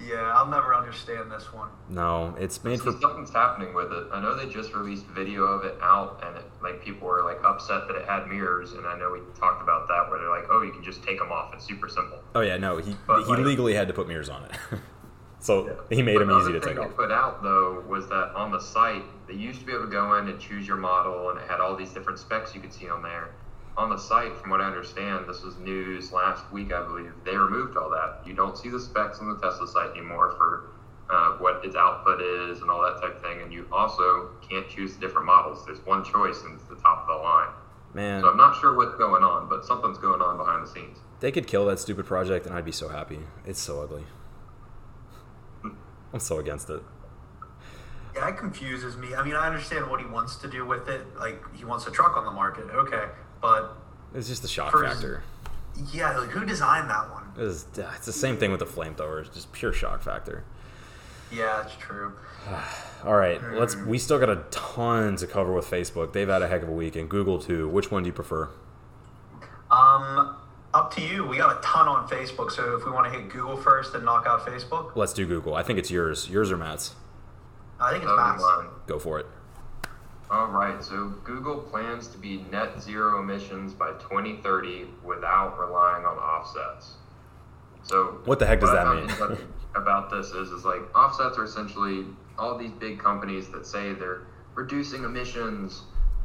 Yeah, 0.06 0.32
I'll 0.34 0.46
never 0.46 0.74
understand 0.74 1.30
this 1.30 1.52
one. 1.52 1.68
No, 1.88 2.34
it's 2.38 2.62
made 2.64 2.80
for 2.80 2.92
See, 2.92 3.00
something's 3.00 3.32
happening 3.32 3.74
with 3.74 3.92
it. 3.92 4.06
I 4.12 4.20
know 4.20 4.34
they 4.34 4.48
just 4.52 4.72
released 4.74 5.04
video 5.06 5.44
of 5.44 5.64
it 5.64 5.76
out, 5.82 6.22
and 6.26 6.36
it, 6.36 6.44
like 6.62 6.82
people 6.82 7.06
were 7.06 7.22
like 7.24 7.42
upset 7.44 7.86
that 7.88 7.96
it 7.96 8.06
had 8.08 8.26
mirrors. 8.26 8.72
And 8.72 8.86
I 8.86 8.98
know 8.98 9.10
we 9.12 9.20
talked 9.38 9.62
about 9.62 9.88
that, 9.88 10.08
where 10.10 10.18
they're 10.18 10.30
like, 10.30 10.46
"Oh, 10.50 10.62
you 10.62 10.72
can 10.72 10.82
just 10.82 11.02
take 11.02 11.18
them 11.18 11.30
off. 11.30 11.52
It's 11.54 11.66
super 11.66 11.88
simple." 11.88 12.18
Oh 12.34 12.40
yeah, 12.40 12.56
no, 12.56 12.78
he 12.78 12.96
But, 13.06 13.24
he 13.24 13.30
like- 13.30 13.38
legally 13.40 13.74
had 13.74 13.88
to 13.88 13.94
put 13.94 14.08
mirrors 14.08 14.28
on 14.28 14.44
it. 14.44 14.52
so 15.40 15.84
he 15.90 16.02
made 16.02 16.14
But 16.18 16.26
them 16.26 16.38
easy 16.38 16.50
other 16.50 16.60
to 16.60 16.66
take 16.66 16.78
off. 16.78 16.96
Put 16.96 17.10
out 17.12 17.42
though 17.42 17.84
was 17.88 18.08
that 18.08 18.32
on 18.34 18.50
the 18.50 18.60
site 18.60 19.04
they 19.26 19.34
used 19.34 19.60
to 19.60 19.66
be 19.66 19.72
able 19.72 19.84
to 19.84 19.90
go 19.90 20.14
in 20.14 20.28
and 20.28 20.40
choose 20.40 20.66
your 20.66 20.76
model, 20.76 21.30
and 21.30 21.38
it 21.38 21.48
had 21.48 21.60
all 21.60 21.76
these 21.76 21.90
different 21.90 22.18
specs 22.18 22.54
you 22.54 22.60
could 22.60 22.72
see 22.72 22.88
on 22.88 23.02
there. 23.02 23.30
On 23.76 23.88
the 23.88 23.96
site, 23.96 24.37
from 24.37 24.50
what 24.50 24.61
I 24.61 24.64
understand, 24.64 25.26
this 25.28 25.42
was 25.42 25.56
news 25.59 26.12
last 26.12 26.44
week, 26.52 26.72
I 26.72 26.83
believe. 26.87 27.12
They 27.24 27.37
removed 27.37 27.76
all 27.76 27.88
that. 27.90 28.20
You 28.26 28.35
don't 28.35 28.59
see 28.59 28.68
the 28.68 28.80
specs 28.80 29.20
on 29.20 29.28
the 29.33 29.38
Tesla 29.40 29.66
site 29.66 29.90
anymore 29.92 30.35
for 30.37 30.70
uh, 31.09 31.38
what 31.38 31.64
its 31.64 31.76
output 31.76 32.20
is 32.20 32.61
and 32.61 32.70
all 32.70 32.83
that 32.83 33.00
type 33.00 33.16
of 33.16 33.22
thing. 33.22 33.40
And 33.42 33.52
you 33.52 33.66
also 33.72 34.30
can't 34.48 34.68
choose 34.68 34.94
the 34.94 35.00
different 35.00 35.26
models. 35.26 35.64
There's 35.64 35.85
one 35.87 36.04
choice, 36.04 36.42
and 36.44 36.54
it's 36.61 36.68
the 36.68 36.76
top 36.76 37.02
of 37.02 37.06
the 37.09 37.22
line. 37.22 37.48
Man, 37.94 38.20
So 38.22 38.28
I'm 38.28 38.37
not 38.37 38.61
sure 38.61 38.76
what's 38.76 38.96
going 38.96 39.22
on, 39.24 39.48
but 39.48 39.64
something's 39.64 39.98
going 39.98 40.20
on 40.20 40.37
behind 40.37 40.64
the 40.66 40.70
scenes. 40.70 40.98
they 41.20 41.33
could 41.33 41.46
kill 41.46 41.66
that 41.66 41.78
stupid 41.78 42.06
project, 42.06 42.46
and 42.46 42.54
I'd 42.54 42.64
be 42.64 42.72
so 42.72 42.88
happy. 42.88 43.18
It's 43.46 43.61
so 43.61 43.80
ugly. 43.80 44.04
I'm 46.12 46.20
so 46.20 46.38
against 46.38 46.70
it. 46.70 46.83
Yeah, 48.14 48.28
it 48.28 48.37
confuses 48.37 48.96
me. 48.96 49.14
I 49.14 49.24
mean, 49.24 49.35
I 49.35 49.46
understand 49.46 49.88
what 49.88 50.00
he 50.00 50.06
wants 50.06 50.37
to 50.37 50.48
do 50.48 50.66
with 50.66 50.88
it. 50.88 51.02
Like, 51.18 51.42
he 51.54 51.64
wants 51.64 51.87
a 51.87 51.90
truck 51.90 52.16
on 52.16 52.24
the 52.24 52.30
market. 52.30 52.64
Okay, 52.70 53.04
but 53.40 53.76
It's 54.14 54.29
just 54.29 54.42
the 54.42 54.48
shock 54.48 54.72
First- 54.72 54.92
factor. 54.94 55.22
yeah, 55.92 56.16
like 56.18 56.31
who 56.31 56.44
designed 56.44 56.90
that 56.90 57.11
one? 57.11 57.24
It's, 57.37 57.66
it's 57.76 58.07
the 58.07 58.12
same 58.12 58.37
thing 58.37 58.50
with 58.50 58.61
the 58.61 58.66
flamethrower. 58.66 59.20
It's 59.20 59.35
just 59.35 59.53
pure 59.53 59.72
shock 59.72 60.03
factor. 60.03 60.44
Yeah, 61.33 61.62
it's 61.64 61.76
true. 61.76 62.12
All 63.05 63.14
right, 63.16 63.40
let's. 63.55 63.76
We 63.76 63.98
still 63.98 64.18
got 64.18 64.29
a 64.31 64.42
ton 64.50 65.16
to 65.16 65.26
cover 65.26 65.53
with 65.53 65.64
Facebook. 65.64 66.12
They've 66.12 66.29
had 66.29 66.42
a 66.42 66.48
heck 66.48 66.62
of 66.62 66.68
a 66.68 66.72
week, 66.72 66.96
and 66.96 67.09
Google 67.09 67.38
too. 67.38 67.68
Which 67.68 67.90
one 67.90 68.03
do 68.03 68.09
you 68.09 68.12
prefer? 68.12 68.48
Um, 69.70 70.37
up 70.74 70.92
to 70.96 71.00
you. 71.00 71.24
We 71.26 71.37
got 71.37 71.57
a 71.57 71.61
ton 71.62 71.87
on 71.87 72.09
Facebook, 72.09 72.50
so 72.50 72.76
if 72.76 72.85
we 72.85 72.90
want 72.90 73.11
to 73.12 73.18
hit 73.18 73.31
Google 73.31 73.57
first 73.57 73.94
and 73.94 74.05
knock 74.05 74.26
out 74.26 74.44
Facebook, 74.44 74.96
Let's 74.96 75.12
do 75.12 75.24
Google. 75.26 75.55
I 75.55 75.62
think 75.62 75.79
it's 75.79 75.90
yours. 75.90 76.29
Yours 76.29 76.50
or 76.50 76.57
Matt's? 76.57 76.94
I 77.79 77.92
think 77.92 78.03
it's 78.03 78.12
Matt's. 78.14 78.42
Go 78.87 78.98
for 78.98 79.18
it. 79.20 79.26
All 80.30 80.46
right, 80.46 80.82
so 80.82 81.08
Google 81.24 81.58
plans 81.58 82.06
to 82.08 82.18
be 82.18 82.44
net 82.52 82.80
zero 82.80 83.20
emissions 83.20 83.72
by 83.74 83.90
2030 83.92 84.86
without 85.04 85.58
relying 85.58 86.04
on 86.04 86.18
offsets. 86.18 86.94
So 87.82 88.20
what 88.24 88.38
the 88.38 88.46
heck 88.46 88.60
does 88.60 88.70
that 88.70 88.94
mean? 88.94 89.38
about 89.74 90.10
this 90.10 90.30
is 90.32 90.50
is 90.50 90.64
like 90.64 90.80
offsets 90.96 91.38
are 91.38 91.44
essentially 91.44 92.04
all 92.38 92.58
these 92.58 92.72
big 92.72 92.98
companies 92.98 93.48
that 93.50 93.66
say 93.66 93.92
they're 93.92 94.22
reducing 94.54 95.04
emissions 95.04 95.82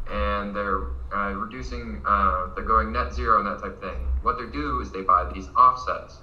and 0.10 0.56
they're 0.56 0.88
uh, 1.16 1.34
reducing 1.34 2.02
uh, 2.06 2.48
they're 2.56 2.64
going 2.64 2.92
net 2.92 3.14
zero 3.14 3.40
and 3.40 3.48
that 3.48 3.60
type 3.62 3.74
of 3.74 3.82
thing. 3.82 4.08
What 4.22 4.38
they 4.38 4.46
do 4.46 4.80
is 4.82 4.92
they 4.92 5.02
buy 5.02 5.32
these 5.34 5.48
offsets. 5.58 6.20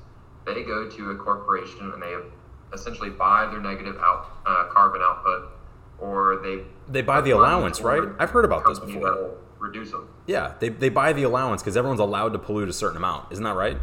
They 0.47 0.63
go 0.63 0.89
to 0.89 1.11
a 1.11 1.17
corporation 1.17 1.93
and 1.93 2.03
they 2.03 2.15
essentially 2.73 3.11
buy 3.11 3.47
their 3.51 3.61
negative 3.61 3.97
out 3.99 4.27
uh, 4.47 4.69
carbon 4.71 5.01
output, 5.03 5.51
or 6.03 6.41
they 6.43 6.65
They 6.89 7.03
buy 7.03 7.21
the 7.21 7.31
allowance, 7.31 7.81
right? 7.81 8.03
I've 8.19 8.31
heard 8.31 8.45
about 8.45 8.67
this 8.67 8.79
before. 8.81 9.39
Reduce 9.59 9.93
them. 9.93 10.09
Yeah, 10.27 10.55
they, 10.59 10.71
they 10.71 10.89
buy 10.89 11.13
the 11.13 11.23
allowance 11.23 11.63
because 11.63 11.77
everyone's 11.77 12.01
allowed 12.01 12.33
to 12.33 12.39
pollute 12.41 12.69
a 12.69 12.73
certain 12.73 12.97
amount. 12.97 13.31
Isn't 13.31 13.45
that 13.45 13.55
right? 13.55 13.79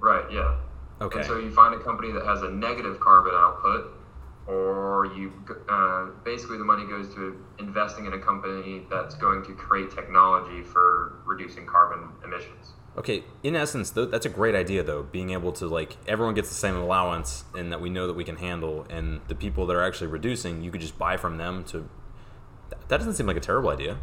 Right. 0.00 0.24
Yeah. 0.32 0.56
Okay. 1.00 1.18
And 1.18 1.26
so 1.26 1.38
you 1.38 1.52
find 1.52 1.72
a 1.72 1.78
company 1.78 2.10
that 2.10 2.24
has 2.26 2.42
a 2.42 2.50
negative 2.50 2.98
carbon 2.98 3.32
output, 3.36 3.94
or 4.48 5.06
you 5.16 5.32
uh, 5.68 6.06
basically 6.24 6.58
the 6.58 6.64
money 6.64 6.84
goes 6.84 7.14
to 7.14 7.40
investing 7.60 8.06
in 8.06 8.14
a 8.14 8.18
company 8.18 8.84
that's 8.90 9.14
going 9.14 9.44
to 9.44 9.54
create 9.54 9.92
technology 9.92 10.64
for 10.64 11.20
reducing 11.24 11.64
carbon 11.64 12.08
emissions. 12.24 12.72
Okay, 12.98 13.24
in 13.42 13.54
essence, 13.54 13.90
though, 13.90 14.06
that's 14.06 14.24
a 14.24 14.30
great 14.30 14.54
idea, 14.54 14.82
though. 14.82 15.02
Being 15.02 15.30
able 15.30 15.52
to 15.52 15.66
like 15.66 15.96
everyone 16.08 16.34
gets 16.34 16.48
the 16.48 16.54
same 16.54 16.76
allowance, 16.76 17.44
and 17.54 17.70
that 17.70 17.80
we 17.80 17.90
know 17.90 18.06
that 18.06 18.14
we 18.14 18.24
can 18.24 18.36
handle, 18.36 18.86
and 18.88 19.20
the 19.28 19.34
people 19.34 19.66
that 19.66 19.76
are 19.76 19.82
actually 19.82 20.06
reducing, 20.06 20.62
you 20.62 20.70
could 20.70 20.80
just 20.80 20.98
buy 20.98 21.18
from 21.18 21.36
them. 21.36 21.62
To 21.64 21.88
that 22.88 22.98
doesn't 22.98 23.14
seem 23.14 23.26
like 23.26 23.36
a 23.36 23.40
terrible 23.40 23.68
idea. 23.68 23.98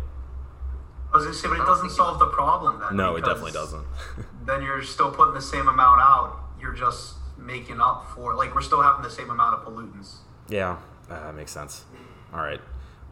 I 1.12 1.18
was 1.18 1.26
gonna 1.26 1.36
say, 1.36 1.48
but 1.48 1.60
it 1.60 1.66
doesn't 1.66 1.90
solve 1.90 2.20
the 2.20 2.28
problem 2.28 2.80
then. 2.80 2.96
No, 2.96 3.16
it 3.16 3.26
definitely 3.26 3.52
doesn't. 3.52 3.86
then 4.46 4.62
you're 4.62 4.84
still 4.84 5.12
putting 5.12 5.34
the 5.34 5.42
same 5.42 5.68
amount 5.68 6.02
out. 6.02 6.40
You're 6.62 6.74
just 6.74 7.16
making 7.38 7.82
up 7.82 8.12
for 8.14 8.36
like 8.36 8.54
we're 8.54 8.62
still 8.62 8.82
having 8.82 9.02
the 9.02 9.10
same 9.10 9.30
amount 9.32 9.56
of 9.56 9.66
pollutants. 9.66 10.18
yeah, 10.50 10.78
uh, 11.10 11.20
that 11.20 11.36
makes 11.36 11.52
sense. 11.52 11.86
All 12.32 12.40
right, 12.42 12.62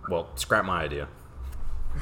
well, 0.10 0.30
scrap 0.36 0.64
my 0.64 0.84
idea. 0.84 1.08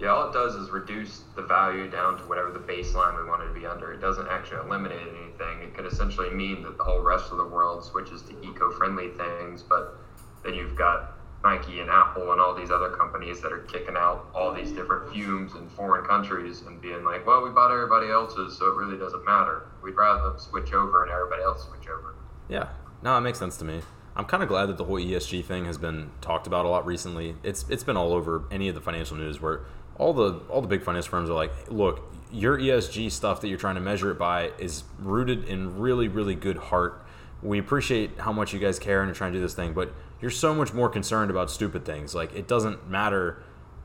Yeah, 0.00 0.10
all 0.10 0.28
it 0.28 0.32
does 0.32 0.54
is 0.54 0.70
reduce 0.70 1.24
the 1.34 1.42
value 1.42 1.90
down 1.90 2.18
to 2.18 2.24
whatever 2.24 2.52
the 2.52 2.60
baseline 2.60 3.18
we 3.18 3.28
want 3.28 3.42
it 3.42 3.48
to 3.48 3.52
be 3.52 3.66
under. 3.66 3.92
It 3.92 4.00
doesn't 4.00 4.28
actually 4.28 4.60
eliminate 4.60 5.00
anything. 5.00 5.62
It 5.62 5.74
could 5.74 5.86
essentially 5.86 6.30
mean 6.30 6.62
that 6.62 6.78
the 6.78 6.84
whole 6.84 7.00
rest 7.00 7.32
of 7.32 7.38
the 7.38 7.46
world 7.46 7.84
switches 7.84 8.22
to 8.22 8.40
eco-friendly 8.42 9.10
things, 9.10 9.62
but 9.62 9.98
then 10.44 10.54
you've 10.54 10.76
got 10.76 11.14
Nike 11.42 11.80
and 11.80 11.90
Apple 11.90 12.30
and 12.32 12.40
all 12.40 12.54
these 12.54 12.70
other 12.70 12.90
companies 12.90 13.40
that 13.40 13.52
are 13.52 13.60
kicking 13.60 13.96
out 13.96 14.28
all 14.34 14.52
these 14.52 14.70
different 14.70 15.12
fumes 15.12 15.54
in 15.54 15.68
foreign 15.70 16.04
countries 16.04 16.62
and 16.62 16.80
being 16.80 17.04
like, 17.04 17.26
well, 17.26 17.42
we 17.42 17.50
bought 17.50 17.72
everybody 17.72 18.08
else's, 18.08 18.56
so 18.56 18.66
it 18.66 18.76
really 18.76 18.96
doesn't 18.96 19.24
matter. 19.24 19.66
We'd 19.82 19.96
rather 19.96 20.30
them 20.30 20.38
switch 20.38 20.72
over 20.72 21.02
and 21.02 21.12
everybody 21.12 21.42
else 21.42 21.66
switch 21.66 21.88
over. 21.88 22.14
Yeah, 22.48 22.68
no, 23.02 23.16
it 23.16 23.20
makes 23.22 23.38
sense 23.38 23.56
to 23.58 23.64
me. 23.64 23.82
I'm 24.16 24.24
kind 24.24 24.42
of 24.42 24.48
glad 24.48 24.66
that 24.66 24.78
the 24.78 24.84
whole 24.84 24.98
ESG 24.98 25.44
thing 25.44 25.64
has 25.66 25.78
been 25.78 26.10
talked 26.20 26.48
about 26.48 26.66
a 26.66 26.68
lot 26.68 26.84
recently. 26.84 27.36
It's 27.44 27.64
it's 27.68 27.84
been 27.84 27.96
all 27.96 28.12
over 28.12 28.42
any 28.50 28.68
of 28.68 28.74
the 28.74 28.80
financial 28.80 29.16
news 29.16 29.40
where 29.40 29.60
all 29.98 30.12
the 30.12 30.40
all 30.48 30.60
the 30.60 30.68
big 30.68 30.82
finance 30.82 31.06
firms 31.06 31.28
are 31.28 31.34
like, 31.34 31.52
look, 31.70 32.12
your 32.32 32.58
ESG 32.58 33.10
stuff 33.10 33.40
that 33.40 33.48
you're 33.48 33.58
trying 33.58 33.74
to 33.74 33.80
measure 33.80 34.10
it 34.10 34.18
by 34.18 34.52
is 34.58 34.84
rooted 34.98 35.44
in 35.44 35.78
really 35.78 36.08
really 36.08 36.34
good 36.34 36.56
heart. 36.56 37.04
We 37.42 37.58
appreciate 37.58 38.18
how 38.18 38.32
much 38.32 38.52
you 38.52 38.58
guys 38.58 38.78
care 38.78 39.02
and 39.02 39.10
are 39.10 39.14
trying 39.14 39.32
to 39.32 39.38
do 39.38 39.42
this 39.42 39.54
thing, 39.54 39.72
but 39.72 39.92
you're 40.20 40.30
so 40.30 40.54
much 40.54 40.72
more 40.72 40.88
concerned 40.88 41.30
about 41.30 41.50
stupid 41.50 41.84
things. 41.84 42.14
Like 42.14 42.34
it 42.34 42.48
doesn't 42.48 42.88
matter 42.88 43.42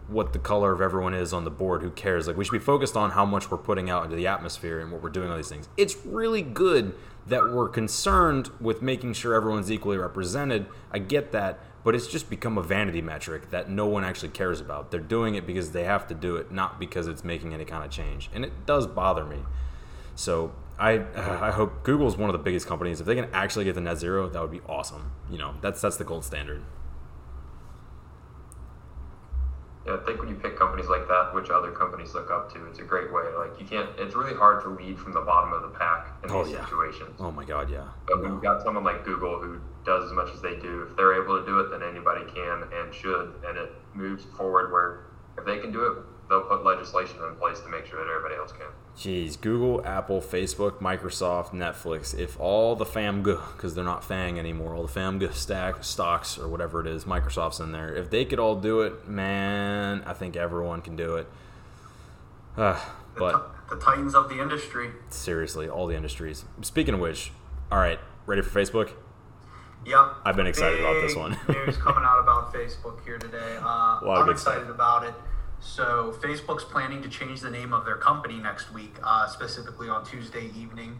what 0.07 0.33
the 0.33 0.39
color 0.39 0.71
of 0.71 0.81
everyone 0.81 1.13
is 1.13 1.33
on 1.33 1.43
the 1.43 1.51
board. 1.51 1.81
Who 1.81 1.91
cares? 1.91 2.27
Like 2.27 2.37
we 2.37 2.43
should 2.43 2.51
be 2.51 2.59
focused 2.59 2.97
on 2.97 3.11
how 3.11 3.25
much 3.25 3.49
we're 3.49 3.57
putting 3.57 3.89
out 3.89 4.03
into 4.03 4.15
the 4.15 4.27
atmosphere 4.27 4.79
and 4.79 4.91
what 4.91 5.01
we're 5.01 5.09
doing 5.09 5.29
all 5.29 5.37
these 5.37 5.49
things. 5.49 5.69
It's 5.77 5.95
really 6.05 6.41
good 6.41 6.95
that 7.27 7.51
we're 7.51 7.69
concerned 7.69 8.49
with 8.59 8.81
making 8.81 9.13
sure 9.13 9.33
everyone's 9.33 9.71
equally 9.71 9.97
represented. 9.97 10.65
I 10.91 10.99
get 10.99 11.31
that, 11.31 11.59
but 11.83 11.95
it's 11.95 12.07
just 12.07 12.29
become 12.29 12.57
a 12.57 12.63
vanity 12.63 13.01
metric 13.01 13.51
that 13.51 13.69
no 13.69 13.85
one 13.85 14.03
actually 14.03 14.29
cares 14.29 14.61
about. 14.61 14.91
They're 14.91 14.99
doing 14.99 15.35
it 15.35 15.45
because 15.45 15.71
they 15.71 15.83
have 15.83 16.07
to 16.07 16.13
do 16.13 16.37
it, 16.37 16.51
not 16.51 16.79
because 16.79 17.07
it's 17.07 17.23
making 17.23 17.53
any 17.53 17.65
kind 17.65 17.83
of 17.83 17.91
change. 17.91 18.29
And 18.33 18.45
it 18.45 18.65
does 18.65 18.87
bother 18.87 19.25
me. 19.25 19.39
So 20.15 20.53
I 20.79 20.97
uh, 20.97 21.39
I 21.41 21.51
hope 21.51 21.83
Google 21.83 22.07
is 22.07 22.17
one 22.17 22.29
of 22.29 22.33
the 22.33 22.43
biggest 22.43 22.67
companies. 22.67 22.99
If 22.99 23.05
they 23.05 23.15
can 23.15 23.29
actually 23.33 23.65
get 23.65 23.75
to 23.75 23.81
net 23.81 23.97
zero, 23.97 24.29
that 24.29 24.41
would 24.41 24.51
be 24.51 24.61
awesome. 24.67 25.11
You 25.29 25.37
know, 25.37 25.55
that's 25.61 25.81
that's 25.81 25.97
the 25.97 26.03
gold 26.03 26.23
standard. 26.25 26.61
Yeah, 29.85 29.95
I 29.95 30.05
think 30.05 30.19
when 30.19 30.29
you 30.29 30.35
pick 30.35 30.57
companies 30.57 30.87
like 30.87 31.07
that, 31.09 31.33
which 31.33 31.49
other 31.49 31.71
companies 31.71 32.13
look 32.13 32.31
up 32.31 32.53
to, 32.53 32.65
it's 32.67 32.79
a 32.79 32.83
great 32.83 33.11
way. 33.11 33.23
Like 33.37 33.59
you 33.59 33.65
can't. 33.65 33.89
It's 33.97 34.15
really 34.15 34.33
hard 34.33 34.63
to 34.63 34.69
lead 34.69 34.97
from 34.97 35.11
the 35.13 35.21
bottom 35.21 35.51
of 35.51 35.61
the 35.61 35.77
pack 35.77 36.07
in 36.23 36.31
Oh, 36.31 36.43
these 36.43 36.53
yeah. 36.53 36.63
situations. 36.63 37.19
Oh 37.19 37.31
my 37.31 37.43
God, 37.43 37.69
yeah. 37.69 37.87
But 38.07 38.21
when 38.21 38.31
you've 38.31 38.41
got 38.43 38.63
someone 38.63 38.85
like 38.85 39.03
Google 39.03 39.39
who 39.41 39.59
does 39.85 40.05
as 40.05 40.13
much 40.13 40.29
as 40.33 40.41
they 40.41 40.55
do, 40.57 40.87
if 40.89 40.95
they're 40.95 41.21
able 41.21 41.37
to 41.39 41.45
do 41.45 41.59
it, 41.59 41.69
then 41.69 41.83
anybody 41.83 42.23
can 42.33 42.63
and 42.73 42.93
should, 42.93 43.43
and 43.45 43.57
it 43.57 43.71
moves 43.93 44.23
forward 44.37 44.71
where 44.71 45.07
if 45.37 45.45
they 45.45 45.59
can 45.59 45.71
do 45.73 45.83
it, 45.83 45.97
they'll 46.29 46.47
put 46.47 46.63
legislation 46.63 47.17
in 47.27 47.35
place 47.35 47.59
to 47.59 47.67
make 47.67 47.85
sure 47.85 47.99
that 47.99 48.09
everybody 48.09 48.35
else 48.35 48.53
can. 48.53 48.71
Jeez, 48.97 49.39
Google, 49.41 49.83
Apple, 49.85 50.21
Facebook, 50.21 50.73
Microsoft, 50.79 51.49
Netflix. 51.49 52.17
If 52.17 52.39
all 52.39 52.75
the 52.75 52.85
FAMG, 52.85 53.23
because 53.55 53.73
they're 53.73 53.83
not 53.83 54.03
FANG 54.03 54.37
anymore, 54.37 54.75
all 54.75 54.85
the 54.85 54.99
FAMG 54.99 55.33
stack 55.33 55.83
stocks 55.83 56.37
or 56.37 56.47
whatever 56.47 56.79
it 56.79 56.85
is, 56.87 57.05
Microsoft's 57.05 57.59
in 57.59 57.71
there. 57.71 57.93
If 57.95 58.11
they 58.11 58.23
could 58.23 58.39
all 58.39 58.55
do 58.55 58.81
it, 58.81 59.07
man, 59.07 60.03
I 60.05 60.13
think 60.13 60.35
everyone 60.35 60.81
can 60.81 60.95
do 60.95 61.15
it. 61.15 61.27
Uh, 62.57 62.79
The, 63.13 63.19
but 63.19 63.69
the 63.69 63.75
titans 63.75 64.15
of 64.15 64.27
the 64.27 64.41
industry. 64.41 64.89
seriously, 65.09 65.69
all 65.69 65.85
the 65.85 65.95
industries. 65.95 66.45
Speaking 66.63 66.95
of 66.95 66.99
which, 66.99 67.31
all 67.71 67.77
right, 67.77 67.99
ready 68.25 68.41
for 68.41 68.59
Facebook? 68.59 68.89
Yep. 69.85 69.99
I've 70.25 70.35
been 70.35 70.47
excited 70.47 70.79
about 70.79 70.99
this 70.99 71.15
one. 71.15 71.37
news 71.47 71.77
coming 71.77 72.03
out 72.03 72.19
about 72.23 72.51
Facebook 72.51 73.03
here 73.05 73.19
today. 73.19 73.57
Uh, 73.61 73.99
I'm 74.09 74.29
excited 74.31 74.67
about 74.67 75.03
it. 75.03 75.13
So 75.65 76.13
Facebook's 76.21 76.65
planning 76.65 77.01
to 77.03 77.09
change 77.09 77.39
the 77.39 77.49
name 77.49 77.73
of 77.73 77.85
their 77.85 77.95
company 77.95 78.37
next 78.37 78.71
week, 78.73 78.95
uh, 79.01 79.27
specifically 79.27 79.87
on 79.87 80.05
Tuesday 80.05 80.51
evening. 80.55 80.99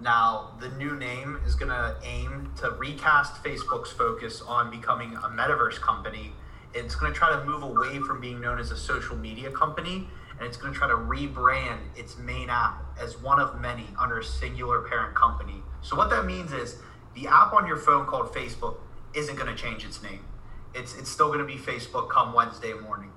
Now, 0.00 0.52
the 0.60 0.68
new 0.70 0.96
name 0.96 1.40
is 1.44 1.56
going 1.56 1.70
to 1.70 1.96
aim 2.02 2.52
to 2.60 2.70
recast 2.70 3.42
Facebook's 3.42 3.90
focus 3.90 4.40
on 4.40 4.70
becoming 4.70 5.14
a 5.16 5.28
metaverse 5.28 5.80
company. 5.80 6.32
It's 6.72 6.94
going 6.94 7.12
to 7.12 7.18
try 7.18 7.30
to 7.36 7.44
move 7.44 7.64
away 7.64 7.98
from 7.98 8.20
being 8.20 8.40
known 8.40 8.60
as 8.60 8.70
a 8.70 8.76
social 8.76 9.16
media 9.16 9.50
company, 9.50 10.08
and 10.38 10.46
it's 10.46 10.56
going 10.56 10.72
to 10.72 10.78
try 10.78 10.88
to 10.88 10.94
rebrand 10.94 11.80
its 11.96 12.16
main 12.16 12.48
app 12.48 12.82
as 12.98 13.20
one 13.20 13.40
of 13.40 13.60
many 13.60 13.88
under 13.98 14.20
a 14.20 14.24
singular 14.24 14.82
parent 14.82 15.14
company. 15.16 15.62
So, 15.82 15.96
what 15.96 16.08
that 16.10 16.24
means 16.24 16.52
is 16.52 16.76
the 17.14 17.26
app 17.26 17.52
on 17.52 17.66
your 17.66 17.78
phone 17.78 18.06
called 18.06 18.32
Facebook 18.32 18.76
isn't 19.12 19.36
going 19.36 19.54
to 19.54 19.60
change 19.60 19.84
its 19.84 20.02
name. 20.02 20.24
It's, 20.72 20.96
it's 20.96 21.10
still 21.10 21.26
going 21.26 21.40
to 21.40 21.44
be 21.44 21.56
Facebook 21.56 22.08
come 22.10 22.32
Wednesday 22.32 22.72
morning. 22.74 23.10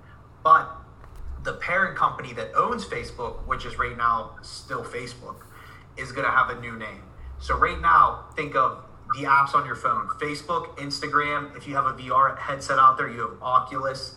But 0.44 0.70
the 1.44 1.54
parent 1.54 1.98
company 1.98 2.34
that 2.34 2.52
owns 2.56 2.86
Facebook, 2.86 3.46
which 3.48 3.66
is 3.66 3.78
right 3.78 3.96
now 3.98 4.36
still 4.42 4.84
Facebook, 4.84 5.38
is 5.98 6.12
going 6.12 6.26
to 6.26 6.32
have 6.32 6.50
a 6.50 6.60
new 6.60 6.78
name. 6.78 7.04
So 7.40 7.58
right 7.58 7.80
now, 7.80 8.26
think 8.36 8.56
of 8.56 8.84
the 9.16 9.24
apps 9.24 9.54
on 9.54 9.66
your 9.66 9.76
phone: 9.76 10.08
Facebook, 10.20 10.78
Instagram. 10.78 11.56
If 11.56 11.68
you 11.68 11.76
have 11.76 11.86
a 11.86 11.94
VR 11.94 12.38
headset 12.38 12.80
out 12.80 12.98
there, 12.98 13.10
you 13.10 13.22
have 13.22 13.42
Oculus. 13.42 14.16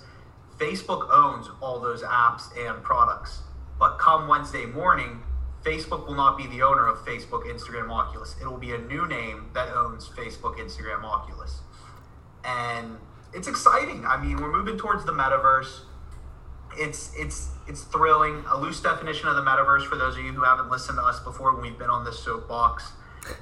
Facebook 0.58 1.08
owns 1.10 1.48
all 1.62 1.80
those 1.80 2.02
apps 2.02 2.42
and 2.58 2.82
products. 2.82 3.40
But 3.78 3.98
come 3.98 4.28
Wednesday 4.28 4.66
morning, 4.66 5.22
Facebook 5.64 6.06
will 6.06 6.14
not 6.14 6.36
be 6.36 6.46
the 6.46 6.62
owner 6.62 6.86
of 6.86 6.98
Facebook, 6.98 7.44
Instagram, 7.44 7.90
Oculus. 7.90 8.36
It 8.40 8.46
will 8.46 8.58
be 8.58 8.72
a 8.74 8.78
new 8.78 9.06
name 9.06 9.50
that 9.54 9.74
owns 9.74 10.08
Facebook, 10.08 10.58
Instagram, 10.58 11.02
Oculus. 11.04 11.60
And 12.44 12.98
it's 13.32 13.48
exciting. 13.48 14.04
I 14.06 14.22
mean, 14.22 14.36
we're 14.36 14.52
moving 14.52 14.76
towards 14.76 15.04
the 15.04 15.12
metaverse 15.12 15.80
it's 16.76 17.12
it's 17.16 17.50
it's 17.68 17.82
thrilling. 17.82 18.44
A 18.50 18.58
loose 18.58 18.80
definition 18.80 19.28
of 19.28 19.36
the 19.36 19.42
metaverse 19.42 19.86
for 19.86 19.96
those 19.96 20.16
of 20.16 20.24
you 20.24 20.32
who 20.32 20.42
haven't 20.42 20.70
listened 20.70 20.98
to 20.98 21.02
us 21.02 21.20
before 21.20 21.52
when 21.54 21.62
we've 21.62 21.78
been 21.78 21.90
on 21.90 22.04
this 22.04 22.18
soapbox. 22.18 22.92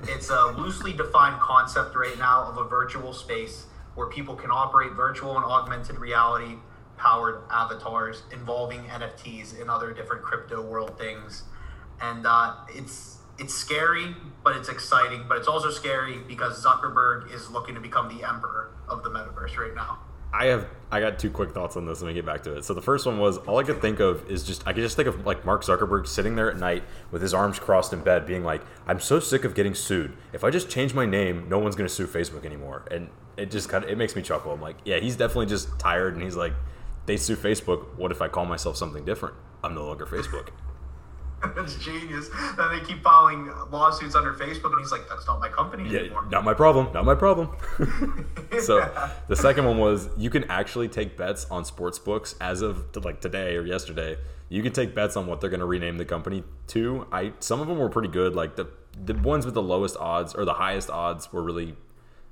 It's 0.04 0.30
a 0.30 0.46
loosely 0.58 0.92
defined 0.92 1.40
concept 1.40 1.94
right 1.94 2.18
now 2.18 2.44
of 2.44 2.58
a 2.58 2.64
virtual 2.64 3.12
space 3.12 3.66
where 3.94 4.08
people 4.08 4.34
can 4.34 4.50
operate 4.50 4.92
virtual 4.92 5.36
and 5.36 5.44
augmented 5.44 5.98
reality 5.98 6.56
powered 6.96 7.42
avatars 7.50 8.22
involving 8.32 8.80
NFTs 8.80 9.60
and 9.60 9.70
other 9.70 9.92
different 9.92 10.22
crypto 10.22 10.60
world 10.60 10.98
things. 10.98 11.44
And 12.00 12.26
uh, 12.26 12.54
it's 12.68 13.18
it's 13.38 13.54
scary, 13.54 14.16
but 14.42 14.56
it's 14.56 14.68
exciting. 14.68 15.24
But 15.28 15.38
it's 15.38 15.48
also 15.48 15.70
scary 15.70 16.18
because 16.26 16.64
Zuckerberg 16.64 17.32
is 17.32 17.50
looking 17.50 17.74
to 17.76 17.80
become 17.80 18.08
the 18.08 18.26
emperor 18.26 18.72
of 18.88 19.04
the 19.04 19.10
metaverse 19.10 19.56
right 19.56 19.74
now. 19.74 19.98
I 20.32 20.46
have 20.46 20.66
I 20.90 21.00
got 21.00 21.18
two 21.18 21.30
quick 21.30 21.52
thoughts 21.52 21.76
on 21.76 21.86
this. 21.86 22.00
Let 22.00 22.08
me 22.08 22.14
get 22.14 22.26
back 22.26 22.42
to 22.44 22.56
it. 22.56 22.64
So 22.64 22.74
the 22.74 22.82
first 22.82 23.06
one 23.06 23.18
was 23.18 23.38
all 23.38 23.58
I 23.58 23.62
could 23.62 23.80
think 23.80 24.00
of 24.00 24.30
is 24.30 24.42
just 24.42 24.66
I 24.66 24.72
could 24.72 24.82
just 24.82 24.96
think 24.96 25.08
of 25.08 25.26
like 25.26 25.44
Mark 25.44 25.62
Zuckerberg 25.62 26.06
sitting 26.06 26.36
there 26.36 26.50
at 26.50 26.58
night 26.58 26.82
with 27.10 27.22
his 27.22 27.34
arms 27.34 27.58
crossed 27.58 27.92
in 27.92 28.00
bed, 28.00 28.26
being 28.26 28.44
like, 28.44 28.62
"I'm 28.86 29.00
so 29.00 29.20
sick 29.20 29.44
of 29.44 29.54
getting 29.54 29.74
sued. 29.74 30.16
If 30.32 30.44
I 30.44 30.50
just 30.50 30.68
change 30.68 30.94
my 30.94 31.06
name, 31.06 31.48
no 31.48 31.58
one's 31.58 31.76
gonna 31.76 31.88
sue 31.88 32.06
Facebook 32.06 32.44
anymore." 32.44 32.84
And 32.90 33.08
it 33.36 33.50
just 33.50 33.68
kind 33.68 33.84
of 33.84 33.90
it 33.90 33.96
makes 33.96 34.16
me 34.16 34.22
chuckle. 34.22 34.52
I'm 34.52 34.60
like, 34.60 34.76
yeah, 34.84 34.98
he's 34.98 35.16
definitely 35.16 35.46
just 35.46 35.78
tired, 35.78 36.14
and 36.14 36.22
he's 36.22 36.36
like, 36.36 36.52
they 37.06 37.16
sue 37.16 37.36
Facebook. 37.36 37.96
What 37.96 38.10
if 38.10 38.20
I 38.20 38.28
call 38.28 38.44
myself 38.44 38.76
something 38.76 39.04
different? 39.04 39.34
I'm 39.64 39.74
no 39.74 39.86
longer 39.86 40.06
Facebook. 40.06 40.48
That's 41.54 41.74
genius. 41.76 42.28
Then 42.56 42.70
they 42.72 42.80
keep 42.84 43.02
filing 43.02 43.50
lawsuits 43.70 44.14
under 44.14 44.32
Facebook, 44.34 44.72
and 44.72 44.80
he's 44.80 44.90
like, 44.92 45.08
"That's 45.08 45.26
not 45.26 45.40
my 45.40 45.48
company 45.48 45.88
Yeah, 45.88 46.00
anymore." 46.00 46.26
not 46.30 46.44
my 46.44 46.54
problem. 46.54 46.92
Not 46.92 47.04
my 47.04 47.14
problem. 47.14 47.50
so 48.62 48.78
Yeah. 48.96 49.10
the 49.28 49.36
second 49.36 49.64
one 49.66 49.78
was 49.78 50.08
you 50.16 50.30
can 50.30 50.44
actually 50.44 50.88
take 50.88 51.16
bets 51.16 51.46
on 51.50 51.64
sports 51.64 51.98
books 51.98 52.34
as 52.40 52.62
of 52.62 52.90
to 52.92 53.00
like 53.00 53.20
today 53.20 53.56
or 53.56 53.62
yesterday. 53.62 54.16
You 54.48 54.62
can 54.62 54.72
take 54.72 54.94
bets 54.94 55.16
on 55.16 55.26
what 55.26 55.40
they're 55.40 55.50
going 55.50 55.60
to 55.60 55.66
rename 55.66 55.98
the 55.98 56.04
company 56.06 56.42
to. 56.68 57.06
I 57.12 57.32
some 57.38 57.60
of 57.60 57.68
them 57.68 57.78
were 57.78 57.90
pretty 57.90 58.08
good. 58.08 58.34
Like 58.34 58.56
the 58.56 58.66
the 59.04 59.14
ones 59.14 59.44
with 59.44 59.54
the 59.54 59.62
lowest 59.62 59.96
odds 59.98 60.34
or 60.34 60.44
the 60.44 60.54
highest 60.54 60.90
odds 60.90 61.32
were 61.32 61.42
really 61.42 61.76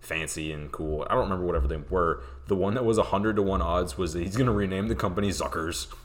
fancy 0.01 0.53
and 0.53 0.73
cool. 0.73 1.07
I 1.09 1.15
don't 1.15 1.25
remember 1.25 1.45
whatever 1.47 1.69
they 1.69 1.77
were. 1.77 2.23
The 2.49 2.57
one 2.57 2.75
that 2.75 2.85
was 2.85 2.99
hundred 2.99 3.37
to 3.37 3.43
one 3.43 3.61
odds 3.61 3.99
was 3.99 4.13
that 4.13 4.23
he's 4.23 4.37
going 4.37 4.47
to 4.47 4.53
rename 4.53 4.89
the 4.89 4.95
company 4.95 5.31
Zuckers. 5.31 5.89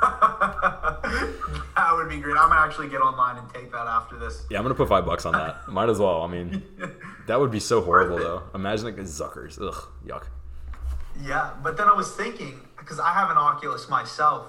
that 0.00 1.92
would 1.94 2.08
be 2.08 2.18
great. 2.18 2.36
I'm 2.36 2.48
gonna 2.48 2.60
actually 2.60 2.88
get 2.88 3.00
online 3.00 3.38
and 3.38 3.48
take 3.52 3.72
that 3.72 3.86
after 3.86 4.18
this. 4.18 4.44
yeah, 4.50 4.58
I'm 4.58 4.64
going 4.64 4.74
to 4.74 4.78
put 4.78 4.88
five 4.88 5.06
bucks 5.06 5.24
on 5.24 5.32
that. 5.32 5.66
Might 5.68 5.88
as 5.88 5.98
well. 5.98 6.22
I 6.22 6.26
mean, 6.26 6.62
that 7.26 7.40
would 7.40 7.50
be 7.50 7.60
so 7.60 7.80
horrible 7.80 8.18
though. 8.18 8.42
Imagine 8.54 8.84
like 8.86 8.96
Zuckers. 8.96 9.58
Ugh, 9.60 9.88
yuck. 10.06 10.26
Yeah, 11.22 11.52
but 11.62 11.76
then 11.76 11.88
I 11.88 11.94
was 11.94 12.12
thinking 12.14 12.60
because 12.78 13.00
I 13.00 13.12
have 13.12 13.30
an 13.30 13.36
Oculus 13.38 13.88
myself. 13.88 14.46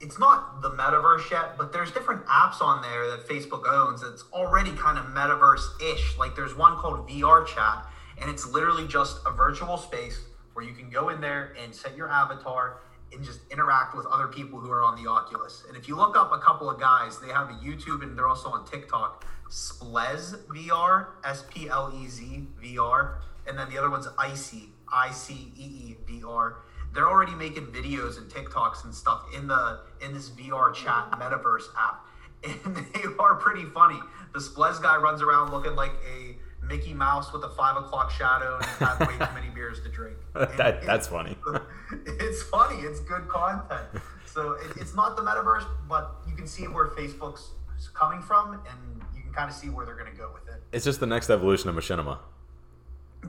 It's 0.00 0.18
not 0.18 0.60
the 0.60 0.70
metaverse 0.70 1.30
yet, 1.30 1.56
but 1.56 1.72
there's 1.72 1.90
different 1.90 2.26
apps 2.26 2.60
on 2.60 2.82
there 2.82 3.10
that 3.10 3.26
Facebook 3.26 3.66
owns 3.66 4.02
that's 4.02 4.24
already 4.32 4.72
kind 4.72 4.98
of 4.98 5.06
metaverse-ish. 5.06 6.18
Like 6.18 6.36
there's 6.36 6.54
one 6.54 6.76
called 6.76 7.08
VR 7.08 7.46
Chat, 7.46 7.86
and 8.20 8.30
it's 8.30 8.46
literally 8.46 8.86
just 8.86 9.18
a 9.26 9.30
virtual 9.30 9.76
space 9.76 10.20
where 10.52 10.64
you 10.64 10.72
can 10.72 10.88
go 10.88 11.08
in 11.08 11.20
there 11.20 11.54
and 11.62 11.74
set 11.74 11.96
your 11.96 12.08
avatar 12.08 12.80
and 13.12 13.24
just 13.24 13.40
interact 13.50 13.96
with 13.96 14.06
other 14.06 14.26
people 14.26 14.58
who 14.58 14.70
are 14.70 14.82
on 14.82 15.02
the 15.02 15.08
Oculus. 15.08 15.64
And 15.68 15.76
if 15.76 15.88
you 15.88 15.96
look 15.96 16.16
up 16.16 16.32
a 16.32 16.38
couple 16.38 16.68
of 16.68 16.80
guys, 16.80 17.18
they 17.20 17.28
have 17.28 17.50
a 17.50 17.54
YouTube 17.54 18.02
and 18.02 18.16
they're 18.16 18.28
also 18.28 18.48
on 18.50 18.66
TikTok. 18.66 19.24
Splez 19.50 20.36
VR, 20.46 21.06
S 21.24 21.44
P 21.48 21.68
L 21.68 21.92
E 21.94 22.08
Z 22.08 22.46
VR, 22.62 23.16
and 23.46 23.58
then 23.58 23.68
the 23.68 23.78
other 23.78 23.90
one's 23.90 24.08
Icy, 24.18 24.70
I 24.92 25.10
C 25.12 25.52
E 25.56 25.62
E 25.62 25.96
VR. 26.08 26.56
They're 26.92 27.08
already 27.08 27.34
making 27.34 27.66
videos 27.66 28.18
and 28.18 28.30
TikToks 28.30 28.84
and 28.84 28.94
stuff 28.94 29.24
in 29.36 29.46
the 29.48 29.80
in 30.00 30.14
this 30.14 30.30
VR 30.30 30.72
chat 30.74 31.10
metaverse 31.12 31.64
app, 31.78 32.06
and 32.44 32.76
they 32.76 33.02
are 33.18 33.34
pretty 33.34 33.64
funny. 33.66 33.98
The 34.32 34.40
Splez 34.40 34.82
guy 34.82 34.96
runs 34.96 35.22
around 35.22 35.50
looking 35.50 35.76
like 35.76 35.92
a 36.08 36.36
Mickey 36.66 36.94
Mouse 36.94 37.32
with 37.32 37.42
a 37.44 37.48
five 37.50 37.76
o'clock 37.76 38.10
shadow 38.10 38.56
and 38.56 38.64
had 38.66 38.98
way 39.00 39.14
too 39.18 39.34
many 39.34 39.48
beers 39.54 39.80
to 39.82 39.88
drink. 39.88 40.16
That 40.34 40.76
it- 40.76 40.86
that's 40.86 41.06
funny. 41.08 41.36
it's 42.06 42.42
funny. 42.44 42.80
It's 42.82 43.00
good 43.00 43.28
content. 43.28 43.82
So 44.26 44.52
it, 44.52 44.76
it's 44.80 44.94
not 44.94 45.16
the 45.16 45.22
metaverse, 45.22 45.66
but 45.88 46.16
you 46.28 46.34
can 46.34 46.46
see 46.46 46.64
where 46.64 46.88
Facebook's 46.88 47.50
coming 47.94 48.20
from, 48.20 48.54
and 48.54 49.02
you 49.14 49.22
can 49.22 49.32
kind 49.32 49.48
of 49.50 49.54
see 49.56 49.68
where 49.68 49.84
they're 49.86 49.94
going 49.96 50.10
to 50.10 50.16
go 50.18 50.30
with 50.34 50.48
it. 50.52 50.60
It's 50.72 50.84
just 50.84 50.98
the 51.00 51.06
next 51.06 51.30
evolution 51.30 51.68
of 51.68 51.76
machinima. 51.76 52.18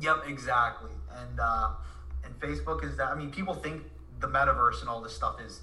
Yep, 0.01 0.23
exactly. 0.27 0.91
And 1.15 1.39
uh, 1.39 1.71
and 2.23 2.37
Facebook 2.39 2.83
is 2.83 2.97
that. 2.97 3.09
I 3.09 3.15
mean, 3.15 3.31
people 3.31 3.53
think 3.53 3.83
the 4.19 4.27
metaverse 4.27 4.79
and 4.81 4.89
all 4.89 5.01
this 5.01 5.15
stuff 5.15 5.39
is 5.45 5.61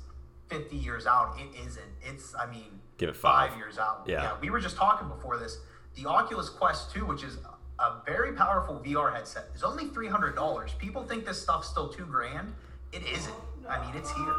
50 0.48 0.76
years 0.76 1.06
out. 1.06 1.36
It 1.38 1.58
isn't. 1.66 1.84
It's. 2.02 2.34
I 2.34 2.46
mean, 2.50 2.80
Give 2.98 3.08
it 3.08 3.16
five. 3.16 3.56
years 3.56 3.78
out. 3.78 4.04
Yeah. 4.06 4.36
We 4.40 4.50
were 4.50 4.60
just 4.60 4.76
talking 4.76 5.08
before 5.08 5.38
this. 5.38 5.58
The 5.96 6.06
Oculus 6.08 6.48
Quest 6.48 6.92
2, 6.92 7.04
which 7.04 7.22
is 7.22 7.36
a 7.78 7.94
very 8.06 8.32
powerful 8.32 8.80
VR 8.84 9.14
headset, 9.14 9.46
is 9.54 9.62
only 9.62 9.86
$300. 9.86 10.78
People 10.78 11.02
think 11.04 11.24
this 11.24 11.40
stuff's 11.40 11.68
still 11.68 11.88
two 11.88 12.06
grand. 12.06 12.52
It 12.92 13.02
isn't. 13.06 13.34
I 13.68 13.84
mean, 13.84 13.94
it's 13.96 14.12
here. 14.12 14.34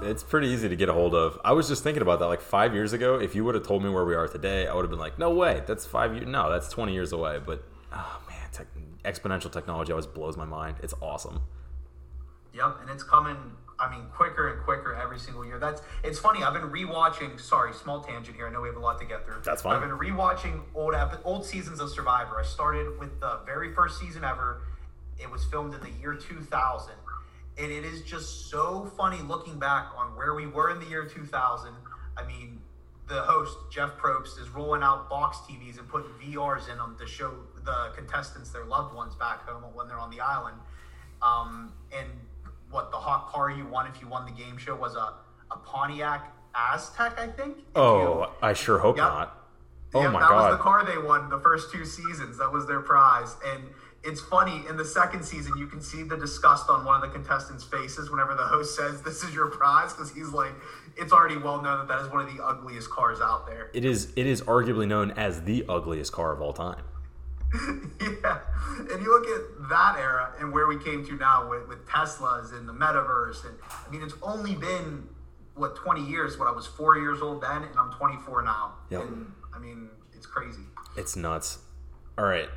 It's 0.00 0.22
pretty 0.22 0.48
easy 0.48 0.68
to 0.68 0.76
get 0.76 0.88
a 0.88 0.92
hold 0.92 1.14
of. 1.14 1.40
I 1.44 1.52
was 1.52 1.68
just 1.68 1.82
thinking 1.82 2.02
about 2.02 2.20
that. 2.20 2.26
Like 2.26 2.40
five 2.40 2.72
years 2.72 2.92
ago, 2.92 3.16
if 3.20 3.34
you 3.34 3.44
would 3.44 3.54
have 3.54 3.66
told 3.66 3.82
me 3.82 3.90
where 3.90 4.04
we 4.04 4.14
are 4.14 4.28
today, 4.28 4.66
I 4.66 4.74
would 4.74 4.82
have 4.82 4.90
been 4.90 5.00
like, 5.00 5.18
"No 5.18 5.30
way, 5.30 5.62
that's 5.66 5.84
five 5.84 6.14
years. 6.14 6.26
No, 6.26 6.48
that's 6.50 6.68
twenty 6.68 6.92
years 6.92 7.12
away." 7.12 7.40
But 7.44 7.64
oh 7.92 8.20
man, 8.28 8.48
tech, 8.52 8.68
exponential 9.04 9.50
technology 9.50 9.90
always 9.90 10.06
blows 10.06 10.36
my 10.36 10.44
mind. 10.44 10.76
It's 10.84 10.94
awesome. 11.02 11.40
Yep, 12.54 12.78
and 12.82 12.90
it's 12.90 13.02
coming. 13.02 13.36
I 13.80 13.90
mean, 13.90 14.06
quicker 14.12 14.48
and 14.48 14.62
quicker 14.64 14.94
every 14.94 15.18
single 15.18 15.44
year. 15.44 15.58
That's 15.58 15.82
it's 16.02 16.18
funny. 16.18 16.42
I've 16.42 16.52
been 16.52 16.70
rewatching. 16.70 17.40
Sorry, 17.40 17.72
small 17.72 18.00
tangent 18.00 18.36
here. 18.36 18.48
I 18.48 18.50
know 18.50 18.60
we 18.60 18.68
have 18.68 18.76
a 18.76 18.80
lot 18.80 18.98
to 19.00 19.06
get 19.06 19.24
through. 19.24 19.36
That's 19.44 19.62
fine. 19.62 19.76
I've 19.76 19.82
been 19.82 19.96
rewatching 19.96 20.62
old 20.74 20.94
old 21.24 21.46
seasons 21.46 21.80
of 21.80 21.90
Survivor. 21.90 22.40
I 22.40 22.44
started 22.44 22.98
with 22.98 23.20
the 23.20 23.38
very 23.46 23.72
first 23.72 24.00
season 24.00 24.24
ever. 24.24 24.62
It 25.20 25.30
was 25.30 25.44
filmed 25.44 25.74
in 25.74 25.80
the 25.80 25.90
year 26.00 26.14
2000, 26.14 26.94
and 27.58 27.72
it 27.72 27.84
is 27.84 28.02
just 28.02 28.50
so 28.50 28.90
funny 28.96 29.18
looking 29.22 29.58
back 29.58 29.88
on 29.96 30.16
where 30.16 30.34
we 30.34 30.46
were 30.46 30.70
in 30.70 30.80
the 30.80 30.86
year 30.86 31.04
2000. 31.04 31.72
I 32.16 32.26
mean, 32.26 32.60
the 33.08 33.22
host 33.22 33.56
Jeff 33.70 33.96
Probst 33.96 34.40
is 34.40 34.48
rolling 34.50 34.82
out 34.82 35.08
box 35.08 35.38
TVs 35.48 35.78
and 35.78 35.88
putting 35.88 36.10
VRs 36.22 36.70
in 36.70 36.78
them 36.78 36.96
to 37.00 37.06
show 37.06 37.32
the 37.64 37.90
contestants 37.94 38.50
their 38.50 38.64
loved 38.64 38.94
ones 38.94 39.14
back 39.14 39.48
home 39.48 39.62
when 39.74 39.88
they're 39.88 39.98
on 39.98 40.10
the 40.10 40.20
island. 40.20 40.56
Um, 41.22 41.72
and 41.96 42.08
what 42.70 42.90
the 42.90 42.96
hot 42.96 43.28
car 43.28 43.50
you 43.50 43.64
won 43.66 43.86
if 43.86 44.00
you 44.00 44.08
won 44.08 44.24
the 44.26 44.32
game 44.32 44.56
show 44.58 44.74
was 44.74 44.94
a, 44.94 45.14
a 45.50 45.56
Pontiac 45.64 46.34
Aztek, 46.54 47.18
I 47.18 47.26
think. 47.28 47.58
Oh, 47.74 48.20
you- 48.22 48.26
I 48.42 48.52
sure 48.52 48.78
hope 48.78 48.96
Yep. 48.96 49.06
not. 49.06 49.34
Oh 49.94 50.02
Yep, 50.02 50.12
my 50.12 50.20
that 50.20 50.32
was 50.32 50.56
the 50.58 50.62
car 50.62 50.84
they 50.84 50.98
won 50.98 51.30
the 51.30 51.40
first 51.40 51.72
two 51.72 51.84
seasons. 51.86 52.36
That 52.38 52.52
was 52.52 52.66
their 52.66 52.80
prize. 52.80 53.36
And 53.46 53.64
it's 54.04 54.20
funny 54.20 54.62
in 54.68 54.76
the 54.76 54.84
second 54.84 55.24
season, 55.24 55.56
you 55.56 55.66
can 55.66 55.80
see 55.80 56.02
the 56.02 56.16
disgust 56.16 56.68
on 56.68 56.84
one 56.84 56.96
of 56.96 57.00
the 57.02 57.08
contestants' 57.08 57.64
faces 57.64 58.10
whenever 58.10 58.34
the 58.34 58.42
host 58.44 58.76
says, 58.76 59.00
"This 59.02 59.24
is 59.24 59.34
your 59.34 59.46
prize," 59.46 59.94
because 59.94 60.10
he's 60.10 60.28
like, 60.28 60.52
it's 60.96 61.10
already 61.12 61.38
well 61.38 61.62
known 61.62 61.78
that 61.78 61.88
that 61.88 62.04
is 62.04 62.10
one 62.12 62.20
of 62.28 62.34
the 62.36 62.42
ugliest 62.44 62.90
cars 62.90 63.20
out 63.22 63.46
there. 63.46 63.70
It 63.72 63.84
is. 63.86 64.12
It 64.14 64.26
is 64.26 64.42
arguably 64.42 64.86
known 64.86 65.10
as 65.12 65.42
the 65.42 65.64
ugliest 65.70 66.12
car 66.12 66.32
of 66.32 66.42
all 66.42 66.52
time. 66.52 66.82
yeah, 68.00 68.38
and 68.92 69.02
you 69.02 69.10
look 69.10 69.26
at 69.26 69.68
that 69.68 69.96
era 69.98 70.34
and 70.38 70.52
where 70.52 70.66
we 70.66 70.78
came 70.78 71.04
to 71.06 71.16
now 71.16 71.48
with, 71.48 71.66
with 71.68 71.86
Teslas 71.86 72.52
and 72.52 72.68
the 72.68 72.72
metaverse, 72.72 73.44
and 73.46 73.56
I 73.86 73.90
mean, 73.90 74.02
it's 74.02 74.14
only 74.22 74.54
been 74.54 75.08
what 75.54 75.76
20 75.76 76.04
years. 76.04 76.38
When 76.38 76.48
I 76.48 76.52
was 76.52 76.66
four 76.66 76.98
years 76.98 77.20
old 77.22 77.42
then, 77.42 77.64
and 77.64 77.78
I'm 77.78 77.92
24 77.92 78.42
now. 78.42 78.74
Yep. 78.90 79.02
And 79.02 79.32
I 79.54 79.58
mean, 79.58 79.88
it's 80.14 80.26
crazy. 80.26 80.62
It's 80.96 81.16
nuts. 81.16 81.58
All 82.16 82.24
right. 82.24 82.48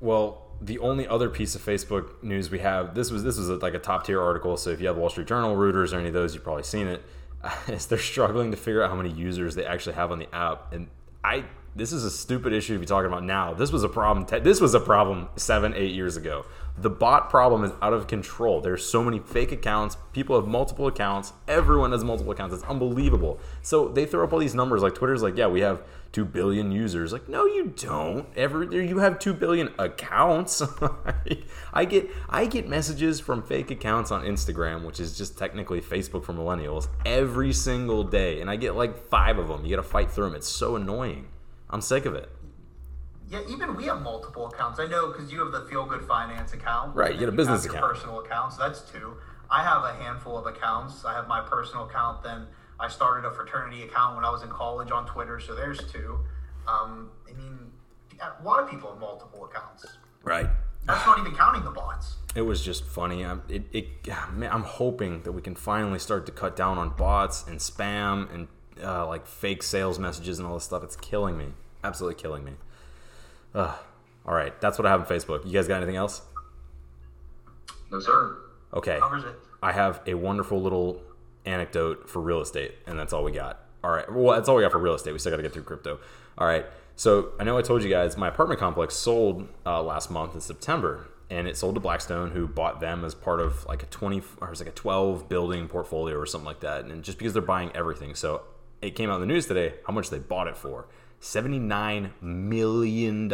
Well, 0.00 0.46
the 0.60 0.78
only 0.78 1.06
other 1.06 1.28
piece 1.30 1.54
of 1.54 1.64
Facebook 1.64 2.22
news 2.22 2.50
we 2.50 2.58
have 2.58 2.94
this 2.94 3.10
was 3.10 3.24
this 3.24 3.38
was 3.38 3.48
like 3.48 3.74
a 3.74 3.78
top 3.78 4.04
tier 4.04 4.20
article. 4.20 4.56
So 4.56 4.70
if 4.70 4.80
you 4.80 4.88
have 4.88 4.96
Wall 4.96 5.10
Street 5.10 5.26
Journal, 5.26 5.56
Reuters, 5.56 5.92
or 5.92 5.98
any 5.98 6.08
of 6.08 6.14
those, 6.14 6.34
you've 6.34 6.44
probably 6.44 6.62
seen 6.62 6.86
it. 6.86 7.02
Is 7.68 7.86
they're 7.86 7.98
struggling 7.98 8.50
to 8.50 8.56
figure 8.56 8.82
out 8.82 8.90
how 8.90 8.96
many 8.96 9.10
users 9.10 9.54
they 9.54 9.64
actually 9.64 9.94
have 9.94 10.12
on 10.12 10.18
the 10.18 10.34
app, 10.34 10.72
and 10.72 10.88
I 11.24 11.44
this 11.74 11.92
is 11.92 12.04
a 12.04 12.10
stupid 12.10 12.52
issue 12.52 12.74
to 12.74 12.80
be 12.80 12.86
talking 12.86 13.06
about 13.06 13.24
now. 13.24 13.54
This 13.54 13.70
was 13.70 13.84
a 13.84 13.88
problem. 13.88 14.26
Te- 14.26 14.40
this 14.40 14.60
was 14.60 14.74
a 14.74 14.80
problem 14.80 15.28
seven, 15.36 15.72
eight 15.74 15.92
years 15.92 16.16
ago. 16.16 16.44
The 16.76 16.90
bot 16.90 17.30
problem 17.30 17.62
is 17.62 17.72
out 17.82 17.92
of 17.92 18.06
control. 18.06 18.60
There's 18.60 18.84
so 18.84 19.04
many 19.04 19.18
fake 19.18 19.52
accounts. 19.52 19.96
People 20.12 20.34
have 20.40 20.48
multiple 20.48 20.86
accounts. 20.86 21.32
Everyone 21.46 21.92
has 21.92 22.02
multiple 22.02 22.32
accounts. 22.32 22.54
It's 22.54 22.64
unbelievable. 22.64 23.38
So 23.62 23.88
they 23.88 24.06
throw 24.06 24.24
up 24.24 24.32
all 24.32 24.38
these 24.38 24.54
numbers. 24.54 24.82
Like 24.82 24.94
Twitter's 24.94 25.22
like, 25.22 25.36
yeah, 25.36 25.46
we 25.46 25.60
have 25.60 25.82
two 26.10 26.24
billion 26.24 26.72
users. 26.72 27.12
Like, 27.12 27.28
no, 27.28 27.44
you 27.44 27.72
don't. 27.76 28.26
Every 28.34 28.88
you 28.88 28.98
have 28.98 29.18
two 29.18 29.34
billion 29.34 29.72
accounts. 29.78 30.62
I 31.72 31.84
get 31.84 32.10
I 32.28 32.46
get 32.46 32.68
messages 32.68 33.20
from 33.20 33.42
fake 33.42 33.70
accounts 33.70 34.10
on 34.10 34.24
Instagram, 34.24 34.84
which 34.84 34.98
is 34.98 35.16
just 35.16 35.38
technically 35.38 35.80
Facebook 35.80 36.24
for 36.24 36.32
millennials, 36.32 36.88
every 37.04 37.52
single 37.52 38.02
day, 38.04 38.40
and 38.40 38.50
I 38.50 38.56
get 38.56 38.74
like 38.74 38.96
five 39.08 39.38
of 39.38 39.48
them. 39.48 39.64
You 39.64 39.76
got 39.76 39.82
to 39.82 39.88
fight 39.88 40.10
through 40.10 40.26
them. 40.26 40.34
It's 40.34 40.48
so 40.48 40.76
annoying. 40.76 41.28
I'm 41.70 41.80
sick 41.80 42.04
of 42.06 42.14
it. 42.14 42.28
Yeah, 43.30 43.40
even 43.48 43.76
we 43.76 43.84
have 43.84 44.02
multiple 44.02 44.46
accounts. 44.48 44.80
I 44.80 44.86
know 44.86 45.08
because 45.08 45.30
you 45.32 45.38
have 45.38 45.52
the 45.52 45.62
Feel 45.70 45.86
Good 45.86 46.04
Finance 46.04 46.52
account. 46.52 46.96
Right, 46.96 47.12
you 47.12 47.20
get 47.20 47.28
a 47.28 47.32
business 47.32 47.62
have 47.62 47.72
account. 47.72 47.92
Personal 47.92 48.20
account, 48.20 48.52
so 48.54 48.62
that's 48.62 48.80
two. 48.90 49.14
I 49.48 49.62
have 49.62 49.84
a 49.84 49.92
handful 49.94 50.36
of 50.36 50.46
accounts. 50.46 51.04
I 51.04 51.14
have 51.14 51.28
my 51.28 51.40
personal 51.40 51.84
account. 51.84 52.22
Then 52.22 52.46
I 52.80 52.88
started 52.88 53.26
a 53.26 53.32
fraternity 53.32 53.82
account 53.84 54.16
when 54.16 54.24
I 54.24 54.30
was 54.30 54.42
in 54.42 54.48
college 54.48 54.90
on 54.90 55.06
Twitter, 55.06 55.38
so 55.38 55.54
there's 55.54 55.78
two. 55.92 56.18
Um, 56.66 57.10
I 57.28 57.32
mean, 57.34 57.70
a 58.20 58.42
lot 58.44 58.62
of 58.62 58.70
people 58.70 58.90
have 58.90 59.00
multiple 59.00 59.44
accounts. 59.44 59.86
Right. 60.22 60.48
That's 60.86 61.06
not 61.06 61.18
even 61.18 61.32
counting 61.32 61.64
the 61.64 61.70
bots. 61.70 62.16
It 62.34 62.42
was 62.42 62.64
just 62.64 62.84
funny. 62.84 63.24
I'm, 63.24 63.42
it, 63.48 63.64
it, 63.72 63.86
man, 64.32 64.50
I'm 64.50 64.62
hoping 64.62 65.22
that 65.22 65.32
we 65.32 65.42
can 65.42 65.54
finally 65.54 65.98
start 65.98 66.26
to 66.26 66.32
cut 66.32 66.56
down 66.56 66.78
on 66.78 66.90
bots 66.96 67.44
and 67.46 67.58
spam 67.58 68.32
and 68.32 68.48
uh, 68.82 69.06
like 69.06 69.26
fake 69.26 69.62
sales 69.62 69.98
messages 69.98 70.38
and 70.38 70.48
all 70.48 70.54
this 70.54 70.64
stuff. 70.64 70.82
It's 70.84 70.96
killing 70.96 71.36
me. 71.36 71.46
Absolutely 71.82 72.20
killing 72.20 72.44
me. 72.44 72.52
Ugh. 73.54 73.76
All 74.26 74.34
right, 74.34 74.58
that's 74.60 74.78
what 74.78 74.86
I 74.86 74.90
have 74.90 75.00
on 75.00 75.06
Facebook. 75.06 75.46
You 75.46 75.52
guys 75.52 75.66
got 75.66 75.78
anything 75.78 75.96
else? 75.96 76.22
No, 77.90 77.98
sir. 78.00 78.36
Okay. 78.74 79.00
I 79.62 79.72
have 79.72 80.00
a 80.06 80.14
wonderful 80.14 80.60
little 80.60 81.02
anecdote 81.44 82.08
for 82.08 82.20
real 82.20 82.40
estate, 82.40 82.74
and 82.86 82.98
that's 82.98 83.12
all 83.12 83.24
we 83.24 83.32
got. 83.32 83.64
All 83.82 83.90
right. 83.90 84.10
Well, 84.12 84.36
that's 84.36 84.48
all 84.48 84.56
we 84.56 84.62
got 84.62 84.72
for 84.72 84.78
real 84.78 84.94
estate. 84.94 85.12
We 85.12 85.18
still 85.18 85.30
got 85.32 85.38
to 85.38 85.42
get 85.42 85.52
through 85.52 85.62
crypto. 85.62 85.98
All 86.38 86.46
right. 86.46 86.66
So 86.96 87.32
I 87.40 87.44
know 87.44 87.56
I 87.56 87.62
told 87.62 87.82
you 87.82 87.88
guys 87.88 88.16
my 88.16 88.28
apartment 88.28 88.60
complex 88.60 88.94
sold 88.94 89.48
uh, 89.64 89.82
last 89.82 90.10
month 90.10 90.34
in 90.34 90.40
September, 90.40 91.08
and 91.30 91.48
it 91.48 91.56
sold 91.56 91.74
to 91.76 91.80
Blackstone, 91.80 92.30
who 92.30 92.46
bought 92.46 92.80
them 92.80 93.04
as 93.04 93.14
part 93.14 93.40
of 93.40 93.64
like 93.66 93.82
a 93.82 93.86
twenty 93.86 94.22
or 94.40 94.48
it 94.48 94.50
was 94.50 94.60
like 94.60 94.68
a 94.68 94.72
twelve 94.72 95.28
building 95.28 95.66
portfolio 95.66 96.16
or 96.16 96.26
something 96.26 96.46
like 96.46 96.60
that. 96.60 96.84
And 96.84 97.02
just 97.02 97.18
because 97.18 97.32
they're 97.32 97.42
buying 97.42 97.70
everything, 97.74 98.14
so 98.14 98.42
it 98.82 98.94
came 98.94 99.10
out 99.10 99.16
in 99.16 99.20
the 99.20 99.26
news 99.26 99.46
today 99.46 99.74
how 99.86 99.92
much 99.92 100.10
they 100.10 100.18
bought 100.18 100.48
it 100.48 100.56
for. 100.56 100.86
$79 101.20 102.10
million 102.22 103.28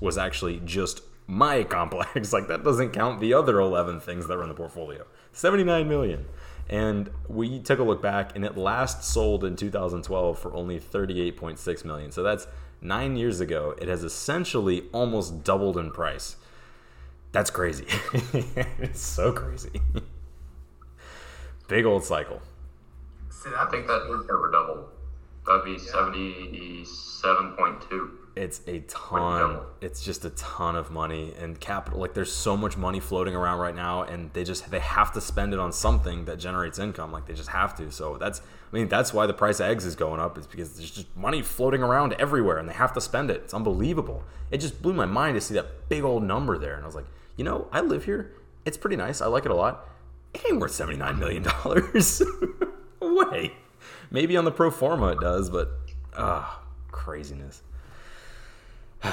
was 0.00 0.18
actually 0.18 0.60
just 0.64 1.02
my 1.26 1.62
complex. 1.76 2.32
like 2.32 2.48
that 2.48 2.64
doesn't 2.64 2.90
count 2.92 3.20
the 3.20 3.34
other 3.34 3.60
11 3.60 4.00
things 4.00 4.26
that 4.26 4.36
were 4.36 4.42
in 4.42 4.48
the 4.48 4.54
portfolio. 4.54 5.06
79 5.32 5.88
million. 5.88 6.26
And 6.68 7.10
we 7.28 7.60
took 7.60 7.78
a 7.78 7.82
look 7.82 8.02
back 8.02 8.36
and 8.36 8.44
it 8.44 8.58
last 8.58 9.02
sold 9.02 9.42
in 9.42 9.56
2012 9.56 10.38
for 10.38 10.52
only 10.52 10.78
38.6 10.78 11.84
million. 11.84 12.12
So 12.12 12.22
that's 12.22 12.46
9 12.82 13.16
years 13.16 13.40
ago. 13.40 13.74
It 13.80 13.88
has 13.88 14.04
essentially 14.04 14.84
almost 14.92 15.44
doubled 15.44 15.78
in 15.78 15.90
price. 15.90 16.36
That's 17.32 17.50
crazy. 17.50 17.86
it's 18.32 19.00
so 19.00 19.32
crazy. 19.32 19.80
Big 21.68 21.84
old 21.86 22.04
cycle. 22.04 22.40
See, 23.42 23.50
I 23.56 23.66
think 23.66 23.86
makes 23.86 24.04
that 24.04 24.12
is 24.12 24.28
over 24.30 24.50
double. 24.50 24.88
That'd 25.46 25.64
be 25.64 25.78
seventy-seven 25.78 27.52
point 27.52 27.80
two. 27.88 28.18
It's 28.34 28.62
a 28.66 28.80
ton. 28.80 29.60
It's 29.80 30.04
just 30.04 30.24
a 30.24 30.30
ton 30.30 30.74
of 30.74 30.90
money 30.90 31.34
and 31.38 31.58
capital. 31.58 32.00
Like 32.00 32.14
there's 32.14 32.32
so 32.32 32.56
much 32.56 32.76
money 32.76 32.98
floating 32.98 33.36
around 33.36 33.60
right 33.60 33.74
now, 33.74 34.02
and 34.02 34.32
they 34.32 34.42
just 34.42 34.68
they 34.72 34.80
have 34.80 35.12
to 35.12 35.20
spend 35.20 35.54
it 35.54 35.60
on 35.60 35.72
something 35.72 36.24
that 36.24 36.40
generates 36.40 36.80
income. 36.80 37.12
Like 37.12 37.26
they 37.26 37.34
just 37.34 37.50
have 37.50 37.76
to. 37.76 37.92
So 37.92 38.16
that's 38.16 38.40
I 38.40 38.76
mean 38.76 38.88
that's 38.88 39.14
why 39.14 39.26
the 39.26 39.34
price 39.34 39.60
of 39.60 39.66
eggs 39.66 39.84
is 39.84 39.94
going 39.94 40.20
up. 40.20 40.36
Is 40.36 40.48
because 40.48 40.76
there's 40.76 40.90
just 40.90 41.16
money 41.16 41.40
floating 41.40 41.82
around 41.82 42.14
everywhere, 42.14 42.58
and 42.58 42.68
they 42.68 42.74
have 42.74 42.92
to 42.94 43.00
spend 43.00 43.30
it. 43.30 43.42
It's 43.44 43.54
unbelievable. 43.54 44.24
It 44.50 44.58
just 44.58 44.82
blew 44.82 44.94
my 44.94 45.06
mind 45.06 45.36
to 45.36 45.40
see 45.40 45.54
that 45.54 45.88
big 45.88 46.02
old 46.02 46.24
number 46.24 46.58
there, 46.58 46.74
and 46.74 46.82
I 46.82 46.86
was 46.86 46.96
like, 46.96 47.06
you 47.36 47.44
know, 47.44 47.68
I 47.70 47.82
live 47.82 48.04
here. 48.04 48.32
It's 48.64 48.76
pretty 48.76 48.96
nice. 48.96 49.20
I 49.20 49.26
like 49.26 49.44
it 49.44 49.52
a 49.52 49.56
lot. 49.56 49.88
It 50.34 50.42
ain't 50.48 50.60
worth 50.60 50.72
seventy 50.72 50.98
nine 50.98 51.20
million 51.20 51.44
dollars. 51.44 52.20
Way. 53.14 53.52
Maybe 54.10 54.36
on 54.36 54.44
the 54.44 54.50
pro 54.50 54.70
forma 54.70 55.08
it 55.08 55.20
does, 55.20 55.50
but 55.50 55.70
ah, 56.16 56.62
craziness. 56.90 57.62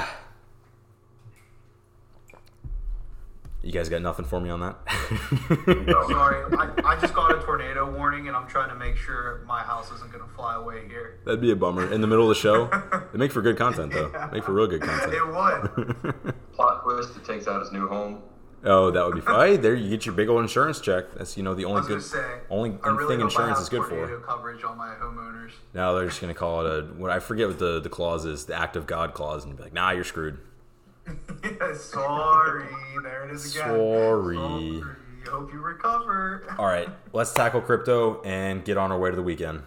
You 3.65 3.71
guys 3.71 3.89
got 3.89 4.03
nothing 4.03 4.25
for 4.25 4.39
me 4.39 4.51
on 4.51 4.59
that? 4.59 4.77
Sorry, 6.07 6.55
I, 6.55 6.71
I 6.85 6.99
just 6.99 7.15
got 7.15 7.35
a 7.35 7.41
tornado 7.41 7.91
warning, 7.91 8.27
and 8.27 8.37
I'm 8.37 8.47
trying 8.47 8.69
to 8.69 8.75
make 8.75 8.95
sure 8.95 9.43
my 9.47 9.61
house 9.61 9.91
isn't 9.91 10.11
going 10.11 10.23
to 10.23 10.29
fly 10.35 10.53
away 10.53 10.87
here. 10.87 11.17
That'd 11.25 11.41
be 11.41 11.49
a 11.49 11.55
bummer. 11.55 11.91
In 11.91 11.99
the 11.99 12.05
middle 12.05 12.29
of 12.29 12.29
the 12.29 12.39
show, 12.39 12.67
they 13.11 13.17
make 13.17 13.31
for 13.31 13.41
good 13.41 13.57
content 13.57 13.91
though. 13.91 14.29
Make 14.31 14.43
for 14.43 14.53
real 14.53 14.67
good 14.67 14.81
content. 14.83 15.13
It 15.15 15.25
would. 15.25 16.35
Plot 16.53 16.83
twist: 16.83 17.17
It 17.17 17.25
takes 17.25 17.47
out 17.47 17.59
his 17.59 17.71
new 17.71 17.87
home. 17.87 18.21
Oh, 18.67 18.89
that 18.89 19.05
would 19.05 19.13
be 19.13 19.21
fine. 19.21 19.47
Hey, 19.47 19.57
there 19.57 19.75
you 19.75 19.89
get 19.89 20.07
your 20.07 20.15
big 20.15 20.27
old 20.27 20.41
insurance 20.41 20.81
check. 20.81 21.05
That's 21.15 21.37
you 21.37 21.43
know 21.43 21.53
the 21.53 21.65
only 21.65 21.87
good 21.87 22.01
say, 22.01 22.39
only 22.49 22.71
really 22.83 23.15
thing 23.15 23.21
insurance 23.21 23.59
is 23.59 23.69
good 23.69 23.85
for. 23.85 24.19
coverage 24.21 24.63
on 24.63 24.75
my 24.75 24.95
homeowners. 24.95 25.51
Now 25.73 25.93
they're 25.93 26.07
just 26.07 26.19
gonna 26.19 26.33
call 26.33 26.65
it 26.65 26.69
a 26.69 26.81
what 26.93 27.11
I 27.11 27.19
forget 27.19 27.47
what 27.47 27.59
the 27.59 27.79
the 27.79 27.89
clause 27.89 28.25
is, 28.25 28.45
the 28.45 28.55
act 28.55 28.75
of 28.75 28.87
God 28.87 29.13
clause, 29.13 29.45
and 29.45 29.55
be 29.55 29.63
like, 29.63 29.73
nah, 29.73 29.91
you're 29.91 30.03
screwed. 30.03 30.39
Sorry, 31.75 32.65
there 33.03 33.29
it 33.29 33.35
is 33.35 33.55
again. 33.55 33.67
Sorry. 33.67 34.35
Sorry. 34.35 34.81
Hope 35.27 35.53
you 35.53 35.59
recover. 35.59 36.55
All 36.59 36.65
right, 36.65 36.89
let's 37.13 37.33
tackle 37.33 37.61
crypto 37.61 38.21
and 38.23 38.65
get 38.65 38.77
on 38.77 38.91
our 38.91 38.97
way 38.97 39.11
to 39.11 39.15
the 39.15 39.23
weekend. 39.23 39.61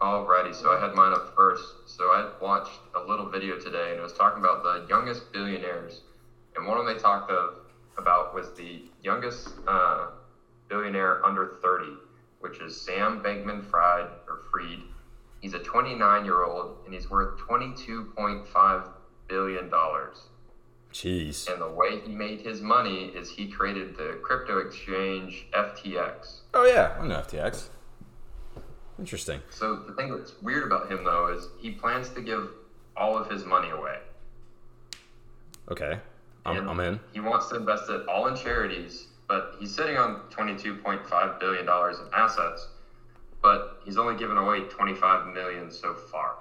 Alrighty, 0.00 0.54
so 0.54 0.76
I 0.76 0.80
had 0.80 0.94
mine 0.94 1.12
up 1.12 1.32
first. 1.36 1.64
So 1.86 2.04
I 2.04 2.32
watched 2.40 2.72
a 2.96 3.00
little 3.08 3.28
video 3.28 3.58
today, 3.58 3.90
and 3.90 4.00
it 4.00 4.02
was 4.02 4.12
talking 4.12 4.40
about 4.40 4.64
the 4.64 4.84
youngest 4.88 5.32
billionaires, 5.32 6.00
and 6.56 6.66
one 6.66 6.78
of 6.78 6.86
them 6.86 6.94
they 6.94 7.00
talked 7.00 7.30
of, 7.30 7.54
about 7.98 8.34
was 8.34 8.52
the 8.54 8.82
youngest 9.02 9.50
uh, 9.66 10.08
billionaire 10.68 11.24
under 11.24 11.58
30, 11.62 11.92
which 12.40 12.60
is 12.60 12.80
Sam 12.80 13.22
Bankman-Fried 13.22 14.06
or 14.28 14.40
Freed. 14.50 14.80
He's 15.40 15.54
a 15.54 15.58
29-year-old, 15.58 16.76
and 16.84 16.94
he's 16.94 17.10
worth 17.10 17.38
22.5 17.40 18.88
billion 19.28 19.68
dollars. 19.70 20.28
Jeez. 20.92 21.50
And 21.50 21.60
the 21.60 21.70
way 21.70 22.00
he 22.00 22.12
made 22.14 22.40
his 22.40 22.60
money 22.60 23.06
is 23.06 23.30
he 23.30 23.48
created 23.48 23.96
the 23.96 24.18
crypto 24.22 24.58
exchange 24.58 25.46
FTX. 25.52 26.40
Oh 26.52 26.66
yeah, 26.66 26.96
I 27.00 27.06
know 27.06 27.16
FTX. 27.16 27.68
Interesting. 28.98 29.40
So 29.50 29.76
the 29.76 29.94
thing 29.94 30.14
that's 30.14 30.34
weird 30.42 30.64
about 30.64 30.92
him 30.92 31.02
though 31.02 31.28
is 31.28 31.48
he 31.58 31.70
plans 31.70 32.10
to 32.10 32.20
give 32.20 32.50
all 32.94 33.16
of 33.16 33.30
his 33.30 33.44
money 33.44 33.70
away. 33.70 33.98
Okay, 35.70 35.98
I'm, 36.44 36.68
I'm 36.68 36.80
in. 36.80 37.00
He 37.12 37.20
wants 37.20 37.48
to 37.48 37.56
invest 37.56 37.88
it 37.88 38.06
all 38.08 38.26
in 38.26 38.36
charities, 38.36 39.06
but 39.28 39.54
he's 39.58 39.74
sitting 39.74 39.96
on 39.96 40.22
$22.5 40.30 41.40
billion 41.40 41.62
in 41.62 42.14
assets, 42.14 42.68
but 43.40 43.80
he's 43.84 43.96
only 43.96 44.16
given 44.16 44.36
away 44.36 44.60
25 44.60 45.32
million 45.34 45.70
so 45.70 45.94
far. 45.94 46.36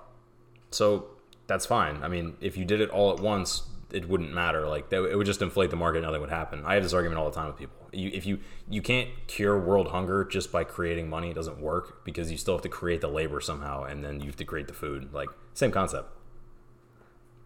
So 0.72 1.08
that's 1.48 1.66
fine. 1.66 2.02
I 2.04 2.08
mean, 2.08 2.36
if 2.42 2.58
you 2.58 2.66
did 2.66 2.82
it 2.82 2.90
all 2.90 3.14
at 3.14 3.20
once, 3.20 3.64
it 3.92 4.08
wouldn't 4.08 4.34
matter. 4.34 4.68
Like 4.68 4.92
it 4.92 5.16
would 5.16 5.28
just 5.28 5.42
inflate 5.42 5.70
the 5.70 5.76
market. 5.76 6.02
Nothing 6.02 6.22
would 6.22 6.30
happen. 6.30 6.64
I 6.66 6.76
have 6.76 6.84
this 6.84 6.94
argument 6.94 7.20
all 7.20 7.30
the 7.30 7.36
time 7.36 7.48
with 7.48 7.58
people. 7.58 7.76
You, 7.92 8.10
if 8.14 8.26
you 8.26 8.40
you 8.70 8.82
can't 8.82 9.10
cure 9.28 9.60
world 9.60 9.90
hunger 9.90 10.24
just 10.24 10.50
by 10.50 10.64
creating 10.64 11.10
money, 11.10 11.30
it 11.30 11.34
doesn't 11.34 11.60
work 11.60 12.06
because 12.06 12.32
you 12.32 12.38
still 12.38 12.54
have 12.54 12.62
to 12.62 12.70
create 12.70 13.02
the 13.02 13.10
labor 13.10 13.42
somehow, 13.42 13.84
and 13.84 14.02
then 14.02 14.22
you 14.22 14.28
have 14.28 14.38
to 14.38 14.46
create 14.46 14.70
the 14.70 14.74
food. 14.74 15.14
Like 15.14 15.28
same 15.54 15.72
concept. 15.72 16.08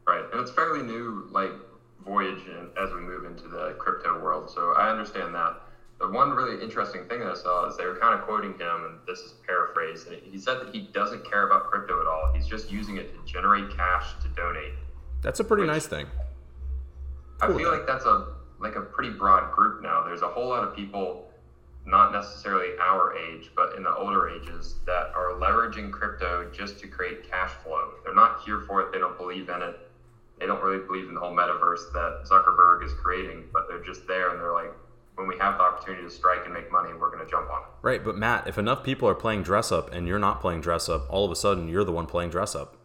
Right. 0.07 0.23
And 0.31 0.39
it's 0.39 0.51
fairly 0.51 0.83
new, 0.83 1.27
like, 1.31 1.51
voyage 2.05 2.45
in, 2.47 2.69
as 2.81 2.93
we 2.93 3.01
move 3.01 3.25
into 3.25 3.47
the 3.47 3.75
crypto 3.79 4.19
world. 4.19 4.49
So 4.49 4.73
I 4.77 4.89
understand 4.89 5.33
that. 5.35 5.61
The 5.99 6.09
one 6.09 6.31
really 6.31 6.61
interesting 6.61 7.05
thing 7.05 7.19
that 7.21 7.29
I 7.31 7.33
saw 7.35 7.65
is 7.69 7.77
they 7.77 7.85
were 7.85 7.95
kind 7.95 8.13
of 8.13 8.21
quoting 8.25 8.51
him, 8.57 8.83
and 8.85 8.99
this 9.07 9.19
is 9.19 9.33
paraphrased. 9.47 10.07
And 10.07 10.17
he 10.21 10.37
said 10.37 10.59
that 10.59 10.73
he 10.75 10.89
doesn't 10.93 11.29
care 11.29 11.47
about 11.47 11.71
crypto 11.71 12.01
at 12.01 12.07
all. 12.07 12.31
He's 12.35 12.47
just 12.47 12.69
using 12.69 12.97
it 12.97 13.13
to 13.13 13.31
generate 13.31 13.75
cash 13.75 14.05
to 14.21 14.27
donate. 14.29 14.73
That's 15.21 15.39
a 15.39 15.43
pretty 15.43 15.65
nice 15.65 15.87
thing. 15.87 16.05
I 17.41 17.47
Cool. 17.47 17.57
feel 17.59 17.71
like 17.71 17.87
that's 17.87 18.05
a 18.05 18.27
like 18.59 18.75
a 18.75 18.81
pretty 18.81 19.09
broad 19.09 19.51
group 19.53 19.81
now. 19.81 20.03
There's 20.03 20.21
a 20.21 20.27
whole 20.27 20.47
lot 20.47 20.63
of 20.65 20.75
people, 20.75 21.29
not 21.85 22.11
necessarily 22.13 22.77
our 22.79 23.15
age, 23.17 23.51
but 23.55 23.75
in 23.75 23.83
the 23.83 23.93
older 23.93 24.29
ages, 24.29 24.75
that 24.85 25.11
are 25.15 25.31
leveraging 25.33 25.91
crypto 25.91 26.49
just 26.53 26.79
to 26.79 26.87
create 26.87 27.29
cash 27.29 27.51
flow. 27.63 27.91
They're 28.03 28.15
not 28.15 28.41
here 28.45 28.61
for 28.61 28.81
it. 28.81 28.91
They 28.93 28.99
don't 28.99 29.17
believe 29.17 29.49
in 29.49 29.61
it. 29.61 29.84
They 30.39 30.45
don't 30.45 30.61
really 30.63 30.85
believe 30.85 31.07
in 31.07 31.13
the 31.13 31.19
whole 31.19 31.33
metaverse 31.35 31.91
that 31.93 32.23
Zuckerberg 32.29 32.83
is 32.85 32.91
creating, 32.93 33.45
but 33.53 33.67
they're 33.69 33.83
just 33.83 34.05
there 34.07 34.29
and 34.31 34.39
they're 34.39 34.53
like, 34.53 34.73
when 35.15 35.27
we 35.27 35.37
have 35.37 35.57
the 35.57 35.63
opportunity 35.63 36.03
to 36.03 36.09
strike 36.09 36.41
and 36.43 36.53
make 36.53 36.69
money, 36.71 36.89
we're 36.93 37.09
going 37.09 37.23
to 37.23 37.29
jump 37.31 37.49
on 37.49 37.61
it. 37.61 37.67
Right, 37.81 38.03
but 38.03 38.17
Matt, 38.17 38.47
if 38.47 38.57
enough 38.57 38.83
people 38.83 39.07
are 39.07 39.15
playing 39.15 39.43
dress 39.43 39.71
up 39.71 39.93
and 39.93 40.07
you're 40.07 40.19
not 40.19 40.41
playing 40.41 40.59
dress 40.59 40.89
up, 40.89 41.05
all 41.09 41.23
of 41.23 41.31
a 41.31 41.35
sudden 41.37 41.69
you're 41.69 41.85
the 41.85 41.93
one 41.93 42.05
playing 42.05 42.31
dress 42.31 42.53
up. 42.53 42.75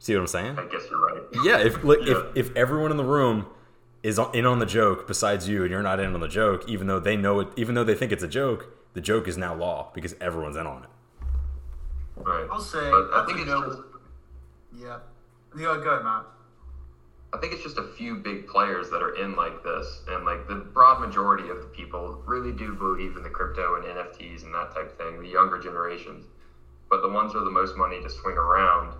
See 0.00 0.12
what 0.16 0.22
I'm 0.22 0.26
saying? 0.26 0.58
I 0.58 0.64
guess 0.66 0.82
you're 0.90 1.00
right. 1.06 1.22
Yeah, 1.44 1.58
if 1.58 1.84
like 1.84 2.00
Yeah. 2.02 2.22
if 2.34 2.48
if 2.48 2.56
everyone 2.56 2.90
in 2.90 2.96
the 2.96 3.04
room 3.04 3.46
is 4.02 4.18
in 4.34 4.44
on 4.44 4.58
the 4.58 4.66
joke 4.66 5.06
besides 5.06 5.48
you 5.48 5.62
and 5.62 5.70
you're 5.70 5.80
not 5.84 6.00
in 6.00 6.12
on 6.14 6.18
the 6.20 6.26
joke, 6.26 6.68
even 6.68 6.88
though 6.88 6.98
they 6.98 7.16
know 7.16 7.38
it, 7.38 7.48
even 7.56 7.76
though 7.76 7.84
they 7.84 7.94
think 7.94 8.10
it's 8.10 8.24
a 8.24 8.28
joke, 8.28 8.66
the 8.94 9.00
joke 9.00 9.28
is 9.28 9.36
now 9.38 9.54
law 9.54 9.92
because 9.94 10.16
everyone's 10.20 10.56
in 10.56 10.66
on 10.66 10.82
it. 10.82 10.88
Right. 12.16 12.48
I'll 12.50 12.58
say 12.60 12.90
But 12.90 13.10
I 13.14 13.24
think 13.26 13.38
a 13.38 13.42
it's 13.42 13.50
no. 13.50 13.64
just 13.68 13.78
Yeah. 14.74 14.98
Yeah, 15.56 15.80
go 15.82 15.90
ahead, 15.90 16.04
Matt. 16.04 16.24
I 17.34 17.38
think 17.38 17.54
it's 17.54 17.62
just 17.62 17.78
a 17.78 17.88
few 17.96 18.16
big 18.16 18.46
players 18.46 18.90
that 18.90 19.02
are 19.02 19.14
in 19.14 19.36
like 19.36 19.62
this, 19.62 20.02
and 20.08 20.24
like 20.24 20.48
the 20.48 20.56
broad 20.56 21.00
majority 21.00 21.48
of 21.48 21.58
the 21.62 21.68
people 21.68 22.22
really 22.26 22.52
do 22.52 22.74
believe 22.74 23.16
in 23.16 23.22
the 23.22 23.30
crypto 23.30 23.76
and 23.76 23.84
NFTs 23.84 24.44
and 24.44 24.54
that 24.54 24.74
type 24.74 24.92
of 24.92 24.96
thing. 24.98 25.20
The 25.20 25.28
younger 25.28 25.58
generations, 25.58 26.26
but 26.90 27.00
the 27.00 27.08
ones 27.08 27.32
with 27.34 27.44
the 27.44 27.50
most 27.50 27.76
money 27.76 28.02
to 28.02 28.10
swing 28.10 28.36
around 28.36 28.94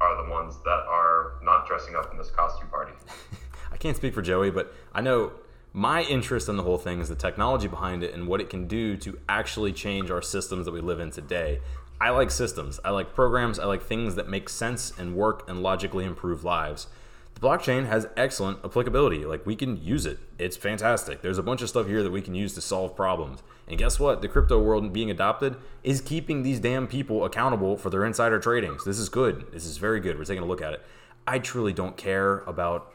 are 0.00 0.24
the 0.24 0.30
ones 0.30 0.56
that 0.64 0.84
are 0.88 1.34
not 1.42 1.66
dressing 1.66 1.96
up 1.96 2.12
in 2.12 2.18
this 2.18 2.30
costume 2.30 2.68
party. 2.68 2.92
I 3.72 3.76
can't 3.76 3.96
speak 3.96 4.14
for 4.14 4.22
Joey, 4.22 4.50
but 4.50 4.72
I 4.94 5.00
know 5.00 5.32
my 5.72 6.02
interest 6.02 6.48
in 6.48 6.56
the 6.56 6.62
whole 6.62 6.78
thing 6.78 7.00
is 7.00 7.08
the 7.08 7.14
technology 7.14 7.68
behind 7.68 8.02
it 8.02 8.14
and 8.14 8.26
what 8.26 8.40
it 8.40 8.48
can 8.50 8.66
do 8.66 8.96
to 8.98 9.18
actually 9.28 9.72
change 9.72 10.10
our 10.10 10.22
systems 10.22 10.64
that 10.64 10.72
we 10.72 10.80
live 10.80 11.00
in 11.00 11.10
today. 11.10 11.60
I 12.00 12.10
like 12.10 12.30
systems. 12.30 12.78
I 12.84 12.90
like 12.90 13.14
programs. 13.14 13.58
I 13.58 13.64
like 13.64 13.82
things 13.82 14.14
that 14.14 14.28
make 14.28 14.48
sense 14.48 14.92
and 14.98 15.16
work 15.16 15.48
and 15.48 15.62
logically 15.62 16.04
improve 16.04 16.44
lives. 16.44 16.86
The 17.34 17.40
blockchain 17.40 17.86
has 17.86 18.08
excellent 18.16 18.64
applicability. 18.64 19.24
Like 19.24 19.46
we 19.46 19.56
can 19.56 19.82
use 19.82 20.06
it. 20.06 20.18
It's 20.38 20.56
fantastic. 20.56 21.22
There's 21.22 21.38
a 21.38 21.42
bunch 21.42 21.62
of 21.62 21.68
stuff 21.68 21.86
here 21.86 22.02
that 22.02 22.10
we 22.10 22.22
can 22.22 22.34
use 22.34 22.54
to 22.54 22.60
solve 22.60 22.96
problems. 22.96 23.42
And 23.66 23.78
guess 23.78 24.00
what? 24.00 24.22
The 24.22 24.28
crypto 24.28 24.60
world 24.60 24.92
being 24.92 25.10
adopted 25.10 25.56
is 25.84 26.00
keeping 26.00 26.42
these 26.42 26.58
damn 26.58 26.86
people 26.86 27.24
accountable 27.24 27.76
for 27.76 27.90
their 27.90 28.04
insider 28.04 28.40
tradings. 28.40 28.84
This 28.84 28.98
is 28.98 29.08
good. 29.08 29.52
This 29.52 29.66
is 29.66 29.78
very 29.78 30.00
good. 30.00 30.18
We're 30.18 30.24
taking 30.24 30.42
a 30.42 30.46
look 30.46 30.62
at 30.62 30.72
it. 30.72 30.82
I 31.26 31.38
truly 31.38 31.72
don't 31.72 31.96
care 31.96 32.38
about 32.40 32.92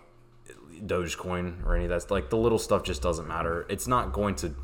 Dogecoin 0.85 1.65
or 1.65 1.75
any 1.75 1.85
of 1.85 1.89
that. 1.89 2.09
Like 2.09 2.29
the 2.29 2.37
little 2.37 2.59
stuff 2.59 2.83
just 2.83 3.01
doesn't 3.01 3.27
matter. 3.27 3.65
It's 3.69 3.87
not 3.87 4.13
going 4.13 4.35
to. 4.35 4.55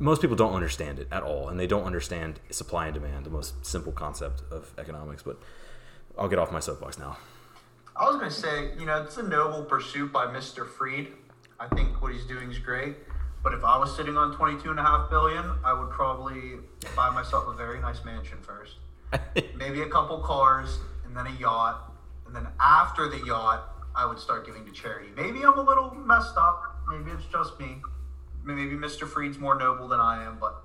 Most 0.00 0.20
people 0.20 0.36
don't 0.36 0.54
understand 0.54 0.98
it 0.98 1.08
at 1.12 1.22
all, 1.22 1.48
and 1.48 1.58
they 1.58 1.66
don't 1.66 1.84
understand 1.84 2.40
supply 2.50 2.86
and 2.86 2.94
demand, 2.94 3.26
the 3.26 3.30
most 3.30 3.64
simple 3.64 3.92
concept 3.92 4.42
of 4.50 4.72
economics. 4.76 5.22
But 5.22 5.38
I'll 6.18 6.28
get 6.28 6.38
off 6.38 6.50
my 6.50 6.60
soapbox 6.60 6.98
now. 6.98 7.16
I 7.96 8.06
was 8.06 8.16
going 8.16 8.28
to 8.28 8.34
say, 8.34 8.70
you 8.78 8.86
know, 8.86 9.02
it's 9.02 9.16
a 9.18 9.22
noble 9.22 9.64
pursuit 9.64 10.12
by 10.12 10.26
Mr. 10.26 10.68
Freed. 10.68 11.12
I 11.60 11.68
think 11.68 12.02
what 12.02 12.12
he's 12.12 12.26
doing 12.26 12.50
is 12.50 12.58
great. 12.58 12.96
But 13.44 13.54
if 13.54 13.62
I 13.62 13.78
was 13.78 13.94
sitting 13.94 14.16
on 14.16 14.34
22 14.34 14.70
and 14.70 14.80
a 14.80 14.82
half 14.82 15.10
billion, 15.10 15.44
I 15.64 15.72
would 15.74 15.90
probably 15.90 16.54
buy 16.96 17.10
myself 17.10 17.46
a 17.46 17.52
very 17.52 17.78
nice 17.80 18.04
mansion 18.04 18.38
first. 18.40 18.76
Maybe 19.56 19.82
a 19.82 19.88
couple 19.88 20.18
cars 20.18 20.78
and 21.04 21.16
then 21.16 21.26
a 21.26 21.38
yacht. 21.38 21.92
And 22.26 22.34
then 22.34 22.48
after 22.60 23.08
the 23.08 23.24
yacht, 23.24 23.70
I 23.94 24.06
would 24.06 24.18
start 24.18 24.44
giving 24.44 24.64
to 24.64 24.72
charity. 24.72 25.10
Maybe 25.14 25.44
I'm 25.44 25.56
a 25.58 25.62
little 25.62 25.94
messed 25.94 26.36
up. 26.36 26.80
Maybe 26.88 27.10
it's 27.12 27.26
just 27.26 27.60
me. 27.60 27.76
Maybe 28.44 28.76
Mr. 28.76 29.08
Freed's 29.08 29.38
more 29.38 29.58
noble 29.58 29.88
than 29.88 30.00
I 30.00 30.24
am, 30.24 30.38
but 30.38 30.62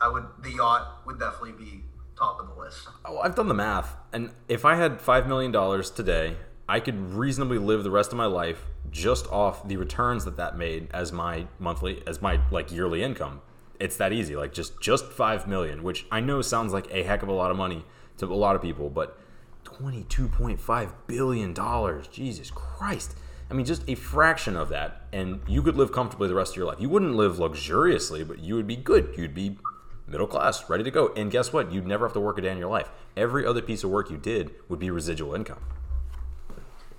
I 0.00 0.08
would 0.08 0.24
the 0.40 0.52
yacht 0.52 1.02
would 1.06 1.18
definitely 1.18 1.52
be 1.52 1.84
top 2.16 2.40
of 2.40 2.48
the 2.48 2.54
list. 2.54 2.88
Oh, 3.04 3.18
I've 3.18 3.34
done 3.34 3.48
the 3.48 3.54
math, 3.54 3.96
and 4.12 4.30
if 4.48 4.64
I 4.64 4.74
had 4.76 5.00
five 5.00 5.26
million 5.26 5.52
dollars 5.52 5.90
today, 5.90 6.36
I 6.68 6.80
could 6.80 7.14
reasonably 7.14 7.58
live 7.58 7.82
the 7.82 7.90
rest 7.90 8.12
of 8.12 8.18
my 8.18 8.26
life 8.26 8.66
just 8.90 9.26
off 9.28 9.66
the 9.66 9.76
returns 9.76 10.24
that 10.24 10.36
that 10.36 10.56
made 10.56 10.88
as 10.92 11.12
my 11.12 11.46
monthly, 11.58 12.02
as 12.06 12.20
my 12.20 12.40
like 12.50 12.70
yearly 12.72 13.02
income. 13.02 13.40
It's 13.80 13.96
that 13.96 14.12
easy, 14.12 14.36
like 14.36 14.52
just 14.52 14.80
just 14.80 15.06
five 15.06 15.46
million, 15.46 15.82
which 15.82 16.06
I 16.10 16.20
know 16.20 16.42
sounds 16.42 16.72
like 16.72 16.90
a 16.92 17.02
heck 17.02 17.22
of 17.22 17.28
a 17.28 17.32
lot 17.32 17.50
of 17.50 17.56
money 17.56 17.84
to 18.18 18.26
a 18.26 18.34
lot 18.34 18.56
of 18.56 18.62
people, 18.62 18.90
but 18.90 19.18
twenty-two 19.64 20.28
point 20.28 20.60
five 20.60 20.92
billion 21.06 21.54
dollars, 21.54 22.08
Jesus 22.08 22.50
Christ! 22.50 23.16
I 23.50 23.54
mean, 23.54 23.64
just 23.64 23.88
a 23.88 23.94
fraction 23.94 24.56
of 24.56 24.68
that, 24.70 24.97
and 25.12 25.40
you 25.46 25.62
could 25.62 25.76
live 25.76 25.92
comfortably 25.92 26.28
the 26.28 26.34
rest 26.34 26.52
of 26.52 26.56
your 26.56 26.66
life. 26.66 26.80
You 26.80 26.88
wouldn't 26.88 27.14
live 27.14 27.38
luxuriously, 27.38 28.24
but 28.24 28.40
you 28.40 28.54
would 28.54 28.66
be 28.66 28.76
good. 28.76 29.14
You'd 29.16 29.34
be 29.34 29.58
middle 30.06 30.26
class, 30.26 30.68
ready 30.68 30.84
to 30.84 30.90
go. 30.90 31.12
And 31.14 31.30
guess 31.30 31.52
what? 31.52 31.72
You'd 31.72 31.86
never 31.86 32.06
have 32.06 32.14
to 32.14 32.20
work 32.20 32.38
a 32.38 32.42
day 32.42 32.50
in 32.50 32.58
your 32.58 32.70
life. 32.70 32.90
Every 33.16 33.46
other 33.46 33.62
piece 33.62 33.84
of 33.84 33.90
work 33.90 34.10
you 34.10 34.16
did 34.16 34.52
would 34.68 34.78
be 34.78 34.90
residual 34.90 35.34
income. 35.34 35.60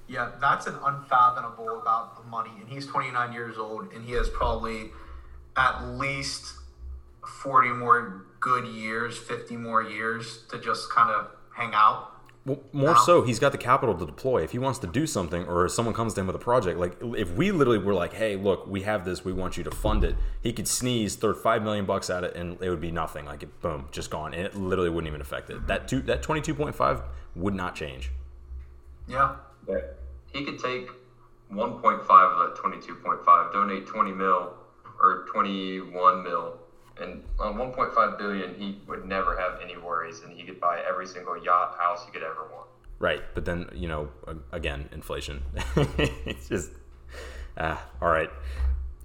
Yeah, 0.08 0.32
that's 0.42 0.66
an 0.66 0.76
unfathomable 0.84 1.80
about 1.80 2.18
the 2.18 2.30
money. 2.30 2.52
And 2.60 2.68
he's 2.68 2.88
29 2.88 3.32
years 3.32 3.58
old, 3.58 3.94
and 3.94 4.04
he 4.04 4.14
has 4.14 4.28
probably 4.30 4.90
at 5.56 5.84
least 5.84 6.54
40 7.44 7.70
more 7.70 8.26
good 8.40 8.66
years, 8.66 9.18
50 9.18 9.56
more 9.58 9.84
years 9.84 10.46
to 10.50 10.60
just 10.60 10.90
kind 10.92 11.12
of 11.12 11.28
hang 11.56 11.72
out. 11.74 12.19
Well, 12.50 12.60
more 12.74 12.98
so, 12.98 13.22
he's 13.22 13.38
got 13.38 13.52
the 13.52 13.60
capital 13.60 13.94
to 13.96 14.06
deploy. 14.06 14.44
If 14.44 14.52
he 14.52 14.60
wants 14.60 14.80
to 14.80 14.88
do 14.88 15.06
something, 15.06 15.46
or 15.46 15.66
if 15.66 15.72
someone 15.72 15.94
comes 15.94 16.16
to 16.16 16.22
him 16.22 16.28
with 16.28 16.36
a 16.36 16.40
project, 16.40 16.80
like 16.80 16.98
if 17.02 17.32
we 17.34 17.52
literally 17.52 17.78
were 17.78 17.94
like, 17.94 18.14
"Hey, 18.14 18.36
look, 18.36 18.66
we 18.68 18.82
have 18.82 19.06
this. 19.06 19.24
We 19.24 19.34
want 19.34 19.56
you 19.56 19.64
to 19.66 19.72
fund 19.72 20.04
it," 20.04 20.16
he 20.42 20.52
could 20.52 20.68
sneeze, 20.68 21.16
throw 21.16 21.34
five 21.34 21.62
million 21.62 21.86
bucks 21.86 22.10
at 22.10 22.24
it, 22.24 22.36
and 22.36 22.60
it 22.62 22.70
would 22.70 22.82
be 22.82 22.92
nothing. 22.92 23.26
Like, 23.26 23.44
it, 23.44 23.62
boom, 23.62 23.88
just 23.92 24.10
gone, 24.10 24.34
and 24.34 24.48
it 24.48 24.56
literally 24.56 24.90
wouldn't 24.90 25.08
even 25.08 25.22
affect 25.22 25.52
it. 25.52 25.68
That 25.68 25.88
two, 25.88 26.02
that 26.02 26.24
twenty 26.24 26.42
two 26.42 26.56
point 26.56 26.76
five 26.76 27.04
would 27.36 27.54
not 27.54 27.76
change. 27.76 28.12
Yeah. 29.08 29.36
But 29.68 30.00
he 30.34 30.44
could 30.44 30.58
take 30.58 30.88
1.5 31.52 32.02
of 32.02 32.10
that 32.10 32.56
22.5, 32.62 33.54
donate 33.54 33.86
20 33.88 34.12
mil 34.12 34.54
or 35.02 35.26
21 35.32 36.24
mil, 36.24 36.58
and 37.02 37.24
on 37.40 37.56
1.5 37.56 38.18
billion, 38.18 38.56
he 38.56 38.80
would 38.88 39.06
never 39.06 39.38
have 39.38 39.60
any 39.62 39.78
worries, 39.78 40.22
and 40.22 40.34
he 40.34 40.44
could 40.44 40.60
buy 40.60 40.82
every 40.88 41.08
single 41.08 41.42
yacht, 41.44 41.76
house 41.80 42.06
he 42.06 42.12
could 42.12 42.24
ever 42.24 42.48
want. 42.52 42.68
Right, 43.00 43.22
but 43.34 43.46
then 43.46 43.70
you 43.74 43.88
know, 43.88 44.10
again, 44.52 44.90
inflation. 44.92 45.42
it's 46.26 46.50
just, 46.50 46.72
ah, 47.58 47.82
all 48.02 48.10
right. 48.10 48.30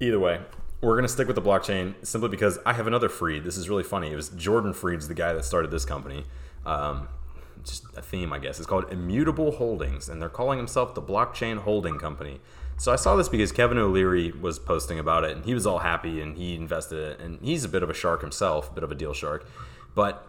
Either 0.00 0.18
way, 0.18 0.40
we're 0.80 0.96
gonna 0.96 1.08
stick 1.08 1.26
with 1.26 1.36
the 1.36 1.42
blockchain 1.42 1.94
simply 2.02 2.28
because 2.28 2.58
I 2.66 2.72
have 2.72 2.86
another 2.86 3.08
Freed. 3.08 3.44
This 3.44 3.56
is 3.56 3.68
really 3.68 3.84
funny. 3.84 4.10
It 4.10 4.16
was 4.16 4.30
Jordan 4.30 4.72
Freed's 4.72 5.08
the 5.08 5.14
guy 5.14 5.32
that 5.32 5.44
started 5.44 5.70
this 5.70 5.84
company. 5.84 6.24
Um, 6.66 7.08
just 7.64 7.84
a 7.96 8.02
theme, 8.02 8.32
I 8.32 8.38
guess. 8.38 8.58
It's 8.58 8.66
called 8.66 8.92
Immutable 8.92 9.52
Holdings, 9.52 10.08
and 10.08 10.20
they're 10.20 10.28
calling 10.28 10.58
himself 10.58 10.94
the 10.94 11.02
Blockchain 11.02 11.58
Holding 11.58 11.98
Company. 11.98 12.40
So 12.76 12.92
I 12.92 12.96
saw 12.96 13.16
this 13.16 13.28
because 13.28 13.52
Kevin 13.52 13.78
O'Leary 13.78 14.32
was 14.32 14.58
posting 14.58 14.98
about 14.98 15.24
it, 15.24 15.36
and 15.36 15.44
he 15.44 15.54
was 15.54 15.66
all 15.66 15.78
happy, 15.78 16.20
and 16.20 16.36
he 16.36 16.54
invested 16.54 16.98
it, 16.98 17.20
and 17.20 17.38
he's 17.40 17.64
a 17.64 17.68
bit 17.68 17.82
of 17.82 17.90
a 17.90 17.94
shark 17.94 18.20
himself, 18.20 18.70
a 18.70 18.74
bit 18.74 18.84
of 18.84 18.90
a 18.90 18.94
deal 18.94 19.14
shark, 19.14 19.48
but 19.94 20.26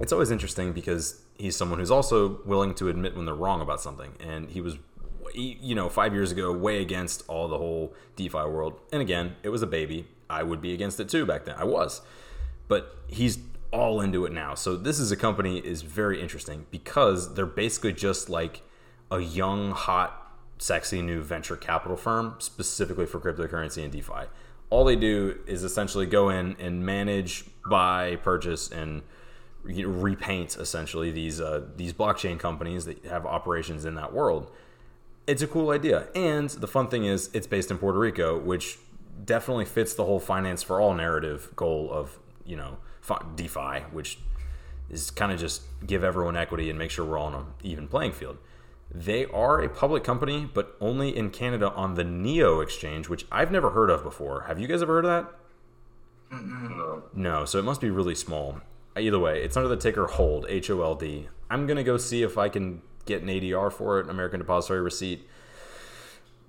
it's 0.00 0.12
always 0.12 0.30
interesting 0.30 0.72
because 0.72 1.22
he's 1.36 1.56
someone 1.56 1.78
who's 1.78 1.90
also 1.90 2.40
willing 2.44 2.74
to 2.74 2.88
admit 2.88 3.16
when 3.16 3.26
they're 3.26 3.34
wrong 3.34 3.60
about 3.60 3.80
something, 3.80 4.12
and 4.20 4.50
he 4.50 4.60
was. 4.60 4.76
You 5.36 5.74
know, 5.74 5.88
five 5.88 6.12
years 6.12 6.30
ago, 6.30 6.52
way 6.52 6.80
against 6.80 7.24
all 7.26 7.48
the 7.48 7.58
whole 7.58 7.92
DeFi 8.14 8.44
world. 8.44 8.78
And 8.92 9.02
again, 9.02 9.34
it 9.42 9.48
was 9.48 9.62
a 9.62 9.66
baby. 9.66 10.06
I 10.30 10.44
would 10.44 10.60
be 10.60 10.72
against 10.72 11.00
it 11.00 11.08
too 11.08 11.26
back 11.26 11.44
then. 11.44 11.56
I 11.58 11.64
was. 11.64 12.02
But 12.68 12.94
he's 13.08 13.38
all 13.72 14.00
into 14.00 14.26
it 14.26 14.32
now. 14.32 14.54
So 14.54 14.76
this 14.76 15.00
is 15.00 15.10
a 15.10 15.16
company 15.16 15.58
is 15.58 15.82
very 15.82 16.20
interesting 16.22 16.66
because 16.70 17.34
they're 17.34 17.46
basically 17.46 17.94
just 17.94 18.28
like 18.28 18.62
a 19.10 19.18
young, 19.18 19.72
hot, 19.72 20.23
sexy 20.58 21.02
new 21.02 21.22
venture 21.22 21.56
capital 21.56 21.96
firm 21.96 22.36
specifically 22.38 23.06
for 23.06 23.20
cryptocurrency 23.20 23.82
and 23.82 23.92
DeFi. 23.92 24.28
All 24.70 24.84
they 24.84 24.96
do 24.96 25.38
is 25.46 25.62
essentially 25.62 26.06
go 26.06 26.30
in 26.30 26.56
and 26.58 26.84
manage, 26.84 27.44
buy, 27.68 28.16
purchase, 28.16 28.70
and 28.70 29.02
repaint 29.64 30.56
essentially 30.56 31.10
these 31.10 31.40
uh, 31.40 31.66
these 31.76 31.92
blockchain 31.92 32.38
companies 32.38 32.84
that 32.84 33.04
have 33.06 33.26
operations 33.26 33.84
in 33.84 33.94
that 33.94 34.12
world. 34.12 34.50
It's 35.26 35.42
a 35.42 35.46
cool 35.46 35.70
idea, 35.70 36.08
and 36.14 36.50
the 36.50 36.66
fun 36.66 36.88
thing 36.88 37.04
is 37.04 37.30
it's 37.32 37.46
based 37.46 37.70
in 37.70 37.78
Puerto 37.78 37.98
Rico, 37.98 38.38
which 38.38 38.78
definitely 39.24 39.64
fits 39.64 39.94
the 39.94 40.04
whole 40.04 40.20
finance 40.20 40.62
for 40.62 40.80
all 40.80 40.94
narrative 40.94 41.50
goal 41.56 41.90
of 41.90 42.18
you 42.44 42.56
know 42.56 42.78
DeFi, 43.36 43.84
which 43.92 44.18
is 44.90 45.10
kind 45.10 45.32
of 45.32 45.38
just 45.38 45.62
give 45.86 46.04
everyone 46.04 46.36
equity 46.36 46.68
and 46.68 46.78
make 46.78 46.90
sure 46.90 47.04
we're 47.04 47.18
all 47.18 47.26
on 47.26 47.34
an 47.34 47.46
even 47.62 47.88
playing 47.88 48.12
field. 48.12 48.36
They 48.94 49.26
are 49.26 49.60
a 49.60 49.68
public 49.68 50.04
company, 50.04 50.48
but 50.54 50.76
only 50.80 51.16
in 51.16 51.30
Canada 51.30 51.72
on 51.72 51.94
the 51.94 52.04
Neo 52.04 52.60
exchange, 52.60 53.08
which 53.08 53.26
I've 53.32 53.50
never 53.50 53.70
heard 53.70 53.90
of 53.90 54.04
before. 54.04 54.42
Have 54.42 54.60
you 54.60 54.68
guys 54.68 54.82
ever 54.82 54.94
heard 54.94 55.04
of 55.04 55.26
that? 56.30 56.40
No. 56.40 57.02
No, 57.12 57.44
so 57.44 57.58
it 57.58 57.64
must 57.64 57.80
be 57.80 57.90
really 57.90 58.14
small. 58.14 58.60
Either 58.96 59.18
way, 59.18 59.42
it's 59.42 59.56
under 59.56 59.68
the 59.68 59.76
ticker 59.76 60.06
HOLD, 60.06 60.46
H 60.48 60.70
O 60.70 60.80
L 60.82 60.94
D. 60.94 61.28
I'm 61.50 61.66
going 61.66 61.76
to 61.76 61.82
go 61.82 61.96
see 61.96 62.22
if 62.22 62.38
I 62.38 62.48
can 62.48 62.82
get 63.04 63.22
an 63.22 63.28
ADR 63.28 63.72
for 63.72 63.98
it, 63.98 64.04
an 64.04 64.10
American 64.10 64.38
Depository 64.38 64.80
Receipt. 64.80 65.28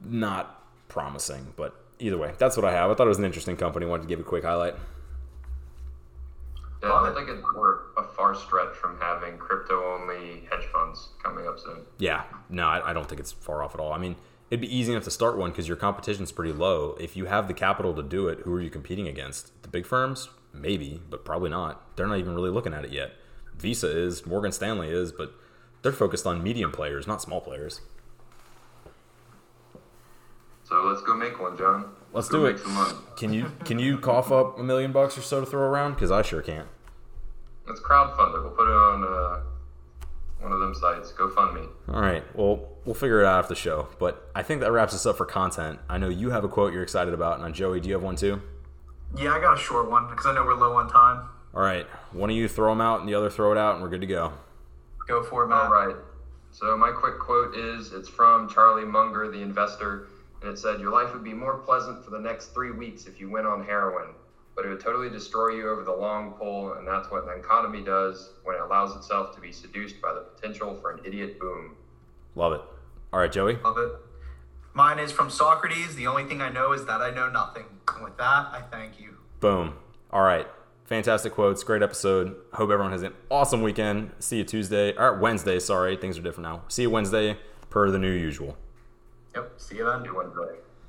Not 0.04 0.64
promising, 0.88 1.54
but 1.56 1.76
either 1.98 2.18
way, 2.18 2.34
that's 2.38 2.56
what 2.56 2.66
I 2.66 2.72
have. 2.72 2.91
I 2.91 2.93
thought 2.93 3.08
it 3.08 3.10
was 3.10 3.18
an 3.18 3.26
interesting 3.26 3.58
company. 3.58 3.88
Wanted 3.88 4.04
to 4.04 4.08
give 4.08 4.20
a 4.20 4.24
quick 4.24 4.43
highlight. 4.43 4.76
Yeah, 6.86 6.94
I 6.94 7.06
don't 7.06 7.16
think 7.16 7.30
it's 7.30 7.48
we're 7.56 7.80
a 7.98 8.04
far 8.04 8.36
stretch 8.36 8.76
from 8.76 9.00
having 9.00 9.38
crypto 9.38 9.96
only 10.00 10.48
hedge 10.52 10.66
funds 10.72 11.10
coming 11.24 11.48
up 11.48 11.60
soon. 11.60 11.80
Yeah, 11.98 12.24
no, 12.50 12.66
I, 12.68 12.92
I 12.92 12.94
don't 12.94 13.08
think 13.08 13.20
it's 13.20 13.32
far 13.32 13.64
off 13.64 13.74
at 13.74 13.82
all. 13.82 13.92
I 13.92 13.98
mean, 13.98 14.16
it'd 14.52 14.62
be 14.62 14.76
easy 14.76 14.92
enough 14.92 15.04
to 15.06 15.12
start 15.12 15.38
one 15.38 15.50
because 15.50 15.68
your 15.68 15.78
competition's 15.78 16.32
pretty 16.32 16.54
low. 16.54 16.96
If 17.00 17.18
you 17.18 17.26
have 17.26 17.48
the 17.48 17.56
capital 17.56 17.94
to 17.96 18.04
do 18.04 18.28
it, 18.28 18.40
who 18.40 18.54
are 18.54 18.62
you 18.62 18.70
competing 18.70 19.08
against? 19.08 19.62
The 19.64 19.68
big 19.68 19.86
firms? 19.86 20.30
Maybe, 20.54 21.02
but 21.10 21.26
probably 21.26 21.50
not. 21.50 21.96
They're 21.96 22.08
not 22.08 22.20
even 22.20 22.36
really 22.36 22.52
looking 22.52 22.74
at 22.74 22.86
it 22.86 22.92
yet. 22.92 23.14
Visa 23.58 23.90
is, 23.90 24.26
Morgan 24.26 24.52
Stanley 24.52 24.90
is, 24.90 25.12
but 25.12 25.34
they're 25.82 25.92
focused 25.92 26.28
on 26.28 26.44
medium 26.44 26.72
players, 26.72 27.08
not 27.08 27.22
small 27.22 27.42
players. 27.42 27.82
So 30.64 30.84
let's 30.84 31.02
go 31.02 31.16
make 31.16 31.40
one, 31.40 31.58
John. 31.58 31.96
Let's 32.16 32.30
go 32.30 32.39
do 32.39 32.45
it. 32.45 32.61
Can 33.18 33.34
you 33.34 33.51
can 33.66 33.78
you 33.78 33.97
cough 33.97 34.32
up 34.32 34.57
a 34.57 34.63
million 34.63 34.93
bucks 34.93 35.18
or 35.18 35.22
so 35.22 35.41
to 35.41 35.45
throw 35.45 35.61
around? 35.61 35.95
Because 35.95 36.11
I 36.11 36.22
sure 36.22 36.41
can't. 36.41 36.68
Let's 37.68 37.82
crowdfund 37.82 38.36
it. 38.36 38.41
We'll 38.41 38.51
put 38.51 38.70
it 38.70 38.76
on 38.76 39.03
uh, 39.03 39.41
one 40.39 40.53
of 40.53 40.59
them 40.61 40.74
sites. 40.74 41.11
GoFundMe. 41.11 41.68
All 41.89 41.99
right. 41.99 42.24
Well, 42.34 42.70
we'll 42.86 42.95
figure 42.95 43.22
it 43.22 43.26
out 43.26 43.39
after 43.39 43.49
the 43.49 43.59
show. 43.59 43.89
But 43.99 44.30
I 44.34 44.43
think 44.43 44.61
that 44.61 44.72
wraps 44.72 44.93
us 44.93 45.05
up 45.05 45.18
for 45.18 45.26
content. 45.26 45.80
I 45.89 45.97
know 45.97 46.07
you 46.07 46.30
have 46.30 46.45
a 46.45 46.47
quote 46.47 46.72
you're 46.72 46.84
excited 46.84 47.13
about, 47.13 47.41
and 47.41 47.53
Joey, 47.53 47.82
do 47.82 47.89
you 47.89 47.95
have 47.95 48.03
one 48.03 48.16
too? 48.16 48.41
Yeah, 49.18 49.34
I 49.34 49.41
got 49.41 49.57
a 49.57 49.61
short 49.61 49.89
one 49.89 50.07
because 50.07 50.26
I 50.26 50.34
know 50.34 50.45
we're 50.45 50.55
low 50.55 50.74
on 50.78 50.89
time. 50.89 51.28
All 51.53 51.61
right. 51.61 51.86
One 52.13 52.30
of 52.30 52.36
you 52.36 52.47
throw 52.47 52.72
them 52.72 52.80
out, 52.82 53.01
and 53.01 53.09
the 53.09 53.16
other 53.16 53.30
throw 53.30 53.51
it 53.51 53.57
out, 53.57 53.74
and 53.74 53.84
we're 53.84 53.89
good 53.89 54.01
to 54.01 54.07
go. 54.07 54.32
Go 55.07 55.22
for 55.24 55.43
it, 55.43 55.47
Matt. 55.47 55.66
All 55.66 55.72
right. 55.72 55.95
So 56.51 56.78
my 56.78 56.91
quick 56.91 57.20
quote 57.20 57.55
is 57.55 57.91
it's 57.91 58.07
from 58.07 58.47
Charlie 58.47 58.86
Munger, 58.86 59.30
the 59.30 59.41
investor, 59.41 59.91
and 59.93 60.14
it 60.48 60.58
said, 60.58 60.80
"Your 60.80 60.91
life 60.91 61.14
would 61.14 61.24
be 61.24 61.34
more 61.34 61.58
pleasant 61.58 62.04
for 62.04 62.12
the 62.12 62.20
next 62.20 62.54
three 62.54 62.72
weeks 62.72 63.06
if 63.06 63.20
you 63.20 63.30
went 63.30 63.48
on 63.48 63.64
heroin, 63.64 64.14
but 64.56 64.66
it 64.66 64.70
would 64.70 64.80
totally 64.80 65.10
destroy 65.10 65.50
you 65.50 65.70
over 65.70 65.84
the 65.84 65.91
long 65.91 66.34
pull, 66.34 66.74
and 66.74 66.88
that's 66.88 67.10
what 67.12 67.24
an 67.24 67.39
economy 67.39 67.82
does 67.82 68.32
when 68.43 68.56
it 68.56 68.62
allows 68.62 68.96
itself 68.96 69.34
to 69.36 69.41
be 69.41 69.52
seduced 69.52 70.02
by 70.02 70.14
the 70.14 70.22
potential 70.22 70.76
for 70.76 70.91
an 70.91 71.00
idiot 71.04 71.39
boom." 71.39 71.76
Love 72.36 72.54
it. 72.54 72.62
All 73.14 73.20
right, 73.20 73.32
Joey. 73.32 73.58
Love 73.64 73.78
it. 73.78 73.91
Mine 74.74 75.00
is 75.00 75.12
from 75.12 75.30
Socrates. 75.30 75.96
The 75.96 76.08
only 76.08 76.26
thing 76.26 76.41
I 76.41 76.50
know 76.50 76.74
is 76.74 76.86
that 76.86 77.02
I 77.02 77.10
know 77.10 77.30
nothing. 77.30 77.66
And 77.96 78.04
with 78.04 78.18
that, 78.18 78.48
I 78.52 78.62
thank 78.70 79.00
you. 79.00 79.16
Boom. 79.39 79.76
All 80.12 80.24
right. 80.24 80.48
Fantastic 80.84 81.34
quotes. 81.34 81.64
Great 81.64 81.82
episode. 81.82 82.36
Hope 82.54 82.70
everyone 82.70 82.91
has 82.91 83.02
an 83.02 83.14
awesome 83.32 83.62
weekend. 83.62 84.12
See 84.20 84.38
you 84.38 84.43
Tuesday 84.43 84.93
or 84.98 85.18
Wednesday. 85.18 85.60
Sorry, 85.60 85.96
things 85.96 86.18
are 86.18 86.22
different 86.22 86.50
now. 86.50 86.64
See 86.68 86.84
you 86.84 86.89
Wednesday 86.89 87.39
per 87.70 87.89
the 87.89 87.98
new 87.98 88.12
usual. 88.12 88.58
Yep. 89.36 89.52
See 89.58 89.76
you 89.76 89.84
then. 89.86 90.04
Do 90.04 90.16
one, 90.16 90.32
Wednesday. 90.34 90.64